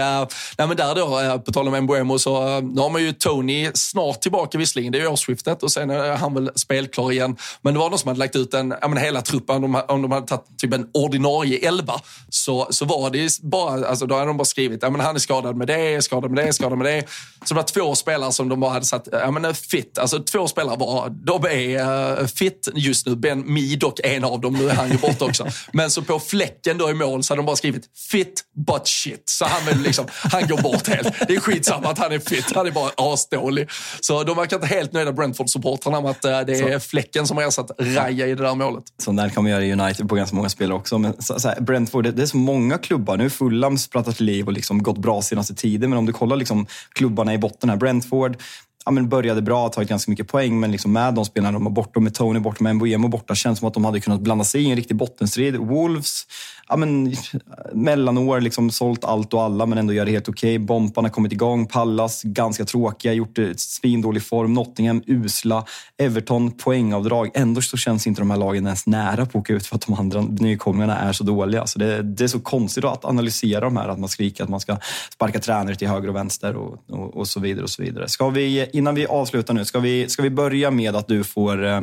[0.59, 3.13] nej, men där då, uh, på tal om Mbuemo, så uh, nu har man ju
[3.13, 7.37] Tony snart tillbaka visserligen, det är ju årsskiftet och sen är han väl spelklar igen.
[7.63, 9.83] Men det var någon som hade lagt ut en, ja, men hela truppen, om de,
[9.89, 14.15] om de hade tagit typ en ordinarie elva, så, så var det bara, alltså då
[14.15, 16.79] hade de bara skrivit, ja men han är skadad med det, skadad med det, skadad
[16.79, 17.05] med det.
[17.45, 20.23] Så det var två spelare spelare som de bara hade satt, ja men fit, alltså
[20.23, 23.17] två spelare var, de är uh, fit just nu.
[23.17, 25.47] Ben Mi dock en av dem, nu är han ju borta också.
[25.73, 29.23] Men så på fläcken då i mål så hade de bara skrivit fit but shit.
[29.27, 31.29] Så han, vill liksom, han går bort helt.
[31.29, 33.69] Det är skitsamma att han är fit, han är bara asdålig.
[34.01, 36.89] Så de verkar inte helt nöjda, Brentford-supportrarna, med att uh, det är så.
[36.89, 38.85] fläcken som har ersatt Raja i det där målet.
[38.99, 40.99] Så där kan man göra i United på ganska många spelare också.
[40.99, 43.17] Men så, så här, Brentford, det, det, är så många klubbar.
[43.17, 45.91] Nu är Fulham sprattat till liv och liksom gått bra senaste tiden.
[45.91, 48.37] Men om du kollar liksom klubbarna i botten här, Brentford Brentford
[48.85, 51.73] ja, men började bra, tagit ganska mycket poäng, men liksom med de spelarna de har
[51.73, 54.63] borta, med Tony borta, med Mbuemo borta, känns som att de hade kunnat blanda sig
[54.63, 55.57] i en riktig bottenstrid.
[55.57, 56.27] Wolves,
[56.69, 57.15] ja, men,
[57.73, 60.57] mellanår, liksom, sålt allt och alla, men ändå gör det helt okej.
[60.57, 60.67] Okay.
[60.67, 64.55] Bomparna kommit igång, Pallas ganska tråkiga, gjort det svindålig form.
[64.55, 65.65] Nottingham usla,
[65.99, 67.31] Everton poängavdrag.
[67.35, 69.87] Ändå så känns inte de här lagen ens nära på att åka ut för att
[69.87, 71.67] de andra nykomlingarna är så dåliga.
[71.67, 74.61] Så det, det, är så konstigt att analysera de här, att man skriker att man
[74.61, 74.77] ska
[75.13, 77.63] sparka tränare till höger och vänster och, och, och så vidare.
[77.63, 78.09] och så vidare.
[78.09, 81.65] Ska vi innan vi avslutar nu, ska vi, ska vi börja med att du får,
[81.65, 81.81] eh,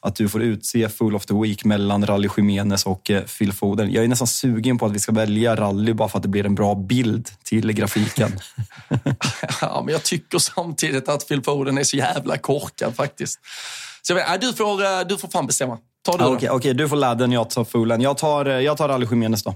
[0.00, 3.92] att du får utse Full of the Week mellan Rally Jiménez och eh, Phil Foden.
[3.92, 6.46] Jag är nästan sugen på att vi ska välja Rally bara för att det blir
[6.46, 8.32] en bra bild till grafiken.
[9.60, 13.40] ja, men jag tycker samtidigt att Phil Foden är så jävla korkad faktiskt.
[14.02, 15.78] Så jag vet, du, får, eh, du får fan bestämma.
[16.04, 18.00] Ta du ah, Okej, okay, okay, du får ladden, jag tar Foolen.
[18.00, 19.54] Jag tar, jag tar Rally Jiménez då.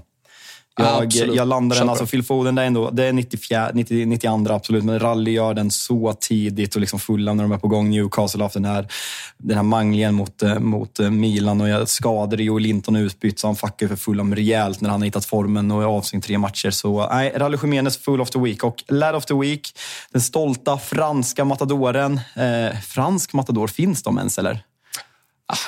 [0.77, 1.35] Jag, Absolut.
[1.35, 2.05] jag landar den, Köper alltså.
[2.05, 5.71] Phil Foden, det är, ändå, det är 94, 90, 92 absolut, men rally gör den
[5.71, 7.89] så tidigt och liksom fulla när de är på gång.
[7.89, 8.87] Newcastle har haft den här,
[9.37, 13.47] den här manglingen mot, eh, mot eh, Milan och jag skadade Joel Linton utbytt, så
[13.47, 16.71] han fuckar för Fulham rejält när han har hittat formen och är avstängd tre matcher.
[16.71, 18.63] Så nej, Rally Jiménez full of the week.
[18.63, 19.77] Och lad of the week,
[20.11, 22.19] den stolta franska matadoren.
[22.35, 24.63] Eh, fransk matador, finns de ens eller?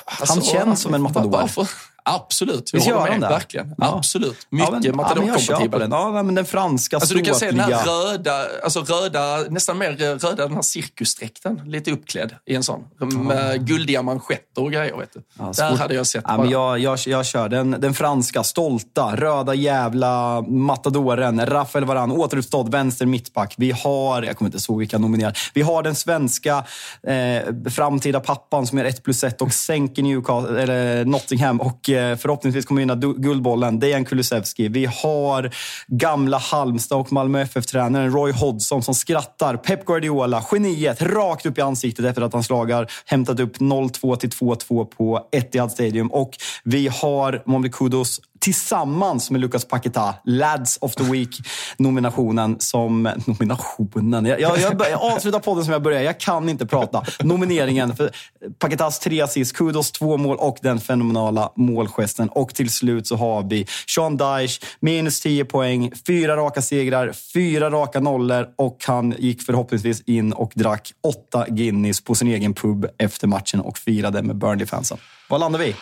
[0.06, 1.32] Han känns som en matador.
[1.32, 1.68] Varför?
[2.16, 3.22] Absolut, jag Visst håller med.
[3.22, 3.28] det?
[3.30, 3.76] Verkligen.
[3.78, 3.96] Ja.
[3.98, 4.38] Absolut.
[4.50, 5.58] Ja, Mycket ja, men jag matador-kompatibel.
[5.62, 5.92] köper den.
[5.92, 9.78] Ja, men den franska Alltså du kan se den här ståtliga- röda, alltså röda, nästan
[9.78, 11.62] mer röda, den här cirkusdräkten.
[11.66, 12.84] Lite uppklädd i en sån.
[13.00, 14.98] Med guldiga manschetter och grejer.
[14.98, 15.22] Vet du.
[15.40, 16.44] Ja, Där hade jag sett Ja, bara.
[16.44, 21.46] men jag, jag, jag kör den, den franska, stolta, röda jävla matadoren.
[21.46, 23.54] Rafael Varane, återuppstådd vänster mittback.
[23.58, 25.38] Vi har, jag kommer inte ihåg vilka nominerar.
[25.54, 26.64] Vi har den svenska
[27.04, 31.99] eh, framtida pappan som gör 1 plus 1 och sänker Newcastle, eller Nottingham och eh,
[32.00, 33.80] Eh, förhoppningsvis kommer vinna Guldbollen.
[33.80, 34.68] Dejan Kulusevski.
[34.68, 35.52] Vi har
[35.88, 39.58] gamla Halmstad och Malmö FF-tränaren Roy Hodgson som skrattar.
[39.58, 44.30] Pep Guardiola, geniet, rakt upp i ansiktet efter att han slagar hämtat upp 0-2 till
[44.30, 46.08] 2-2 på Etihad Stadium.
[46.12, 46.32] Och
[46.64, 53.10] vi har Momri Kudos tillsammans med Lucas Paqueta, Lads of the Week-nominationen som...
[53.26, 54.26] Nominationen?
[54.26, 56.04] Jag, jag, jag, jag avslutar podden som jag började.
[56.04, 57.04] Jag kan inte prata.
[57.20, 58.12] Nomineringen för
[58.60, 62.30] Paquetas tre assist, Kudos två mål och den fenomenala målgesten.
[62.30, 67.70] Och till slut så har vi Sean Dyche, minus 10 poäng, fyra raka segrar, fyra
[67.70, 72.86] raka nollor och han gick förhoppningsvis in och drack åtta Guinness på sin egen pub
[72.98, 74.98] efter matchen och firade med Burnley-fansen.
[75.30, 75.76] Var landar vi?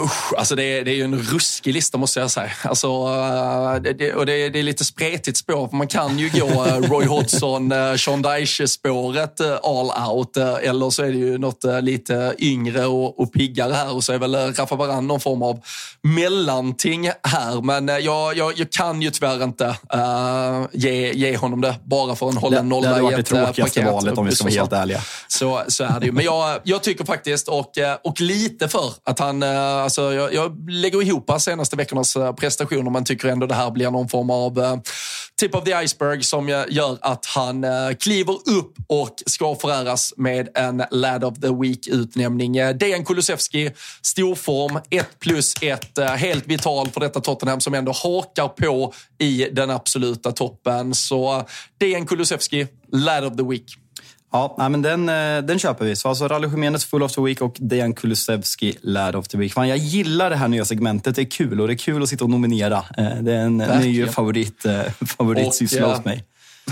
[0.00, 2.50] Usch, alltså det, är, det är ju en ruskig lista måste jag säga.
[2.64, 5.68] Alltså, eh, det, det, och det, är- det är lite spretigt spår.
[5.68, 10.36] För man kan ju gå eh, Roy Hodgson, eh, Sean Dyche-spåret all out.
[10.36, 13.94] Eller så är det ju något lite yngre och, och piggare här.
[13.94, 15.60] Och så är väl Rafa Varane någon form av
[16.02, 17.60] mellanting här.
[17.62, 21.74] Men jag, jag, jag kan ju tyvärr inte eh, ge, ge honom det.
[21.84, 23.80] Bara för att hålla en Det, det nolla hade i varit det ett eh, tråkigaste
[23.80, 23.92] paket.
[23.94, 25.00] valet om vi ska vara helt ärliga.
[25.28, 26.12] Så, så är det ju.
[26.12, 27.72] Men jag, jag tycker faktiskt, och,
[28.04, 29.44] och lite för att han...
[29.86, 33.90] Alltså, jag, jag lägger ihop senaste veckornas eh, prestationer men tycker ändå det här blir
[33.90, 34.76] någon form av eh,
[35.40, 40.14] tip of the iceberg som eh, gör att han eh, kliver upp och ska föräras
[40.16, 42.52] med en Lad of the Week-utnämning.
[42.52, 43.70] Dejan Kulusevski,
[44.02, 49.70] storform, 1 plus 1, helt vital för detta Tottenham som ändå hakar på i den
[49.70, 50.94] absoluta toppen.
[50.94, 51.44] Så
[51.78, 53.85] Dejan Kulusevski, Lad of the Week.
[54.58, 55.96] Ja, men den, eh, den köper vi.
[55.96, 59.52] Så alltså Rally Jiménez Full of the Week och Dejan Kulusevski Lad of the Week.
[59.52, 61.16] Fan, jag gillar det här nya segmentet.
[61.16, 62.76] Det är kul och det är kul att sitta och nominera.
[62.98, 63.82] Eh, Det är en Verkligen.
[63.82, 66.24] ny favorit, eh, favoritsyssla hos mig.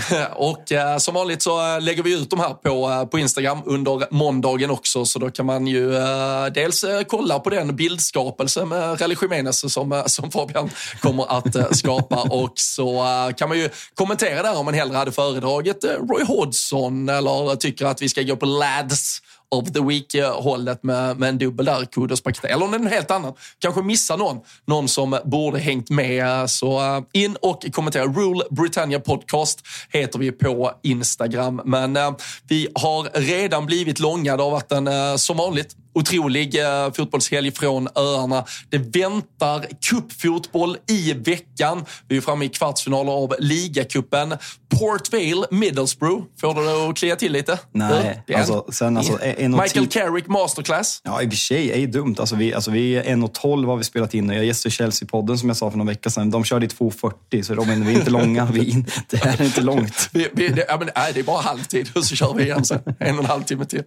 [0.35, 3.61] Och eh, som vanligt så eh, lägger vi ut de här på, eh, på Instagram
[3.65, 5.05] under måndagen också.
[5.05, 9.73] Så då kan man ju eh, dels eh, kolla på den bildskapelse med Rally Jiménez
[9.73, 10.69] som, som Fabian
[11.01, 12.15] kommer att skapa.
[12.29, 13.05] Och så
[13.37, 18.01] kan man ju kommentera där om man hellre hade föredragit Roy Hodgson eller tycker att
[18.01, 22.21] vi ska gå på Lads of the Week-hållet eh, med, med en dubbel där, kudos
[22.21, 22.51] Pakistan.
[22.51, 23.33] Eller om det är en helt annan.
[23.59, 24.39] Kanske missar någon.
[24.67, 26.49] Någon som borde hängt med.
[26.49, 28.05] Så eh, in och kommentera.
[28.05, 29.59] Rule Britannia Podcast
[29.89, 31.61] heter vi på Instagram.
[31.65, 32.15] Men eh,
[32.47, 34.37] vi har redan blivit långa.
[34.37, 38.45] Det har varit en, som vanligt, otrolig eh, fotbollshelg från öarna.
[38.69, 41.85] Det väntar cupfotboll i veckan.
[42.07, 44.33] Vi är framme i kvartsfinaler av ligacupen.
[44.79, 46.23] Port Vale, Middlesbrough.
[46.41, 47.59] Får du att klia till lite?
[47.71, 51.01] Nej, en- alltså, sen alltså, en och Michael tio- Carrick Masterclass.
[51.03, 52.15] Ja, i och för sig är ju dumt.
[52.19, 55.57] Alltså, vi, alltså, vi är 1.12 har vi spelat in jag gästar Chelsea-podden som jag
[55.57, 56.31] sa för några veckor sedan.
[56.31, 58.45] De körde i 2.40, så Robin, vi är inte långa.
[58.45, 60.09] Vi, är in- det här är inte långt.
[60.13, 62.65] Vi, vi, det, ja, men, nej, det är bara halvtid och så kör vi igen
[62.65, 62.79] sen.
[62.99, 63.83] En och en halv timme till.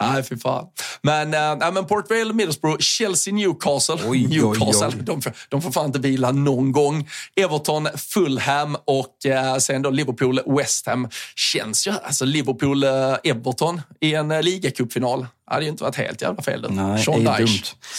[0.00, 0.64] Nej, fy fan.
[1.02, 3.94] Men, äh, nej, men Port Vale, Middlesbrough, Chelsea, Newcastle.
[3.94, 5.02] Oj, oj, Newcastle, oj.
[5.02, 7.08] De, får, de får fan inte vila någon gång.
[7.36, 11.08] Everton, Fulham och äh, sen då Liverpool, West Ham.
[11.36, 12.90] Känns ju, alltså Liverpool, äh,
[13.24, 15.26] Everton i en äh, ligacupfinal.
[15.46, 16.62] Hade ju inte varit helt jävla fel.
[16.62, 16.68] du.
[16.68, 17.48] Nej, Sean det är dumt.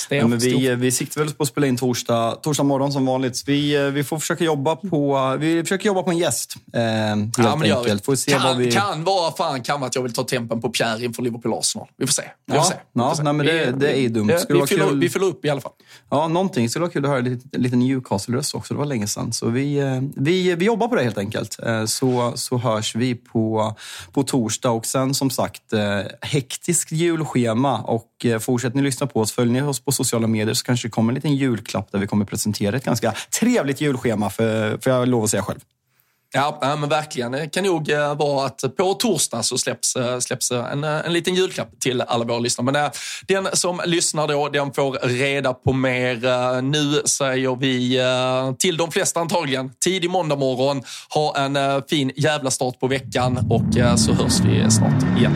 [0.09, 3.43] Ja, men vi, vi siktar väl på att spela in torsdag, torsdag morgon som vanligt.
[3.45, 6.53] Vi, eh, vi får försöka jobba på, vi försöker jobba på en gäst.
[6.73, 8.05] Eh, helt Ja, men det enkelt.
[8.05, 8.71] Får se kan, vad vi...
[8.71, 11.87] kan vara fan kan vara att jag vill ta tempen på Pierre inför Liverpool-Arsenal.
[11.97, 12.23] Vi får se.
[12.45, 12.73] Vi får Ja, se.
[12.93, 13.23] Vi ja, får se.
[13.23, 14.27] nej, men det- det är dumt.
[14.27, 14.99] det- Skulle Vi fyller, kul.
[14.99, 15.71] vi fyller upp i alla fall.
[16.09, 16.63] Ja, någonting.
[16.63, 18.73] Det skulle vara kul att höra lite, lite Newcastle-röst också.
[18.73, 19.33] Det var länge sedan.
[19.33, 21.59] Så vi, eh, vi, vi jobbar på det helt enkelt.
[21.65, 23.75] Eh, Så, så hörs vi på,
[24.13, 24.69] på torsdag.
[24.71, 25.81] Och sen som sagt, eh,
[26.21, 26.91] hektiskt
[27.37, 27.77] schema.
[27.77, 30.87] Och eh, fortsätter ni lyssna på oss, följer ni oss på sociala medier så kanske
[30.87, 34.29] det kommer en liten julklapp där vi kommer presentera ett ganska trevligt julschema.
[34.29, 35.59] För, för jag lovar att säga själv.
[36.33, 37.31] Ja, men verkligen.
[37.31, 41.35] Det kan nog eh, vara att på torsdag så släpps, eh, släpps en, en liten
[41.35, 42.65] julklapp till alla våra lyssnare.
[42.71, 42.91] Men
[43.27, 46.61] den som lyssnar då, den får reda på mer.
[46.61, 47.99] Nu säger vi
[48.59, 50.83] till de flesta antagligen, tidig måndag morgon.
[51.13, 55.35] Ha en fin jävla start på veckan och så hörs vi snart igen.